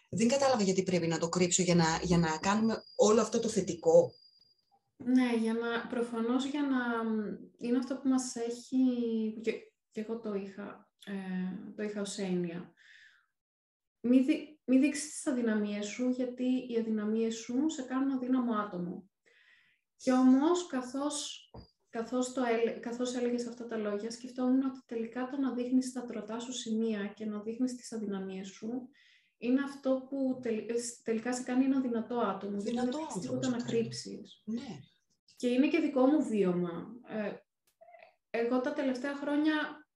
Δεν 0.09 0.27
κατάλαβα 0.27 0.63
γιατί 0.63 0.83
πρέπει 0.83 1.07
να 1.07 1.17
το 1.17 1.29
κρύψω 1.29 1.61
για 1.61 1.75
να, 1.75 1.99
για 2.03 2.17
να 2.17 2.37
κάνουμε 2.37 2.83
όλο 2.95 3.21
αυτό 3.21 3.39
το 3.39 3.49
θετικό. 3.49 4.13
Ναι, 4.97 5.35
για 5.35 5.53
να, 5.53 5.87
προφανώς 5.87 6.45
για 6.45 6.61
να... 6.61 7.09
Είναι 7.57 7.77
αυτό 7.77 7.97
που 7.97 8.07
μας 8.09 8.35
έχει... 8.35 8.79
Και, 9.41 9.51
και 9.91 10.01
εγώ 10.01 10.19
το 10.19 10.33
είχα, 10.33 10.89
ε, 11.05 11.73
το 11.75 11.83
είχα 11.83 12.01
ως 12.01 12.17
έννοια. 12.17 12.73
Μη, 14.01 14.19
δει, 14.19 14.59
μη 14.65 14.77
δείξεις 14.77 15.11
τις 15.11 15.27
αδυναμίες 15.27 15.85
σου, 15.85 16.09
γιατί 16.09 16.65
οι 16.69 16.77
αδυναμίες 16.79 17.35
σου 17.35 17.69
σε 17.69 17.81
κάνουν 17.81 18.11
αδύναμο 18.11 18.53
άτομο. 18.53 19.09
Και 19.97 20.11
όμως, 20.11 20.67
καθώς, 20.67 21.49
καθώς, 21.89 22.33
το, 22.33 22.41
έλε- 22.43 22.79
καθώς 22.79 23.15
έλεγες 23.15 23.47
αυτά 23.47 23.65
τα 23.65 23.77
λόγια, 23.77 24.11
σκεφτόμουν 24.11 24.63
ότι 24.63 24.79
τελικά 24.85 25.27
το 25.27 25.37
να 25.37 25.53
δείχνεις 25.53 25.91
τα 25.91 26.05
τροτά 26.05 26.39
σου 26.39 26.53
σημεία 26.53 27.07
και 27.07 27.25
να 27.25 27.39
δείχνεις 27.39 27.75
τις 27.75 27.91
αδυναμίες 27.93 28.47
σου, 28.47 28.89
είναι 29.45 29.61
αυτό 29.63 30.05
που 30.09 30.39
τελ- 30.41 30.69
ε, 30.71 30.73
τελικά 31.03 31.33
σε 31.33 31.43
κάνει 31.43 31.63
ένα 31.65 31.81
δυνατό 31.81 32.15
άτομο. 32.19 32.53
γιατί 32.57 32.69
Δυνατό 32.69 32.91
δεν 32.91 32.99
έχεις 33.01 33.15
άτομο 33.25 33.39
τίποτα 33.39 33.45
σε 33.45 33.51
να 33.51 33.57
κάνει. 33.57 33.79
κρύψεις. 33.79 34.41
Ναι. 34.45 34.79
Και 35.35 35.47
είναι 35.47 35.67
και 35.67 35.79
δικό 35.79 36.05
μου 36.05 36.23
βίωμα. 36.23 36.87
Ε, 37.09 37.31
εγώ 38.29 38.61
τα 38.61 38.73
τελευταία 38.73 39.15
χρόνια, 39.15 39.53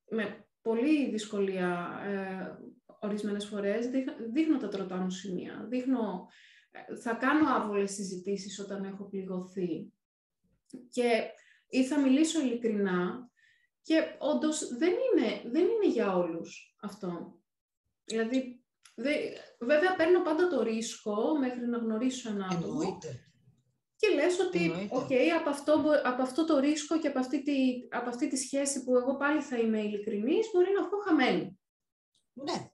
με 0.10 0.48
πολλή 0.62 1.10
δυσκολία 1.10 2.00
ε, 2.06 2.58
ορισμένες 3.00 3.46
φορές, 3.46 3.88
δείχ- 3.88 4.22
δείχνω 4.32 4.58
τα 4.58 4.68
τροτά 4.68 4.96
μου 4.96 5.10
σημεία. 5.10 5.66
Δείχνω, 5.70 6.28
ε, 6.72 6.96
θα 6.96 7.14
κάνω 7.14 7.50
άβολες 7.50 7.92
συζητήσεις 7.92 8.60
όταν 8.60 8.84
έχω 8.84 9.04
πληγωθεί. 9.10 9.94
Και 10.90 11.24
ή 11.70 11.86
θα 11.86 12.00
μιλήσω 12.00 12.40
ειλικρινά 12.42 13.30
και 13.82 14.02
όντως 14.20 14.68
δεν 14.78 14.90
είναι, 14.92 15.50
δεν 15.52 15.62
είναι 15.68 15.88
για 15.94 16.16
όλους 16.16 16.76
αυτό. 16.82 17.40
Δηλαδή, 18.04 18.59
δε, 19.02 19.14
βέβαια 19.60 19.96
παίρνω 19.96 20.22
πάντα 20.22 20.48
το 20.48 20.62
ρίσκο 20.62 21.38
μέχρι 21.40 21.68
να 21.68 21.78
γνωρίσω 21.78 22.30
ένα 22.30 22.46
άτομο 22.52 22.80
Εννοείται. 22.82 23.24
και 23.96 24.08
λες 24.16 24.40
ότι, 24.40 24.64
Εννοείται. 24.64 24.96
οκ, 24.96 25.12
από, 25.40 25.50
αυτό, 25.50 25.82
μπο- 25.82 26.02
από 26.04 26.22
αυτό 26.22 26.46
το 26.46 26.60
ρίσκο 26.60 27.00
και 27.00 27.08
από 27.08 27.20
αυτή, 27.20 27.44
τη, 27.44 27.58
από 27.90 28.10
αυτή 28.10 28.28
τη 28.28 28.38
σχέση 28.38 28.84
που 28.84 28.96
εγώ 28.98 29.18
πάλι 29.18 29.42
θα 29.42 29.58
είμαι 29.58 29.80
ειλικρινής, 29.82 30.46
μπορεί 30.54 30.68
να 30.78 30.88
βγω 30.88 30.98
χαμένη. 31.06 31.60
Ναι. 32.34 32.72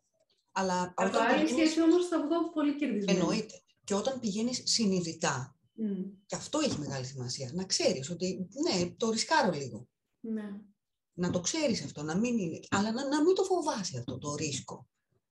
Αλλά 0.52 0.94
Από 0.96 1.08
όταν 1.10 1.22
άλλη 1.28 1.44
πηγαίνεις... 1.44 1.52
σχέση 1.72 1.82
όμως 1.82 2.08
θα 2.08 2.22
βγω 2.22 2.50
πολύ 2.50 2.76
κερδισμένη. 2.76 3.20
Εννοείται. 3.20 3.54
Και 3.84 3.94
όταν 3.94 4.20
πηγαίνεις 4.20 4.62
συνειδητά, 4.66 5.56
Μμ, 5.74 6.04
και 6.26 6.36
αυτό 6.36 6.60
έχει 6.60 6.80
μεγάλη 6.80 7.06
σημασία, 7.06 7.52
να 7.54 7.64
ξέρεις 7.66 8.10
ότι 8.10 8.48
ναι, 8.68 8.90
το 8.98 9.10
ρισκάρω 9.10 9.52
λίγο. 9.52 9.88
ναι. 10.20 10.50
Να 11.18 11.30
το 11.30 11.40
ξέρεις 11.40 11.84
αυτό, 11.84 12.04
να 12.04 12.18
μην 12.18 12.38
είναι... 12.38 12.60
αλλά 12.70 12.92
να, 12.92 13.08
να 13.08 13.24
μην 13.24 13.36
το 13.36 13.44
φοβάσαι 13.44 13.98
αυτό 13.98 14.18
το 14.18 14.36
ρίσκο. 14.36 14.88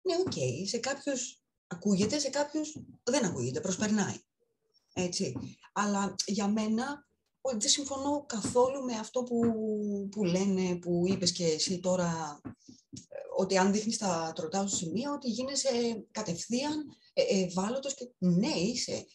Ναι, 0.06 0.16
οκ, 0.16 0.68
σε 0.68 0.78
κάποιους 0.78 1.44
ακούγεται, 1.68 2.20
σε 2.20 2.30
κάποιους 2.30 2.78
δεν 3.04 3.26
ακούγεται, 3.26 3.62
προσπερνάει. 3.62 4.18
Έτσι. 4.94 5.36
Αλλά 5.74 6.16
για 6.26 6.48
μένα 6.48 7.08
ο, 7.42 7.52
δεν 7.52 7.70
συμφωνώ 7.70 8.26
καθόλου 8.26 8.84
με 8.84 8.94
αυτό 8.94 9.24
που, 9.24 9.40
που 10.12 10.24
λένε, 10.24 10.76
που 10.76 11.04
είπες 11.08 11.32
και 11.32 11.46
εσύ 11.46 11.80
τώρα, 11.80 12.42
ε, 12.92 13.18
ότι 13.38 13.58
αν 13.58 13.72
δείχνεις 13.72 13.98
τα 13.98 14.32
τροτά 14.36 14.68
σου 14.68 14.76
σημεία, 14.76 15.12
ότι 15.12 15.30
γίνεσαι 15.30 16.06
κατευθείαν 16.12 16.98
ε, 17.14 17.44
ευάλωτος 17.44 17.94
και 17.94 18.14
ναι, 18.18 18.54
είσαι. 18.54 19.06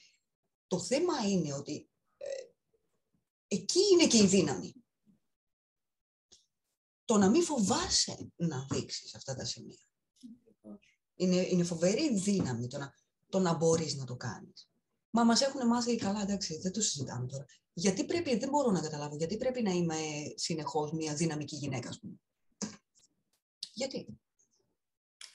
Το 0.66 0.80
θέμα 0.80 1.28
είναι 1.28 1.54
ότι 1.54 1.90
ε, 2.16 2.26
εκεί 3.46 3.80
είναι 3.92 4.06
και 4.06 4.22
η 4.22 4.26
δύναμη. 4.26 4.72
Το 7.04 7.16
να 7.16 7.28
μην 7.28 7.42
φοβάσαι 7.42 8.32
να 8.36 8.66
δείξεις 8.70 9.14
αυτά 9.14 9.34
τα 9.34 9.44
σημεία. 9.44 9.87
Είναι, 11.20 11.36
είναι 11.36 11.64
φοβερή 11.64 12.18
δύναμη 12.18 12.66
το 12.66 12.78
να, 12.78 12.94
το 13.28 13.38
να 13.38 13.54
μπορείς 13.54 13.94
να 13.96 14.04
το 14.04 14.16
κάνεις. 14.16 14.68
Μα 15.10 15.24
μας 15.24 15.40
έχουν 15.40 15.66
μάθει 15.66 15.96
καλά, 15.96 16.20
εντάξει, 16.20 16.58
δεν 16.58 16.72
το 16.72 16.80
συζητάμε 16.80 17.26
τώρα. 17.26 17.44
Γιατί 17.72 18.04
πρέπει, 18.04 18.36
δεν 18.36 18.48
μπορώ 18.48 18.70
να 18.70 18.80
καταλάβω, 18.80 19.16
γιατί 19.16 19.36
πρέπει 19.36 19.62
να 19.62 19.70
είμαι 19.70 19.96
συνεχώς 20.34 20.92
μια 20.92 21.14
δυναμική 21.14 21.56
γυναίκα, 21.56 21.88
ας 21.88 21.98
πούμε. 22.00 22.14
Γιατί; 23.72 24.20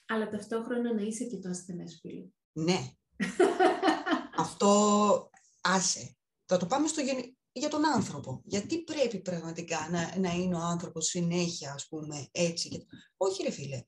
Αλλά 0.06 0.30
ταυτόχρονα 0.30 0.94
να 0.94 1.02
είσαι 1.02 1.24
και 1.24 1.38
το 1.38 1.50
ασθενές 1.50 2.00
φίλο. 2.02 2.34
Ναι. 2.52 2.92
Αυτό 4.38 5.30
άσε. 5.62 6.18
Θα 6.46 6.58
το 6.58 6.66
πάμε 6.66 6.88
στο 6.88 7.02
γενι... 7.02 7.38
για 7.52 7.70
τον 7.70 7.86
άνθρωπο. 7.86 8.42
Γιατί 8.46 8.84
πρέπει 8.84 9.20
πραγματικά 9.22 9.90
να, 9.90 10.18
να 10.18 10.32
είναι 10.34 10.56
ο 10.56 10.60
άνθρωπος 10.60 11.06
συνέχεια, 11.06 11.74
ας 11.74 11.88
πούμε, 11.88 12.28
έτσι. 12.32 12.70
και- 12.70 12.86
Όχι 13.18 13.44
ρε 13.44 13.52
φίλε. 13.52 13.84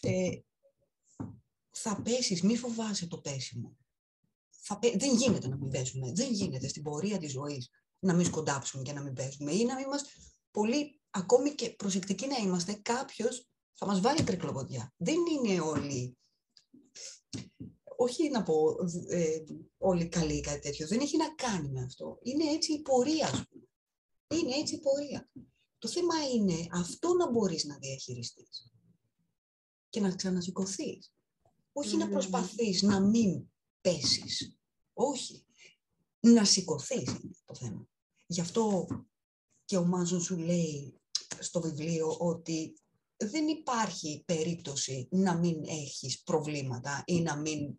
Ε, 0.00 0.38
θα 1.76 2.02
πέσεις, 2.02 2.42
μη 2.42 2.56
φοβάσαι 2.56 3.06
το 3.06 3.18
πέσιμο. 3.18 3.76
Θα 4.50 4.78
πέ- 4.78 4.98
Δεν 4.98 5.16
γίνεται 5.16 5.48
να 5.48 5.56
μην 5.56 5.68
πέσουμε. 5.68 6.12
Δεν 6.12 6.32
γίνεται 6.32 6.68
στην 6.68 6.82
πορεία 6.82 7.18
της 7.18 7.30
ζωής 7.30 7.70
να 7.98 8.14
μην 8.14 8.26
σκοντάψουμε 8.26 8.82
και 8.82 8.92
να 8.92 9.02
μην 9.02 9.12
πέσουμε. 9.12 9.52
Ή 9.52 9.64
να 9.64 9.74
μην 9.74 9.86
μας 9.88 10.02
πολύ, 10.50 11.00
ακόμη 11.10 11.54
και 11.54 11.70
προσεκτικοί 11.70 12.26
να 12.26 12.36
είμαστε, 12.36 12.72
κάποιος 12.72 13.48
θα 13.74 13.86
μας 13.86 14.00
βάλει 14.00 14.22
τρικλοποδιά. 14.22 14.94
Δεν 14.96 15.16
είναι 15.26 15.60
όλοι 15.60 16.16
όχι 17.96 18.30
να 18.30 18.42
πω 18.42 18.76
ε, 19.08 19.38
όλοι 19.78 20.08
καλοί 20.08 20.36
ή 20.36 20.40
κάτι 20.40 20.60
τέτοιο, 20.60 20.86
δεν 20.86 21.00
έχει 21.00 21.16
να 21.16 21.34
κάνει 21.34 21.68
με 21.68 21.82
αυτό. 21.82 22.18
Είναι 22.22 22.44
έτσι 22.44 22.72
η 22.72 22.82
πορεία, 22.82 23.26
ας 23.26 23.44
πούμε. 23.48 23.64
Είναι 24.40 24.54
έτσι 24.56 24.74
η 24.74 24.80
πορεία. 24.80 25.30
Το 25.78 25.88
θέμα 25.88 26.14
είναι 26.34 26.66
αυτό 26.72 27.14
να 27.14 27.30
μπορείς 27.30 27.64
να 27.64 27.78
διαχειριστείς 27.78 28.72
και 29.88 30.00
να 30.00 30.14
ξανασηκωθείς. 30.14 31.13
Όχι 31.76 31.96
να 31.96 32.04
Μμμ. 32.04 32.12
προσπαθείς 32.12 32.82
να 32.82 33.00
μην 33.00 33.50
πέσεις. 33.80 34.58
Όχι. 34.92 35.44
Να 36.20 36.44
σηκωθείς 36.44 37.08
είναι 37.08 37.34
το 37.44 37.54
θέμα. 37.54 37.88
Γι' 38.26 38.40
αυτό 38.40 38.86
και 39.64 39.76
ο 39.76 39.84
Μάζον 39.84 40.20
σου 40.20 40.36
λέει 40.36 41.00
στο 41.38 41.60
βιβλίο 41.60 42.16
ότι 42.18 42.78
δεν 43.16 43.48
υπάρχει 43.48 44.22
περίπτωση 44.26 45.08
να 45.10 45.36
μην 45.36 45.64
έχεις 45.64 46.22
προβλήματα 46.22 47.02
ή 47.06 47.20
να 47.20 47.36
μην 47.36 47.78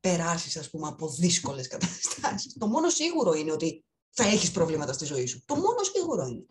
περάσεις, 0.00 0.56
ας 0.56 0.70
πούμε, 0.70 0.88
από 0.88 1.08
δύσκολες 1.08 1.68
καταστάσεις. 1.68 2.56
Το 2.58 2.66
μόνο 2.66 2.90
σίγουρο 2.90 3.32
είναι 3.32 3.52
ότι 3.52 3.84
θα 4.10 4.24
έχεις 4.24 4.50
προβλήματα 4.50 4.92
στη 4.92 5.04
ζωή 5.04 5.26
σου. 5.26 5.44
Το 5.44 5.56
μόνο 5.56 5.82
σίγουρο 5.82 6.26
είναι. 6.26 6.46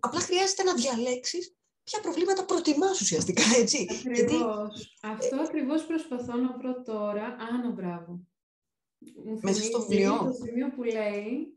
Απλά 0.00 0.20
χρειάζεται 0.20 0.62
να 0.62 0.74
διαλέξεις 0.74 1.56
ποια 1.84 2.00
προβλήματα 2.00 2.44
προτιμάς 2.44 3.00
ουσιαστικά, 3.00 3.42
έτσι. 3.60 3.86
Γιατί 4.02 4.22
Ακριβώς. 4.22 4.96
Αυτό 5.02 5.36
ακριβώς 5.36 5.86
προσπαθώ 5.86 6.36
να 6.36 6.56
βρω 6.58 6.82
τώρα. 6.82 7.24
Άνα, 7.24 7.70
μπράβο. 7.70 8.20
Μου 9.24 9.38
Μέσα 9.42 9.62
στο 9.62 9.80
θυμίζει 9.80 10.02
βιβλίο. 10.02 10.24
Το 10.24 10.32
σημείο 10.32 10.70
που 10.70 10.82
λέει 10.82 11.52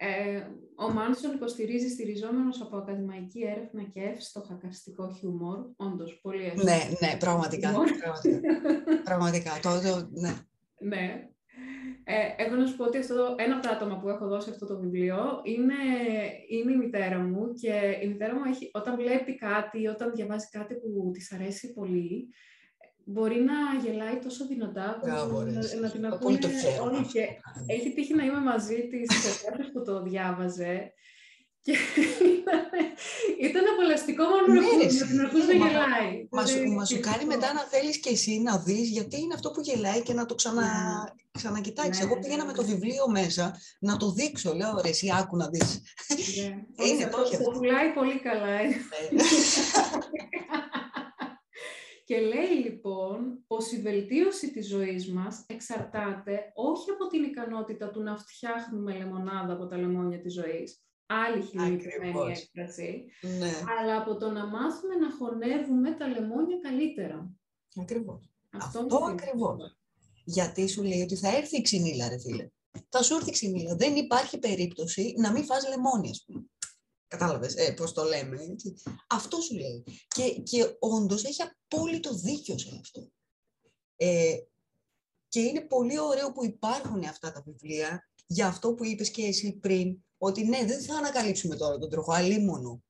ε, 0.00 0.46
ο 0.76 0.92
Μάνσον 0.92 1.34
υποστηρίζει 1.34 1.88
στηριζόμενος 1.88 2.60
από 2.60 2.76
ακαδημαϊκή 2.76 3.42
έρευνα 3.44 3.82
και 3.82 4.16
στοχακαστικό 4.18 5.14
χιούμορ. 5.14 5.58
Όντως, 5.76 6.20
πολύ 6.22 6.44
εύκολο. 6.44 6.64
ναι, 6.64 6.78
ναι, 7.00 7.16
πραγματικά, 7.18 7.70
Λοιπόν. 7.70 7.86
πραγματικά, 7.98 9.02
πραγματικά, 9.04 9.58
το, 9.62 9.80
το, 9.80 10.08
ναι. 10.10 10.34
Ναι. 10.80 11.28
Ε, 12.10 12.42
έχω 12.42 12.54
να 12.54 12.66
σου 12.66 12.76
πω 12.76 12.84
ότι 12.84 12.98
αυτό, 12.98 13.34
ένα 13.38 13.54
από 13.54 13.66
τα 13.66 13.70
άτομα 13.70 13.98
που 13.98 14.08
έχω 14.08 14.26
δώσει 14.26 14.50
αυτό 14.50 14.66
το 14.66 14.78
βιβλίο 14.78 15.40
είναι, 15.44 15.74
είναι 16.48 16.72
η 16.72 16.76
μητέρα 16.76 17.18
μου 17.18 17.52
και 17.52 17.98
η 18.02 18.08
μητέρα 18.08 18.34
μου 18.34 18.40
έχει, 18.48 18.70
όταν 18.72 18.96
βλέπει 18.96 19.34
κάτι, 19.34 19.86
όταν 19.86 20.12
διαβάζει 20.14 20.48
κάτι 20.50 20.74
που 20.74 21.10
της 21.12 21.32
αρέσει 21.32 21.72
πολύ, 21.72 22.28
μπορεί 23.04 23.40
να 23.40 23.54
γελάει 23.82 24.18
τόσο 24.18 24.46
δυνατά 24.46 24.96
που 25.00 25.06
Μπράβο, 25.06 25.42
ρε, 25.42 25.50
να, 25.50 25.58
εσύ. 25.58 25.80
να 25.80 25.90
την 25.90 26.00
Πολύ 26.00 26.14
ακούνε 26.14 26.38
το 26.38 26.48
χαίρομαι 26.48 26.90
όλοι. 26.90 26.96
αυτό. 26.96 27.12
Και 27.12 27.26
έχει 27.66 27.92
τύχει 27.94 28.14
να 28.14 28.24
είμαι 28.24 28.40
μαζί 28.40 28.88
της 28.88 29.22
σε 29.22 29.30
κάποιος 29.44 29.70
που 29.72 29.82
το 29.82 30.02
διάβαζε 30.02 30.92
και 31.62 31.72
ήταν, 32.38 32.60
ήταν 33.40 33.64
απολαστικό 33.72 34.24
μόνο 34.24 34.46
Ναι, 34.46 34.60
να 34.60 34.66
ακούς- 34.66 34.76
ρε, 34.78 34.84
να 34.84 34.84
εσύ. 34.84 35.06
την 35.06 35.20
ακούς 35.20 35.46
να 35.46 35.56
Μα- 35.56 35.66
γελάει. 35.68 36.26
Μα 36.30 36.46
σου, 36.46 36.52
Δηλαδή, 36.54 36.74
μα 36.74 36.84
σου 36.84 37.00
κάνει 37.00 37.16
αυτό. 37.16 37.26
μετά 37.26 37.52
να 37.52 37.60
θέλεις 37.60 38.00
και 38.00 38.08
εσύ 38.10 38.40
να 38.40 38.58
δεις 38.58 38.88
γιατί 38.88 39.20
είναι 39.20 39.34
αυτό 39.34 39.50
που 39.50 39.60
γελάει 39.60 40.02
και 40.02 40.12
να 40.14 40.26
το 40.26 40.34
ξανα, 40.34 40.64
ξανακοιτάξεις. 41.30 41.98
Ναι, 41.98 42.04
Εγώ 42.04 42.14
ναι, 42.14 42.20
πήγαινα 42.20 42.42
ναι. 42.44 42.50
με 42.50 42.56
το 42.56 42.64
βιβλίο 42.64 43.08
μέσα 43.10 43.56
να 43.80 43.96
το 43.96 44.12
δείξω. 44.12 44.54
Λέω, 44.54 44.80
ρε, 44.82 44.88
εσύ 44.88 45.08
άκου 45.20 45.36
να 45.36 45.48
δεις. 45.48 45.80
Ναι. 46.36 46.44
Είναι 46.86 47.04
Όχι, 47.04 47.04
το 47.04 47.10
το, 47.16 47.20
όχι 47.22 47.30
το 47.36 47.36
αυτό. 47.38 47.50
πουλάει 47.50 47.92
πολύ 47.92 48.18
καλά. 48.20 48.48
ε. 48.48 48.66
Ναι. 48.66 49.22
Και 52.04 52.20
λέει 52.20 52.48
λοιπόν 52.64 53.44
πως 53.46 53.72
η 53.72 53.80
βελτίωση 53.80 54.50
της 54.52 54.68
ζωής 54.68 55.12
μας 55.12 55.44
εξαρτάται 55.48 56.52
όχι 56.54 56.90
από 56.90 57.06
την 57.06 57.22
ικανότητα 57.22 57.90
του 57.90 58.02
να 58.02 58.16
φτιάχνουμε 58.16 58.96
λεμονάδα 58.96 59.52
από 59.52 59.66
τα 59.66 59.76
λεμόνια 59.76 60.20
της 60.20 60.32
ζωής, 60.34 60.82
άλλη 61.10 61.42
χειρουργημένη 61.42 61.94
Ακριβώς. 61.94 62.38
έκφραση, 62.38 63.04
ναι, 63.38 63.52
αλλά 63.78 63.96
από 64.00 64.16
το 64.16 64.30
να 64.30 64.46
μάθουμε 64.46 64.94
να 64.94 65.10
χωνεύουμε 65.18 65.90
τα 65.94 66.06
λεμόνια 66.08 66.58
καλύτερα. 66.62 67.30
ακριβώς. 67.80 68.30
Αυτό, 68.50 68.78
Αυτό 68.78 68.82
μου 68.82 69.06
θυμίζει. 69.06 69.12
ακριβώς. 69.12 69.76
Γιατί 70.24 70.68
σου 70.68 70.82
λέει 70.82 71.00
ότι 71.02 71.16
θα 71.16 71.36
έρθει 71.36 71.56
η 71.56 71.60
ξυνήλα, 71.60 72.08
ρε 72.08 72.18
φίλε. 72.18 72.48
Θα 72.88 73.02
σου 73.02 73.14
έρθει 73.14 73.28
η 73.28 73.32
ξυνήλα. 73.32 73.76
Δεν 73.76 73.96
υπάρχει 73.96 74.38
περίπτωση 74.38 75.14
να 75.18 75.32
μην 75.32 75.44
φας 75.44 75.68
λεμόνι, 75.68 76.10
ας 76.10 76.24
πούμε. 76.26 76.44
Κατάλαβες 77.06 77.54
ε, 77.56 77.72
πώς 77.72 77.92
το 77.92 78.02
λέμε. 78.02 78.42
Έτσι. 78.42 78.74
Αυτό 79.08 79.40
σου 79.40 79.54
λέει. 79.54 79.84
Και, 80.08 80.30
και 80.42 80.76
όντως 80.78 81.24
έχει 81.24 81.42
απόλυτο 81.42 82.14
δίκιο 82.14 82.58
σε 82.58 82.78
αυτό. 82.80 83.10
Ε, 83.96 84.34
και 85.28 85.40
είναι 85.40 85.60
πολύ 85.60 85.98
ωραίο 85.98 86.32
που 86.32 86.44
υπάρχουν 86.44 87.04
αυτά 87.04 87.32
τα 87.32 87.42
βιβλία 87.46 88.08
για 88.26 88.46
αυτό 88.46 88.74
που 88.74 88.84
είπες 88.84 89.10
και 89.10 89.22
εσύ 89.22 89.52
πριν, 89.58 90.04
ότι 90.18 90.44
ναι, 90.44 90.64
δεν 90.64 90.80
θα 90.80 90.94
ανακαλύψουμε 90.96 91.56
τώρα 91.56 91.78
τον 91.78 91.90
τροχό, 91.90 92.12
αλίμονο. 92.12 92.82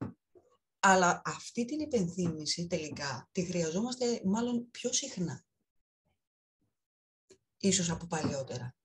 Αλλά 0.80 1.22
αυτή 1.24 1.64
την 1.64 1.80
υπενθύμηση 1.80 2.66
τελικά 2.66 3.28
τη 3.32 3.44
χρειαζόμαστε 3.44 4.20
μάλλον 4.24 4.70
πιο 4.70 4.92
συχνά. 4.92 5.44
Ίσως 7.58 7.90
από 7.90 8.06
παλιότερα. 8.06 8.76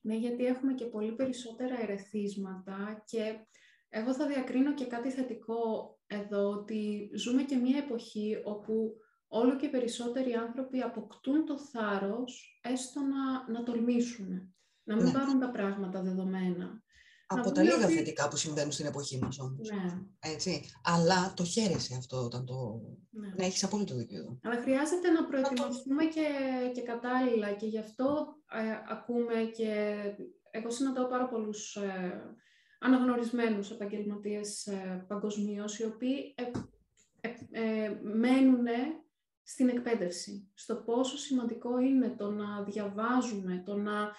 Ναι, 0.00 0.16
γιατί 0.16 0.44
έχουμε 0.44 0.74
και 0.74 0.84
πολύ 0.84 1.12
περισσότερα 1.12 1.80
ερεθίσματα 1.82 3.04
και 3.06 3.46
εγώ 3.88 4.14
θα 4.14 4.26
διακρίνω 4.26 4.74
και 4.74 4.86
κάτι 4.86 5.10
θετικό 5.10 5.98
εδώ, 6.06 6.50
ότι 6.50 7.10
ζούμε 7.14 7.42
και 7.42 7.56
μια 7.56 7.78
εποχή 7.78 8.40
όπου 8.44 8.96
όλο 9.28 9.56
και 9.56 9.68
περισσότεροι 9.68 10.32
άνθρωποι 10.32 10.80
αποκτούν 10.80 11.44
το 11.44 11.58
θάρρος 11.58 12.60
έστω 12.62 13.00
να, 13.00 13.50
να 13.52 13.62
τολμήσουν, 13.62 14.56
να 14.86 14.94
μην 14.96 15.04
Ναι. 15.04 15.10
πάρουν 15.12 15.38
τα 15.40 15.50
πράγματα 15.50 16.02
δεδομένα. 16.02 16.84
Από 17.28 17.42
τα 17.42 17.50
πούμε 17.50 17.62
λίγα 17.62 17.84
ότι- 17.84 17.94
θετικά 17.94 18.28
που 18.28 18.36
συμβαίνουν 18.36 18.72
στην 18.72 18.86
εποχή 18.86 19.18
μας 19.18 19.38
όμως. 19.38 19.70
Ναι, 19.70 19.98
Έτσι. 20.32 20.60
Αλλά 20.84 21.32
το 21.36 21.44
χαίρεσαι 21.44 21.94
αυτό 21.98 22.16
όταν 22.24 22.44
το... 22.46 22.80
ναι. 23.10 23.28
Ναι, 23.36 23.44
έχεις 23.46 23.64
απόλυτο 23.64 23.94
δίκιο 23.94 24.18
εδώ. 24.18 24.38
Αλλά 24.42 24.60
χρειάζεται 24.62 25.10
να 25.10 25.24
προετοιμαστούμε 25.26 26.04
και, 26.04 26.26
και 26.74 26.82
κατάλληλα 26.82 27.52
και 27.52 27.66
γι' 27.66 27.78
αυτό 27.78 28.26
ε, 28.52 28.92
ακούμε 28.94 29.34
και 29.56 29.94
εγώ 30.50 30.70
συναντάω 30.70 31.06
πάρα 31.06 31.28
πολλούς 31.28 31.76
ε, 31.76 32.36
αναγνωρισμένους 32.80 33.70
επαγγελματίες 33.70 34.66
ε, 34.66 35.04
παγκοσμίως 35.08 35.78
οι 35.78 35.84
οποίοι 35.84 36.34
ε, 36.36 36.42
ε, 37.20 37.30
ε, 37.84 38.00
μένουν 38.02 38.66
στην 39.42 39.68
εκπαίδευση, 39.68 40.50
στο 40.54 40.74
πόσο 40.76 41.16
σημαντικό 41.16 41.78
είναι 41.78 42.14
το 42.18 42.30
να 42.30 42.62
διαβάζουμε, 42.62 43.62
το 43.66 43.76
να, 43.76 44.12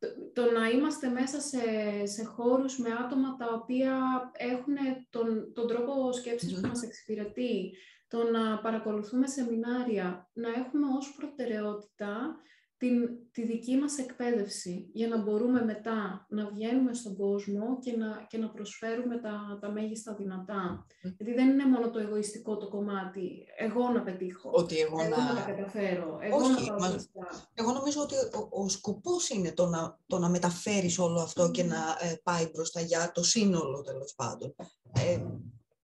το, 0.00 0.08
το 0.32 0.50
να 0.50 0.68
είμαστε 0.68 1.08
μέσα 1.08 1.40
σε, 1.40 1.60
σε 2.06 2.24
χώρους 2.24 2.78
με 2.78 2.88
άτομα 3.04 3.36
τα 3.36 3.46
οποία 3.54 4.00
έχουν 4.32 4.74
τον, 5.10 5.52
τον 5.52 5.66
τρόπο 5.66 6.12
σκέψης 6.12 6.52
που 6.52 6.60
Μμμ. 6.60 6.68
μας 6.68 6.82
εξυπηρετεί, 6.82 7.72
το 8.08 8.30
να 8.30 8.58
παρακολουθούμε 8.58 9.26
σεμινάρια, 9.26 10.30
να 10.32 10.48
έχουμε 10.48 10.86
ως 10.96 11.14
προτεραιότητα 11.16 12.36
την, 12.80 13.08
τη 13.32 13.46
δική 13.46 13.76
μας 13.76 13.98
εκπαίδευση 13.98 14.90
για 14.92 15.08
να 15.08 15.22
μπορούμε 15.22 15.64
μετά 15.64 16.26
να 16.28 16.50
βγαίνουμε 16.50 16.94
στον 16.94 17.16
κόσμο 17.16 17.78
και 17.78 17.96
να, 17.96 18.26
και 18.28 18.38
να 18.38 18.50
προσφέρουμε 18.50 19.18
τα, 19.18 19.58
τα 19.60 19.70
μέγιστα 19.70 20.14
δυνατά. 20.14 20.86
Γιατί 21.02 21.32
δεν 21.34 21.48
είναι 21.48 21.66
μόνο 21.66 21.90
το 21.90 21.98
εγωιστικό 21.98 22.56
το 22.56 22.68
κομμάτι, 22.68 23.46
εγώ 23.58 23.88
να 23.88 24.02
πετύχω, 24.02 24.50
Ότι 24.52 24.78
εγώ 24.78 25.00
εγώ 25.00 25.10
να 25.10 25.16
τα 25.16 25.32
να... 25.32 25.40
καταφέρω, 25.40 26.18
εγώ 26.20 26.36
Όχι, 26.36 26.50
να 26.50 26.66
πάω 26.66 26.78
μα- 26.78 26.88
μπροστά. 26.88 27.48
Εγώ 27.54 27.72
νομίζω 27.72 28.00
ότι 28.02 28.14
ο, 28.14 28.62
ο 28.62 28.68
σκοπός 28.68 29.28
είναι 29.28 29.52
το 29.52 29.66
να, 29.66 29.98
το 30.06 30.18
να 30.18 30.28
μεταφέρεις 30.28 30.98
όλο 30.98 31.20
αυτό 31.20 31.50
και 31.50 31.62
να 31.62 31.76
ε, 32.00 32.20
πάει 32.22 32.50
μπροστά 32.52 32.80
για 32.80 33.12
το 33.12 33.22
σύνολο 33.22 33.82
τέλος 33.82 34.14
πάντων. 34.16 34.54
Ε, 34.92 35.26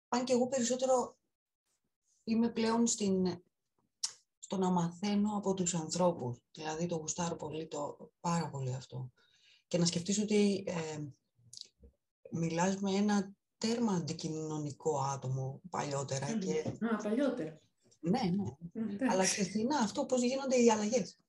αν 0.07 0.23
και 0.23 0.33
εγώ 0.33 0.47
περισσότερο 0.47 1.17
είμαι 2.23 2.49
πλέον 2.49 2.87
στην, 2.87 3.43
στο 4.45 4.57
να 4.57 4.69
μαθαίνω 4.69 5.37
από 5.37 5.53
τους 5.53 5.73
ανθρώπους. 5.75 6.37
Δηλαδή 6.51 6.85
το 6.85 6.95
γουστάρω 6.95 7.35
πολύ, 7.35 7.67
το 7.67 8.11
πάρα 8.19 8.49
πολύ 8.49 8.73
αυτό. 8.73 9.11
Και 9.67 9.77
να 9.77 9.85
σκεφτείς 9.85 10.19
ότι 10.19 10.63
ε, 10.67 11.03
μιλάς 12.31 12.75
με 12.77 12.91
ένα 12.91 13.33
τέρμα 13.57 13.93
αντικοινωνικό 13.93 14.99
άτομο 14.99 15.61
παλιότερα 15.69 16.29
Μμμ. 16.29 16.39
και 16.39 16.59
Α, 16.85 16.95
παλιότερα. 17.03 17.61
ναι, 17.99 18.19
ναι, 18.19 18.81
Εντάξει. 18.81 19.05
αλλά 19.09 19.23
ξεχνά 19.23 19.77
αυτό 19.77 20.05
πώς 20.05 20.21
γίνονται 20.21 20.55
οι 20.55 20.71
αλλαγές 20.71 21.19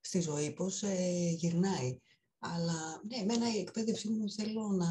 στη 0.00 0.20
ζωή, 0.20 0.52
πώς 0.52 0.82
ε, 0.82 1.30
γυρνάει. 1.36 1.98
Αλλά 2.38 3.02
ναι, 3.08 3.16
εμένα 3.16 3.54
η 3.54 3.58
εκπαίδευσή 3.58 4.08
μου 4.08 4.30
θέλω 4.30 4.68
να... 4.68 4.86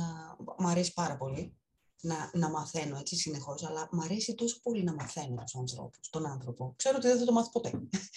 Μ' 0.58 0.68
αρέσει 0.68 0.94
πάρα 0.94 1.18
πολύ 1.18 1.61
να, 2.02 2.32
να 2.34 2.50
μαθαίνω 2.50 2.98
έτσι 2.98 3.16
συνεχώς, 3.16 3.64
αλλά 3.64 3.90
μ' 3.92 4.02
αρέσει 4.02 4.36
τόσο 4.36 4.60
πολύ 4.62 4.84
να 4.84 4.94
μαθαίνω 4.94 5.44
τους 5.44 5.56
ανθρώπους, 5.56 6.10
τον 6.10 6.26
άνθρωπο. 6.26 6.74
Ξέρω 6.78 6.98
ότι 6.98 7.08
δεν 7.08 7.18
θα 7.18 7.26
το 7.26 7.32
μάθω 7.32 7.50
ποτέ 7.50 7.72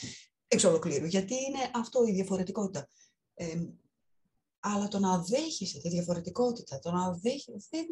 εξ 0.49 0.65
ολοκλήρου, 0.65 1.07
γιατί 1.07 1.35
είναι 1.35 1.71
αυτό 1.75 2.05
η 2.05 2.13
διαφορετικότητα. 2.13 2.89
Ε, 3.35 3.63
αλλά 4.61 4.89
το 4.89 4.99
να 4.99 5.23
δέχεσαι 5.23 5.81
τη 5.81 5.89
διαφορετικότητα, 5.89 6.79
το 6.79 6.91
να 6.91 7.13
δέχεσαι, 7.13 7.67
δεν 7.71 7.87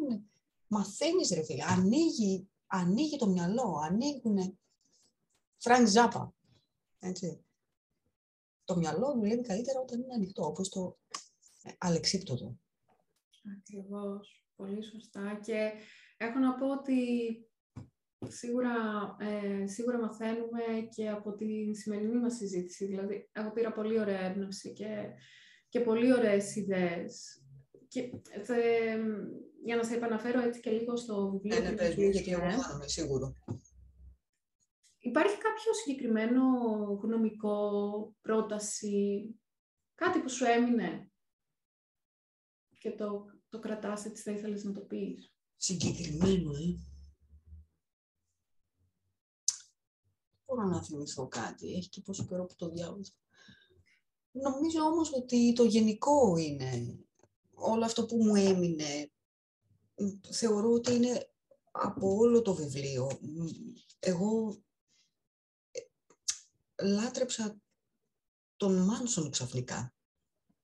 μαθαίνεις 0.67 1.29
ρε 1.29 1.43
φίλε, 1.43 1.63
ανοίγει, 1.63 2.49
ανοίγει 2.67 3.17
το 3.17 3.27
μυαλό, 3.27 3.81
ανοίγουν 3.83 4.57
Φρανκ 5.57 5.87
Ζάπα. 5.87 6.33
Έτσι. 6.99 7.45
Το 8.63 8.75
μυαλό 8.75 9.13
δουλεύει 9.13 9.41
καλύτερα 9.41 9.79
όταν 9.79 10.01
είναι 10.01 10.13
ανοιχτό, 10.13 10.45
όπως 10.45 10.69
το 10.69 10.97
ε, 11.63 11.71
αλεξίπτωτο. 11.77 12.57
Ακριβώς. 13.57 14.42
Πολύ 14.55 14.83
σωστά. 14.83 15.39
Και 15.43 15.71
έχω 16.17 16.39
να 16.39 16.55
πω 16.55 16.69
ότι 16.71 16.97
σίγουρα, 18.27 18.75
ε, 19.19 19.67
σίγουρα 19.67 19.99
μαθαίνουμε 19.99 20.63
και 20.95 21.09
από 21.09 21.33
τη 21.35 21.75
σημερινή 21.75 22.19
μας 22.19 22.35
συζήτηση. 22.35 22.85
Δηλαδή, 22.85 23.29
εγώ 23.31 23.51
πήρα 23.51 23.71
πολύ 23.71 23.99
ωραία 23.99 24.19
έμπνευση 24.19 24.73
και, 24.73 25.07
και 25.69 25.79
πολύ 25.79 26.13
ωραίες 26.13 26.55
ιδέες. 26.55 27.43
Και 27.87 28.11
θε, 28.43 28.61
για 29.63 29.75
να 29.75 29.83
σε 29.83 29.95
επαναφέρω 29.95 30.41
έτσι 30.41 30.59
και 30.59 30.71
λίγο 30.71 30.95
στο 30.95 31.31
βιβλίο 31.31 31.59
Ναι, 31.59 31.63
ναι, 31.63 31.69
που 31.69 31.75
πες 31.75 31.95
μου, 31.95 32.01
γιατί 32.01 32.21
κλείσουμε, 32.21 32.53
εγώ 32.53 32.61
θα 32.61 32.73
είμαι 32.75 32.87
σίγουρο. 32.87 33.35
Υπάρχει 34.97 35.37
κάποιο 35.37 35.73
συγκεκριμένο 35.83 36.41
γνωμικό, 37.01 38.15
πρόταση, 38.21 39.29
κάτι 39.95 40.19
που 40.19 40.29
σου 40.29 40.45
έμεινε 40.45 41.11
και 42.77 42.91
το, 42.91 43.25
το 43.53 43.59
κρατάς 43.59 44.05
έτσι 44.05 44.23
θα 44.23 44.31
ήθελες 44.31 44.63
να 44.63 44.71
το 44.71 44.81
πεις. 44.81 45.33
Συγκεκριμένο, 45.57 46.51
ε. 46.51 46.77
Μπορώ 50.45 50.63
να 50.67 50.83
θυμηθώ 50.83 51.27
κάτι. 51.27 51.73
Έχει 51.73 51.89
και 51.89 52.01
πόσο 52.01 52.25
καιρό 52.25 52.45
που 52.45 52.55
το 52.55 52.69
διάβασα. 52.69 53.11
Νομίζω 54.31 54.81
όμως 54.83 55.13
ότι 55.13 55.53
το 55.53 55.63
γενικό 55.63 56.37
είναι 56.37 56.99
όλο 57.53 57.85
αυτό 57.85 58.05
που 58.05 58.23
μου 58.23 58.35
έμεινε 58.35 59.11
θεωρώ 60.31 60.71
ότι 60.71 60.93
είναι 60.93 61.31
από 61.71 62.15
όλο 62.15 62.41
το 62.41 62.53
βιβλίο. 62.53 63.19
Εγώ 63.99 64.63
ε, 65.71 65.79
λάτρεψα 66.83 67.61
τον 68.55 68.77
Μάνσον 68.85 69.29
ξαφνικά. 69.29 69.93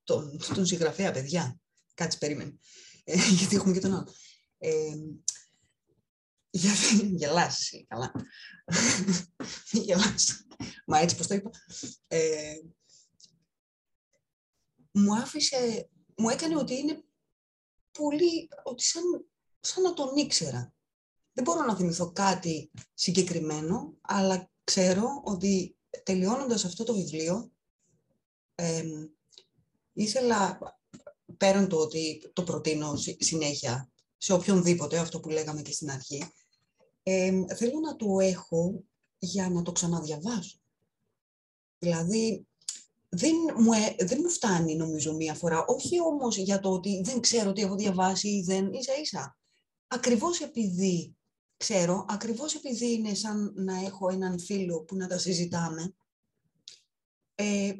Τον, 0.04 0.38
τον 0.56 0.66
συγγραφέα, 0.66 1.12
παιδιά. 1.12 1.62
Κάτσε, 2.00 2.18
περίμενε. 2.18 2.58
Ε, 3.04 3.16
γιατί 3.38 3.56
έχουμε 3.56 3.74
και 3.74 3.80
τον 3.80 3.94
άλλο. 3.94 4.14
Ε, 4.58 4.96
γιατί 6.50 6.96
γελάσει, 7.20 7.86
καλά. 7.90 8.12
γελάσει. 9.72 10.46
Μα 10.86 11.00
έτσι 11.00 11.16
πώς 11.16 11.28
το 11.28 11.34
είπα. 11.34 11.50
Ε, 12.08 12.56
μου 14.92 15.16
άφησε, 15.16 15.90
μου 16.18 16.30
έκανε 16.30 16.58
ότι 16.58 16.78
είναι 16.78 17.04
πολύ, 17.92 18.50
ότι 18.64 18.84
σαν, 18.84 19.04
σαν 19.60 19.84
να 19.84 19.94
τον 19.94 20.16
ήξερα. 20.16 20.74
Δεν 21.34 21.44
μπορώ 21.44 21.66
να 21.66 21.76
θυμηθώ 21.76 22.12
κάτι 22.12 22.72
συγκεκριμένο, 22.94 23.98
αλλά 24.02 24.52
ξέρω 24.64 25.22
ότι 25.24 25.78
τελειώνοντας 26.04 26.66
αυτό 26.66 26.84
το 26.84 26.94
βιβλίο, 26.94 27.52
ήθελα, 29.94 30.60
πέραν 31.38 31.68
το 31.68 31.78
ότι 31.78 32.32
το 32.34 32.44
προτείνω 32.44 32.94
συνέχεια 33.18 33.92
σε 34.18 34.34
οποιονδήποτε, 34.34 34.98
αυτό 34.98 35.20
που 35.20 35.30
λέγαμε 35.30 35.62
και 35.62 35.72
στην 35.72 35.92
αρχή, 35.92 36.32
θέλω 37.56 37.80
να 37.80 37.96
το 37.96 38.20
έχω 38.20 38.84
για 39.18 39.50
να 39.50 39.62
το 39.62 39.72
ξαναδιαβάσω. 39.72 40.60
Δηλαδή, 41.80 42.48
δεν 43.10 43.36
μου, 43.58 43.74
ε, 43.74 44.06
δεν 44.06 44.20
μου 44.22 44.30
φτάνει 44.30 44.76
νομίζω 44.76 45.14
μία 45.14 45.34
φορά, 45.34 45.66
όχι 45.66 46.02
όμως 46.02 46.38
για 46.38 46.60
το 46.60 46.72
ότι 46.72 47.02
δεν 47.04 47.20
ξέρω 47.20 47.54
τι 47.54 47.62
έχω 47.62 47.76
διαβάσει 47.76 48.28
ή 48.30 48.42
δεν, 48.42 48.74
ίσα 48.74 48.94
ίσα. 49.02 49.38
Ακριβώς 49.88 50.40
επειδή 50.40 51.16
ξέρω, 51.58 52.06
ακριβώς 52.10 52.56
επειδή 52.56 52.92
είναι 52.92 53.14
σαν 53.14 53.54
να 53.56 53.80
έχω 53.80 54.10
έναν 54.10 54.40
φίλο 54.40 54.82
που 54.82 54.96
να 54.96 55.08
τα 55.08 55.18
συζητάμε, 55.18 55.94
ε, 57.36 57.74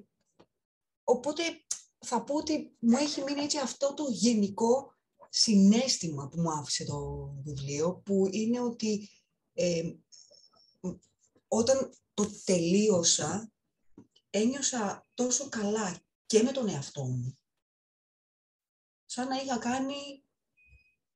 οπότε 1.04 1.44
θα 2.00 2.24
πω 2.24 2.36
ότι 2.36 2.76
μου 2.80 2.98
έχει 2.98 3.22
μείνει 3.22 3.42
έτσι 3.42 3.58
αυτό 3.58 3.94
το 3.94 4.06
γενικό 4.10 4.94
συνέστημα 5.30 6.28
που 6.28 6.42
μου 6.42 6.52
άφησε 6.52 6.86
το 6.86 7.30
βιβλίο, 7.44 7.96
που 7.96 8.28
είναι 8.32 8.60
ότι 8.60 9.10
ε, 9.54 9.94
όταν 11.48 11.94
το 12.14 12.26
τελείωσα, 12.44 13.52
ένιωσα 14.30 15.08
τόσο 15.14 15.50
καλά 15.50 16.00
και 16.26 16.44
με 16.44 16.52
τον 16.52 16.70
εαυτό 16.70 17.04
μου, 17.04 17.40
σαν 19.06 19.28
να 19.28 19.36
είχα 19.36 19.58
κάνει 19.58 20.24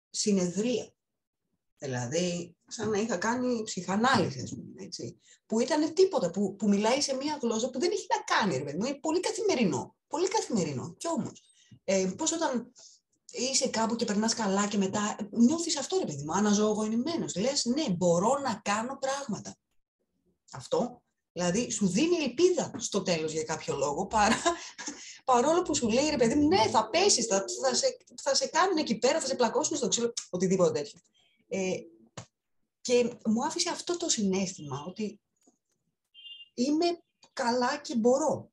συνεδρία. 0.10 0.94
Δηλαδή, 1.84 2.56
σαν 2.68 2.90
να 2.90 2.98
είχα 2.98 3.18
κάνει 3.18 3.64
ψυχανάλυση, 3.64 4.44
πούμε, 4.56 4.84
έτσι. 4.84 5.20
Που 5.46 5.60
ήταν 5.60 5.94
τίποτα, 5.94 6.32
που, 6.32 6.56
που 6.56 6.68
μιλάει 6.68 7.02
σε 7.02 7.16
μία 7.16 7.38
γλώσσα 7.42 7.70
που 7.70 7.80
δεν 7.80 7.92
έχει 7.92 8.08
να 8.10 8.36
κάνει, 8.36 8.58
ρε 8.58 8.64
παιδί 8.64 8.78
Είναι 8.78 9.00
πολύ 9.02 9.20
καθημερινό. 9.20 9.96
Πολύ 10.08 10.28
καθημερινό. 10.28 10.94
Κι 10.98 11.08
όμως, 11.08 11.44
ε, 11.84 12.12
πώς 12.18 12.32
όταν 12.32 12.72
είσαι 13.32 13.68
κάπου 13.68 13.96
και 13.96 14.06
περνάς 14.06 14.34
καλά 14.34 14.68
και 14.68 14.78
μετά 14.78 15.18
νιώθεις 15.32 15.78
αυτό, 15.78 15.98
ρε 15.98 16.06
παιδί 16.06 16.24
μου, 16.24 16.34
αναζωογονημένος. 16.34 17.36
Λες, 17.36 17.66
ναι, 17.66 17.90
μπορώ 17.90 18.40
να 18.40 18.62
κάνω 18.64 18.98
πράγματα. 19.00 19.58
Αυτό 20.52 21.04
Δηλαδή, 21.34 21.72
σου 21.72 21.88
δίνει 21.88 22.16
ελπίδα 22.16 22.72
στο 22.78 23.02
τέλος 23.02 23.32
για 23.32 23.44
κάποιο 23.44 23.76
λόγο, 23.76 24.06
παρά, 24.06 24.42
παρόλο 25.32 25.62
που 25.62 25.76
σου 25.76 25.90
λέει, 25.90 26.10
ρε 26.10 26.16
παιδί 26.16 26.36
μου, 26.36 26.48
ναι, 26.48 26.68
θα 26.68 26.90
πέσεις, 26.90 27.26
θα, 27.26 27.46
θα, 27.64 27.76
σε, 27.76 27.98
θα 28.22 28.36
σε 28.36 28.48
κάνουν 28.48 28.78
εκεί 28.78 28.98
πέρα, 28.98 29.20
θα 29.20 29.26
σε 29.26 29.36
πλακώσουν 29.36 29.78
στο 29.78 29.88
ξύλο, 29.88 30.14
οτιδήποτε 30.30 30.72
τέτοιο. 30.72 31.00
Ε, 31.56 31.74
και 32.82 33.14
μου 33.26 33.45
άφησε 33.45 33.70
αυτό 33.70 33.97
το 33.97 34.10
συνέστημα, 34.10 34.84
ότι 34.88 35.22
είμαι 36.54 36.86
καλά 37.34 37.78
και 37.78 37.95
μπορώ. 37.95 38.51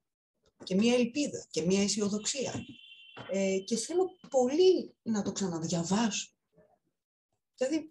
Και 0.64 0.74
μία 0.74 0.94
ελπίδα 0.94 1.46
και 1.50 1.62
μία 1.62 1.82
αισιοδοξία. 1.82 2.64
Ε, 3.30 3.58
και 3.58 3.76
θέλω 3.76 4.16
πολύ 4.30 4.94
να 5.02 5.22
το 5.22 5.32
ξαναδιαβάσω. 5.32 6.28
Δηλαδή... 7.56 7.90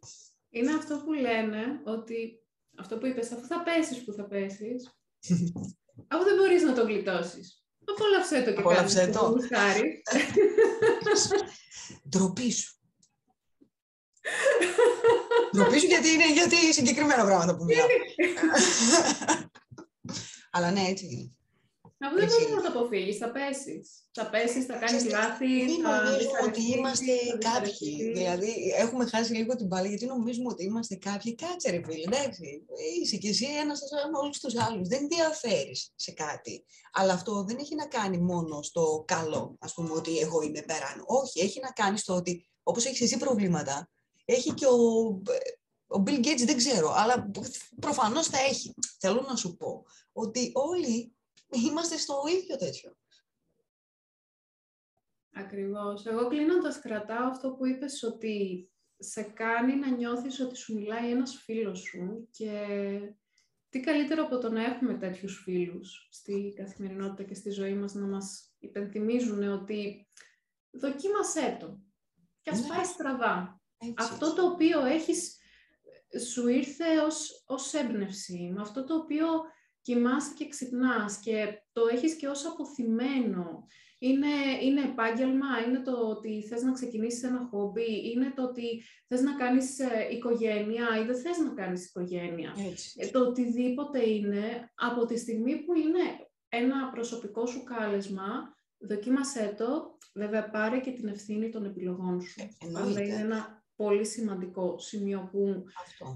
Είναι 0.49 0.73
αυτό 0.73 1.01
που 1.05 1.13
λένε 1.13 1.81
ότι 1.85 2.43
αυτό 2.77 2.97
που 2.97 3.05
είπες, 3.05 3.31
αφού 3.31 3.45
θα 3.45 3.63
πέσεις 3.63 4.03
που 4.03 4.13
θα 4.13 4.27
πέσεις, 4.27 4.93
αφού 6.11 6.23
δεν 6.23 6.35
μπορείς 6.35 6.63
να 6.63 6.73
το 6.73 6.83
γλιτώσεις. 6.83 7.63
Απόλαυσέ 7.85 8.41
το 8.43 8.53
και 8.53 8.59
Απόλαυσέ 8.59 9.07
το. 9.07 9.19
το 9.19 9.47
Ντροπή 12.09 12.51
σου. 12.51 12.73
Ντροπή 15.55 15.79
σου 15.79 15.85
γιατί 15.85 16.09
είναι 16.09 16.33
γιατί 16.33 16.73
συγκεκριμένα 16.73 17.25
πράγματα 17.25 17.55
που 17.57 17.63
μιλάω. 17.63 17.87
Αλλά 20.51 20.71
ναι, 20.71 20.81
έτσι 20.87 21.05
είναι. 21.05 21.33
Αφού 22.01 22.15
δεν 22.15 22.27
μπορείς 22.27 22.49
να 22.49 22.61
το 22.61 22.79
αποφύγεις, 22.79 23.17
θα 23.17 23.31
πέσεις. 23.31 23.89
Θα 24.11 24.29
πέσεις, 24.29 24.65
θα 24.65 24.75
κάνεις 24.77 25.05
λάθη. 25.09 25.47
Μην 25.47 25.81
νομίζουμε 25.81 26.39
ότι 26.45 26.61
είμαστε 26.61 27.13
κάποιοι. 27.37 28.11
Δηλαδή, 28.13 28.73
έχουμε 28.77 29.05
χάσει 29.05 29.33
λίγο 29.33 29.55
την 29.55 29.67
πάλη 29.67 29.87
γιατί 29.87 30.05
νομίζουμε 30.05 30.49
ότι 30.51 30.63
είμαστε 30.63 30.95
κάποιοι. 30.95 31.35
Κάτσε, 31.35 31.69
ρε 31.69 31.81
φίλε, 31.85 32.03
εντάξει. 32.03 32.65
Είσαι 33.01 33.17
κι 33.17 33.27
εσύ 33.27 33.45
ένας 33.61 33.79
σαν 33.79 34.13
όλους 34.13 34.39
τους 34.39 34.57
άλλους. 34.57 34.87
Δεν 34.87 35.07
διαφέρεις 35.07 35.91
σε 35.95 36.11
κάτι. 36.11 36.65
Αλλά 36.91 37.13
αυτό 37.13 37.43
δεν 37.43 37.57
έχει 37.59 37.75
να 37.75 37.87
κάνει 37.87 38.17
μόνο 38.17 38.61
στο 38.61 39.03
καλό, 39.07 39.55
ας 39.59 39.73
πούμε, 39.73 39.91
ότι 39.91 40.17
εγώ 40.17 40.41
είμαι 40.41 40.61
πέραν. 40.61 41.03
Όχι, 41.05 41.39
έχει 41.39 41.59
να 41.59 41.71
κάνει 41.71 41.97
στο 41.97 42.13
ότι 42.15 42.49
όπως 42.63 42.85
έχεις 42.85 43.01
εσύ 43.01 43.17
προβλήματα, 43.17 43.89
έχει 44.33 44.53
και 44.53 44.65
ο, 44.65 45.07
ο 45.87 46.03
Bill 46.05 46.25
Gates, 46.25 46.43
δεν 46.45 46.57
ξέρω, 46.57 46.93
αλλά 46.95 47.31
προφανώς 47.81 48.27
θα 48.27 48.39
έχει. 48.39 48.73
Θέλω 48.99 49.21
να 49.21 49.35
σου 49.35 49.55
πω 49.55 49.85
ότι 50.11 50.51
όλοι 50.53 51.15
είμαστε 51.49 51.97
στο 51.97 52.21
ίδιο 52.39 52.57
τέτοιο. 52.57 52.97
Ακριβώς. 55.33 56.05
Εγώ 56.05 56.27
κλείνοντας 56.27 56.79
κρατάω 56.79 57.27
αυτό 57.27 57.51
που 57.51 57.65
είπες 57.65 58.03
ότι 58.03 58.69
σε 58.97 59.23
κάνει 59.23 59.75
να 59.75 59.89
νιώθεις 59.89 60.39
ότι 60.39 60.55
σου 60.55 60.75
μιλάει 60.75 61.11
ένας 61.11 61.35
φίλος 61.35 61.79
σου 61.79 62.27
και 62.31 62.51
τι 63.69 63.79
καλύτερο 63.79 64.23
από 64.23 64.37
το 64.37 64.49
να 64.49 64.63
έχουμε 64.63 64.93
τέτοιους 64.93 65.41
φίλους 65.43 66.07
στη 66.11 66.53
καθημερινότητα 66.55 67.23
και 67.23 67.33
στη 67.33 67.49
ζωή 67.49 67.73
μας 67.73 67.93
να 67.93 68.05
μας 68.05 68.55
υπενθυμίζουν 68.59 69.51
ότι 69.51 70.07
δοκίμασέ 70.69 71.57
το 71.59 71.81
και 72.41 72.49
ας 72.49 72.61
ναι. 72.61 72.67
πάει 72.67 72.83
στραβά. 72.83 73.58
Αυτό 73.97 74.33
το 74.33 74.45
οποίο 74.45 74.85
έχεις, 74.85 75.37
σου 76.31 76.47
ήρθε 76.47 76.85
ως, 77.05 77.43
ως 77.47 77.73
έμπνευση, 77.73 78.51
με 78.53 78.61
αυτό 78.61 78.83
το 78.83 78.95
οποίο 78.95 79.27
κοιμάσαι 79.81 80.33
και 80.37 80.47
ξυπνάς 80.47 81.19
και 81.19 81.61
το 81.71 81.81
έχεις 81.91 82.15
και 82.15 82.27
ως 82.27 82.45
αποθυμένο. 82.45 83.67
Είναι, 84.01 84.27
είναι 84.61 84.81
επάγγελμα, 84.81 85.47
είναι 85.67 85.79
το 85.79 85.91
ότι 85.91 86.43
θες 86.47 86.61
να 86.61 86.71
ξεκινήσεις 86.71 87.23
ένα 87.23 87.47
χόμπι, 87.51 88.11
είναι 88.11 88.33
το 88.35 88.43
ότι 88.43 88.83
θες 89.07 89.21
να 89.21 89.35
κάνεις 89.35 89.79
ε, 89.79 90.07
οικογένεια 90.11 90.87
ή 91.01 91.05
δεν 91.05 91.17
θες 91.19 91.37
να 91.37 91.53
κάνεις 91.53 91.85
οικογένεια. 91.85 92.55
Ε, 92.95 93.07
το 93.07 93.19
οτιδήποτε 93.19 94.09
είναι, 94.09 94.71
από 94.75 95.05
τη 95.05 95.17
στιγμή 95.17 95.55
που 95.55 95.73
είναι 95.73 96.29
ένα 96.49 96.89
προσωπικό 96.89 97.45
σου 97.45 97.63
κάλεσμα, 97.63 98.55
δοκίμασέ 98.77 99.55
το, 99.57 99.97
βέβαια 100.13 100.49
πάρε 100.49 100.79
και 100.79 100.91
την 100.91 101.07
ευθύνη 101.07 101.49
των 101.49 101.65
επιλογών 101.65 102.21
σου. 102.21 102.41
Ε, 102.41 102.79
Αλλά 102.79 103.01
είναι 103.01 103.15
ένα 103.15 103.58
πολύ 103.83 104.05
σημαντικό 104.05 104.79
σημείο 104.79 105.29
που, 105.31 105.63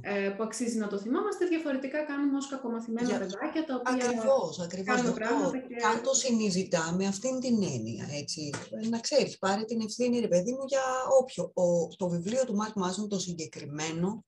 ε, 0.02 0.30
που 0.30 0.44
αξίζει 0.44 0.78
να 0.78 0.88
το 0.88 0.98
θυμάμαστε. 1.00 1.46
Διαφορετικά 1.46 2.04
κάνουμε 2.04 2.38
ως 2.38 2.48
κακομαθημένα 2.48 3.08
Για... 3.08 3.20
παιδάκια 3.20 3.66
τα 3.66 3.76
οποία 3.76 4.06
ακριβώς, 4.06 4.60
ακριβώς, 4.60 4.96
κάνουν 4.96 5.14
πράγματα 5.14 5.58
και... 5.58 5.76
Κάν 5.76 6.02
το 6.04 6.14
συνειδητά 6.14 6.94
με 6.98 7.08
αυτήν 7.08 7.40
την 7.40 7.64
έννοια, 7.64 8.08
έτσι. 8.12 8.54
Να 8.90 9.00
ξέρεις, 9.00 9.38
πάρε 9.38 9.64
την 9.64 9.82
ευθύνη, 9.82 10.20
ρε 10.20 10.28
παιδί 10.28 10.52
μου, 10.52 10.66
για 10.68 10.84
όποιο. 11.20 11.52
Ο, 11.54 11.88
το 11.88 12.10
βιβλίο 12.10 12.46
του 12.46 12.56
Μάρκ 12.56 12.76
Μάζον, 12.76 13.10
το 13.10 13.20
συγκεκριμένο, 13.20 14.26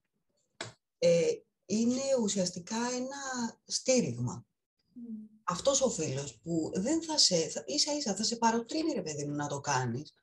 ε, 0.98 1.32
είναι 1.66 2.02
ουσιαστικά 2.22 2.78
ένα 2.96 3.22
στήριγμα. 3.66 4.46
Mm. 4.46 5.30
Αυτός 5.44 5.82
ο 5.82 5.90
φίλος 5.90 6.40
που 6.44 6.72
δεν 6.74 7.02
θα 7.04 7.18
σε, 7.18 7.36
θα, 7.36 7.64
ίσα 7.66 7.96
ίσα 7.98 8.16
θα 8.16 8.24
σε 8.24 8.36
παροτρύνει 8.36 8.94
ρε 8.94 9.02
παιδί 9.02 9.26
μου 9.26 9.36
να 9.36 9.48
το 9.48 9.60
κάνεις. 9.60 10.14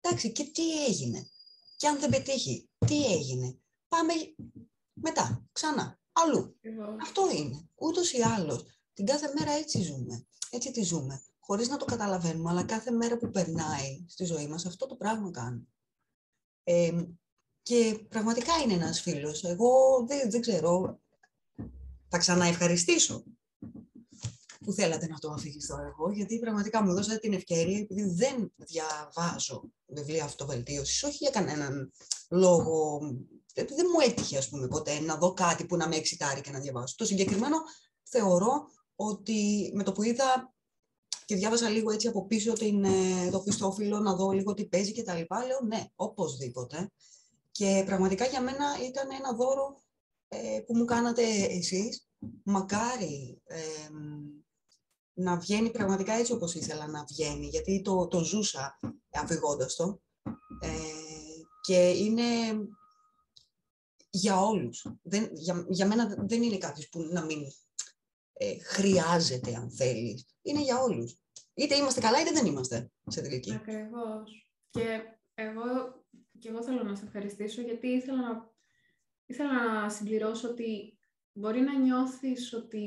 Εντάξει, 0.00 0.32
και 0.32 0.44
τι 0.44 0.84
έγινε; 0.84 1.30
Και 1.76 1.86
αν 1.86 2.00
δεν 2.00 2.10
πετύχει, 2.10 2.68
τι 2.86 3.04
έγινε; 3.04 3.58
Πάμε 3.88 4.12
μετά, 4.92 5.46
ξανά, 5.52 6.00
αλλού. 6.12 6.56
Αυτό 7.02 7.30
είναι. 7.30 7.68
Ούτως 7.74 8.12
ή 8.12 8.22
άλλως. 8.22 8.64
Την 8.92 9.06
κάθε 9.06 9.32
μέρα 9.38 9.50
έτσι 9.52 9.82
ζούμε. 9.82 10.26
Έτσι 10.50 10.70
τη 10.70 10.82
ζούμε. 10.82 11.22
Χωρίς 11.38 11.68
να 11.68 11.76
το 11.76 11.84
καταλαβαίνουμε, 11.84 12.50
αλλά 12.50 12.64
κάθε 12.64 12.90
μέρα 12.90 13.16
που 13.18 13.30
περνάει 13.30 14.04
στη 14.08 14.24
ζωή 14.24 14.46
μας 14.46 14.66
αυτό 14.66 14.86
το 14.86 14.96
πράγμα 14.96 15.30
κάνει. 15.30 15.68
Ε, 16.62 17.04
και 17.62 18.06
πραγματικά 18.08 18.52
είναι 18.58 18.72
ένας 18.72 19.00
φίλος. 19.00 19.44
Εγώ 19.44 20.04
δεν, 20.06 20.30
δεν 20.30 20.40
ξέρω. 20.40 21.00
Θα 22.08 22.18
ξαναευχαριστήσω 22.18 23.24
που 24.66 24.72
θέλατε 24.72 25.06
να 25.06 25.18
το 25.18 25.30
αφηγηθώ 25.30 25.76
εγώ, 25.80 26.10
γιατί 26.10 26.38
πραγματικά 26.38 26.82
μου 26.82 26.94
δώσατε 26.94 27.18
την 27.18 27.32
ευκαιρία, 27.32 27.78
επειδή 27.78 28.10
δεν 28.14 28.52
διαβάζω 28.56 29.62
βιβλία 29.86 30.24
αυτοβελτίωσης, 30.24 31.02
όχι 31.02 31.16
για 31.16 31.30
κανέναν 31.30 31.92
λόγω... 32.30 33.00
Δεν 33.54 33.86
μου 33.92 34.00
έτυχε, 34.08 34.38
ας 34.38 34.48
πούμε, 34.48 34.68
ποτέ 34.68 35.00
να 35.00 35.16
δω 35.16 35.32
κάτι 35.32 35.66
που 35.66 35.76
να 35.76 35.88
με 35.88 35.96
εξητάρει 35.96 36.40
και 36.40 36.50
να 36.50 36.60
διαβάσω. 36.60 36.94
Το 36.96 37.04
συγκεκριμένο 37.04 37.56
θεωρώ 38.02 38.68
ότι 38.96 39.70
με 39.74 39.82
το 39.82 39.92
που 39.92 40.02
είδα 40.02 40.54
και 41.24 41.36
διάβασα 41.36 41.68
λίγο 41.68 41.90
έτσι 41.90 42.08
από 42.08 42.26
πίσω 42.26 42.52
την, 42.52 42.84
ε, 42.84 43.30
το 43.30 43.40
πιστόφυλλο 43.40 43.98
να 43.98 44.14
δω 44.14 44.30
λίγο 44.30 44.54
τι 44.54 44.66
παίζει 44.66 44.92
και 44.92 45.02
τα 45.02 45.14
λοιπά, 45.14 45.44
λέω 45.44 45.60
ναι, 45.66 45.84
οπωσδήποτε. 45.94 46.90
Και 47.50 47.82
πραγματικά 47.86 48.24
για 48.24 48.40
μένα 48.40 48.66
ήταν 48.88 49.08
ένα 49.18 49.32
δώρο 49.32 49.80
ε, 50.28 50.60
που 50.66 50.76
μου 50.76 50.84
κάνατε 50.84 51.22
εσείς. 51.50 52.08
Μακάρι 52.44 53.40
ε, 53.44 53.58
να 55.16 55.38
βγαίνει 55.38 55.70
πραγματικά 55.70 56.12
έτσι 56.12 56.32
όπως 56.32 56.54
ήθελα 56.54 56.86
να 56.86 57.04
βγαίνει, 57.04 57.46
γιατί 57.46 57.82
το, 57.82 58.08
το 58.08 58.24
ζούσα 58.24 58.78
αφηγώντας 59.12 59.74
το. 59.74 60.00
Ε, 60.60 60.68
και 61.60 61.88
είναι 61.88 62.22
για 64.10 64.40
όλους. 64.40 64.86
Δεν, 65.02 65.30
για, 65.32 65.66
για 65.68 65.86
μένα 65.86 66.14
δεν 66.18 66.42
είναι 66.42 66.58
κάτι 66.58 66.88
που 66.90 67.00
να 67.10 67.24
μην 67.24 67.38
ε, 68.32 68.58
χρειάζεται, 68.58 69.54
αν 69.54 69.70
θέλεις. 69.70 70.26
Είναι 70.42 70.62
για 70.62 70.78
όλους. 70.78 71.18
Είτε 71.54 71.74
είμαστε 71.74 72.00
καλά, 72.00 72.20
είτε 72.20 72.30
δεν 72.30 72.46
είμαστε 72.46 72.90
σε 73.06 73.20
τελική. 73.20 73.54
Ακριβώς. 73.54 74.52
Και 74.70 75.00
εγώ, 75.34 76.04
και 76.38 76.48
εγώ 76.48 76.62
θέλω 76.62 76.82
να 76.82 76.94
σε 76.94 77.04
ευχαριστήσω, 77.04 77.62
γιατί 77.62 77.86
ήθελα 77.86 78.20
να, 78.20 78.50
ήθελα 79.26 79.80
να 79.82 79.90
συμπληρώσω 79.90 80.48
ότι 80.48 80.95
μπορεί 81.36 81.60
να 81.60 81.78
νιώθεις 81.78 82.52
ότι 82.52 82.84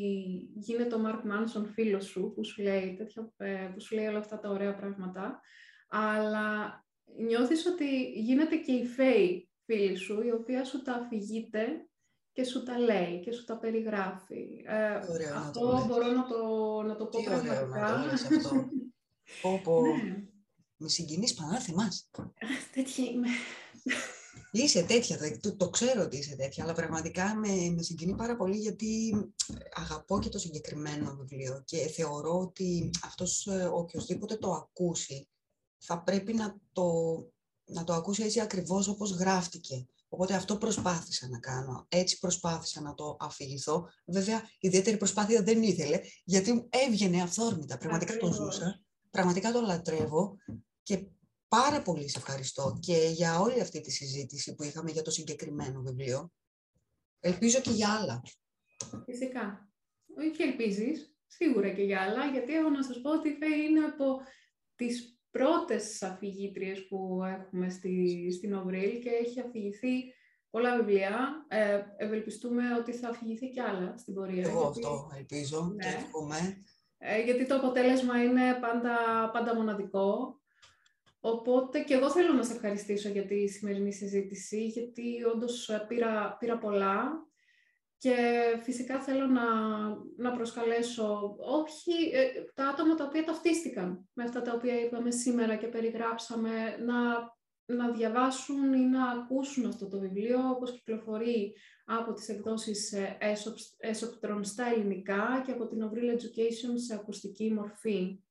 γίνεται 0.56 0.96
ο 0.96 1.00
Μάρκ 1.00 1.24
Μάνσον 1.24 1.66
φίλος 1.66 2.06
σου, 2.06 2.32
που 2.36 2.46
σου, 2.46 2.62
λέει 2.62 2.96
τέτοια, 2.98 3.34
ε, 3.38 3.70
που 3.74 3.82
σου 3.82 3.96
λέει 3.96 4.06
όλα 4.06 4.20
αυτά 4.20 4.40
τα 4.40 4.50
ωραία 4.50 4.76
πράγματα, 4.76 5.42
αλλά 5.90 6.80
νιώθεις 7.18 7.66
ότι 7.66 8.12
γίνεται 8.12 8.56
και 8.56 8.72
η 8.72 8.86
Φέη 8.86 9.50
φίλη 9.66 9.96
σου, 9.96 10.22
η 10.22 10.32
οποία 10.32 10.66
σου 10.66 10.82
τα 10.82 10.94
αφηγείται 10.94 11.90
και 12.32 12.44
σου 12.44 12.64
τα 12.64 12.80
λέει 12.80 13.20
και 13.20 13.32
σου 13.32 13.44
τα 13.44 13.58
περιγράφει. 13.58 14.64
Ε, 14.66 14.96
αυτό 15.36 15.72
να 15.72 15.86
μπορώ 15.86 16.08
να 16.08 16.26
το, 16.28 16.82
να 16.82 16.96
το 16.96 17.06
πω 17.06 17.18
Τι 17.18 17.24
πραγματικά. 17.24 17.94
Ωραίο 17.94 18.06
να 18.06 18.18
το 18.18 18.36
αυτό. 18.36 18.70
Πω, 19.64 19.82
ναι. 19.82 20.24
Με 20.78 20.90
συγκινείς 20.90 21.34
πανάθεμάς. 21.34 22.10
Τέτοια 22.74 23.06
είμαι. 23.06 23.28
Είσαι 24.52 24.84
τέτοια, 24.84 25.40
το, 25.42 25.56
το 25.56 25.70
ξέρω 25.70 26.02
ότι 26.02 26.18
είσαι 26.18 26.36
τέτοια, 26.36 26.64
αλλά 26.64 26.74
πραγματικά 26.74 27.36
με, 27.36 27.70
με 27.76 27.82
συγκινεί 27.82 28.16
πάρα 28.16 28.36
πολύ 28.36 28.58
γιατί 28.58 29.16
αγαπώ 29.74 30.20
και 30.20 30.30
το 30.30 30.40
συγκεκριμένο 30.40 31.16
βιβλίο 31.16 31.62
και 31.66 31.78
θεωρώ 31.78 32.40
ότι 32.40 32.90
αυτός 33.04 33.48
ε, 33.48 33.70
οποιοδήποτε 33.74 34.36
το 34.36 34.52
ακούσει 34.52 35.30
θα 35.78 36.04
πρέπει 36.04 36.34
να 36.34 36.60
το, 36.72 36.92
να 37.66 37.84
το 37.84 37.94
ακούσει 37.94 38.24
έτσι 38.24 38.40
ακριβώς 38.40 38.88
όπως 38.88 39.12
γράφτηκε. 39.12 39.86
Οπότε 40.10 40.34
αυτό 40.34 40.58
προσπάθησα 40.58 41.28
να 41.28 41.40
κάνω. 41.40 41.86
Έτσι 41.90 42.20
προσπάθησα 42.20 42.82
να 42.82 42.94
το 42.94 43.18
αφηγηθώ. 43.20 43.90
Βέβαια, 44.06 44.42
ιδιαίτερη 44.60 44.98
προσπάθεια 44.98 45.44
δεν 45.44 45.64
ήθελε, 45.64 46.00
γιατί 46.24 46.68
έβγαινε 46.70 47.22
αυθόρμητα. 47.22 47.78
Πραγματικά 47.78 48.18
το 48.18 48.32
ζούσα. 48.32 48.82
Πραγματικά 49.10 49.52
το 49.52 49.62
λατρεύω. 49.62 50.36
Και 50.84 51.08
πάρα 51.50 51.82
πολύ 51.82 52.10
σε 52.10 52.18
ευχαριστώ 52.18 52.78
και 52.80 53.10
για 53.12 53.40
όλη 53.40 53.62
αυτή 53.62 53.82
τη 53.82 53.92
συζήτηση 53.92 54.56
που 54.56 54.64
είχαμε 54.64 54.92
για 54.92 55.02
το 55.02 55.12
συγκεκριμένο 55.12 55.82
βιβλίο. 55.82 56.32
Ελπίζω 57.20 57.60
και 57.60 57.72
για 57.72 57.90
άλλα. 57.90 58.22
Φυσικά. 59.06 59.70
Όχι 60.18 60.44
ελπίζεις, 60.44 61.16
σίγουρα 61.28 61.70
και 61.70 61.84
για 61.84 62.02
άλλα, 62.02 62.26
γιατί 62.26 62.54
έχω 62.54 62.70
να 62.70 62.84
σας 62.84 63.02
πω 63.02 63.12
ότι 63.12 63.30
είναι 63.68 63.80
από 63.80 64.18
τις 64.76 65.20
πρώτες 65.32 66.02
αφηγήτριες 66.02 66.88
που 66.88 67.22
έχουμε 67.24 67.70
στη, 67.70 68.28
στην 68.32 68.54
Οβρίλ 68.54 69.00
και 69.00 69.10
έχει 69.10 69.40
αφηγηθεί 69.40 70.14
πολλά 70.50 70.78
βιβλία. 70.78 71.46
Ε, 71.48 71.82
ευελπιστούμε 71.98 72.64
ότι 72.80 72.94
θα 72.94 73.10
αφηγηθεί 73.10 73.50
κι 73.50 73.60
άλλα 73.60 73.98
στην 73.98 74.14
πορεία. 74.14 74.48
Εγώ 74.48 74.62
γιατί... 74.62 74.80
αυτό 74.80 75.12
ελπίζω 75.18 75.74
ναι. 75.76 75.84
και 75.84 75.96
εύχομαι. 75.96 76.64
Ε, 76.98 77.22
γιατί 77.22 77.46
το 77.46 77.56
αποτέλεσμα 77.56 78.24
είναι 78.24 78.54
πάντα, 78.62 78.96
πάντα 79.34 79.56
μοναδικό. 79.56 80.39
Οπότε 81.20 81.80
και 81.80 81.94
εγώ 81.94 82.10
θέλω 82.10 82.34
να 82.34 82.44
σε 82.44 82.54
ευχαριστήσω 82.54 83.10
για 83.10 83.26
τη 83.26 83.48
σημερινή 83.48 83.94
συζήτηση, 83.94 84.66
γιατί 84.66 85.24
όντως 85.34 85.70
πήρα, 85.88 86.38
πήρα 86.40 86.58
πολλά 86.58 87.28
και 88.00 88.16
φυσικά 88.64 89.00
θέλω 89.02 89.26
να, 89.26 89.46
να 90.18 90.32
προσκαλέσω 90.32 91.36
όχι 91.40 92.10
ε, 92.14 92.28
τα 92.54 92.68
άτομα 92.68 92.96
τα 92.96 93.04
οποία 93.04 93.24
ταυτίστηκαν 93.24 94.10
με 94.14 94.24
αυτά 94.24 94.42
τα 94.42 94.54
οποία 94.54 94.82
είπαμε 94.82 95.12
σήμερα 95.12 95.56
και 95.56 95.68
περιγράψαμε 95.68 96.78
να, 96.78 96.98
να 97.66 97.92
διαβάσουν 97.92 98.74
ή 98.74 98.86
να 98.86 99.10
ακούσουν 99.10 99.66
αυτό 99.66 99.88
το 99.88 100.00
βιβλίο 100.00 100.50
όπως 100.50 100.72
κυκλοφορεί 100.72 101.54
από 101.86 102.14
τις 102.14 102.30
εκδόσεις 102.30 102.94
Έσοπτρον 103.78 104.44
στα 104.44 104.66
ελληνικά 104.66 105.44
και 105.46 105.52
από 105.52 105.68
την 105.68 105.90
Ovril 105.90 106.14
Education 106.14 106.74
σε 106.88 106.94
ακουστική 106.94 107.54
μορφή. 107.54 108.24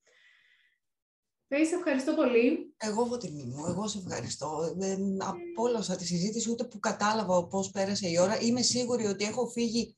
Φέη, 1.49 1.65
σε 1.65 1.75
ευχαριστώ 1.75 2.15
πολύ. 2.15 2.75
Εγώ 2.77 3.05
έχω 3.05 3.17
τιμή 3.17 3.45
μου. 3.45 3.67
Εγώ 3.67 3.89
σε 3.89 3.99
ευχαριστώ. 3.99 4.75
Δεν 4.77 5.23
απόλαυσα 5.23 5.97
τη 5.97 6.07
συζήτηση 6.07 6.51
ούτε 6.51 6.65
που 6.65 6.79
κατάλαβα 6.79 7.47
πώς 7.47 7.71
πέρασε 7.71 8.09
η 8.09 8.19
ώρα. 8.19 8.41
Είμαι 8.41 8.63
σίγουρη 8.63 9.07
ότι 9.07 9.25
έχω 9.25 9.47
φύγει 9.47 9.97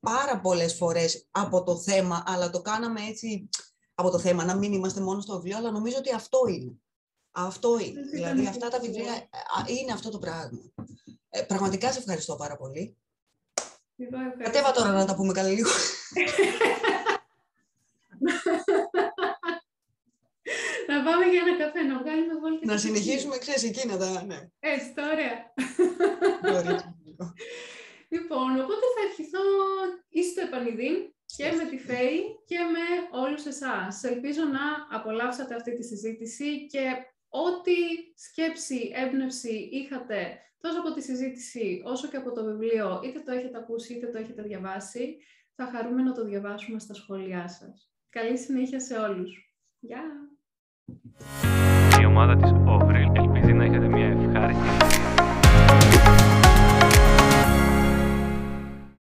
πάρα 0.00 0.40
πολλές 0.40 0.74
φορές 0.74 1.28
από 1.30 1.62
το 1.62 1.76
θέμα, 1.76 2.22
αλλά 2.26 2.50
το 2.50 2.62
κάναμε 2.62 3.00
έτσι 3.00 3.48
από 3.94 4.10
το 4.10 4.18
θέμα, 4.18 4.44
να 4.44 4.56
μην 4.56 4.72
είμαστε 4.72 5.00
μόνο 5.00 5.20
στο 5.20 5.34
βιβλίο, 5.34 5.56
αλλά 5.56 5.70
νομίζω 5.70 5.96
ότι 5.98 6.14
αυτό 6.14 6.38
είναι. 6.48 6.72
Αυτό 7.30 7.78
είναι. 7.78 8.00
δηλαδή 8.00 8.46
αυτά 8.46 8.68
τα 8.68 8.80
βιβλία 8.80 9.28
είναι 9.66 9.92
αυτό 9.92 10.10
το 10.10 10.18
πράγμα. 10.18 10.72
Ε, 11.28 11.42
πραγματικά 11.42 11.92
σε 11.92 11.98
ευχαριστώ 11.98 12.36
πάρα 12.36 12.56
πολύ. 12.56 12.96
Κατέβα 14.42 14.72
τώρα 14.72 14.92
να 14.92 15.04
τα 15.04 15.14
πούμε 15.14 15.32
καλά 15.32 15.48
λίγο. 15.48 15.70
να 20.92 21.02
πάμε 21.02 21.24
για 21.32 21.40
ένα 21.44 21.54
καφέ, 21.62 21.82
να 21.82 21.98
βγάλουμε 21.98 22.34
βόλτα. 22.40 22.66
Να 22.72 22.76
συνεχίσουμε, 22.76 23.38
ξέρεις, 23.38 23.64
εκείνα 23.64 23.96
τα, 23.96 24.24
ναι. 24.24 24.38
Έτσι, 24.58 24.88
ωραία. 25.12 25.36
λοιπόν, 28.14 28.48
οπότε 28.62 28.84
θα 28.94 29.00
αρχιθώ 29.08 29.44
εις 30.08 30.34
το 30.34 30.40
επανειδή 30.40 31.14
και 31.36 31.52
με 31.58 31.64
τη 31.70 31.78
ΦΕΗ 31.78 32.18
και 32.46 32.58
με 32.74 32.86
όλους 33.18 33.44
εσάς. 33.44 34.02
Ελπίζω 34.02 34.44
να 34.44 34.96
απολαύσατε 34.96 35.54
αυτή 35.54 35.74
τη 35.76 35.84
συζήτηση 35.84 36.66
και 36.66 36.84
ό,τι 37.28 37.76
σκέψη, 38.14 38.92
έμπνευση 38.94 39.68
είχατε 39.72 40.38
τόσο 40.60 40.78
από 40.80 40.92
τη 40.92 41.02
συζήτηση 41.02 41.82
όσο 41.84 42.08
και 42.08 42.16
από 42.16 42.32
το 42.32 42.44
βιβλίο, 42.44 43.00
είτε 43.04 43.20
το 43.20 43.32
έχετε 43.32 43.58
ακούσει 43.58 43.94
είτε 43.94 44.06
το 44.06 44.18
έχετε 44.18 44.42
διαβάσει, 44.42 45.16
θα 45.54 45.66
χαρούμε 45.66 46.02
να 46.02 46.12
το 46.12 46.24
διαβάσουμε 46.24 46.78
στα 46.78 46.94
σχόλιά 46.94 47.48
σας. 47.48 47.90
Καλή 48.10 48.38
συνέχεια 48.38 48.80
σε 48.80 48.98
όλους. 48.98 49.56
Γεια! 49.78 50.02
Η 52.00 52.04
ομάδα 52.04 52.36
της 52.36 52.50
Ovril 52.66 53.06
ελπίζει 53.12 53.12
να 53.12 53.18
έχετε 53.18 53.27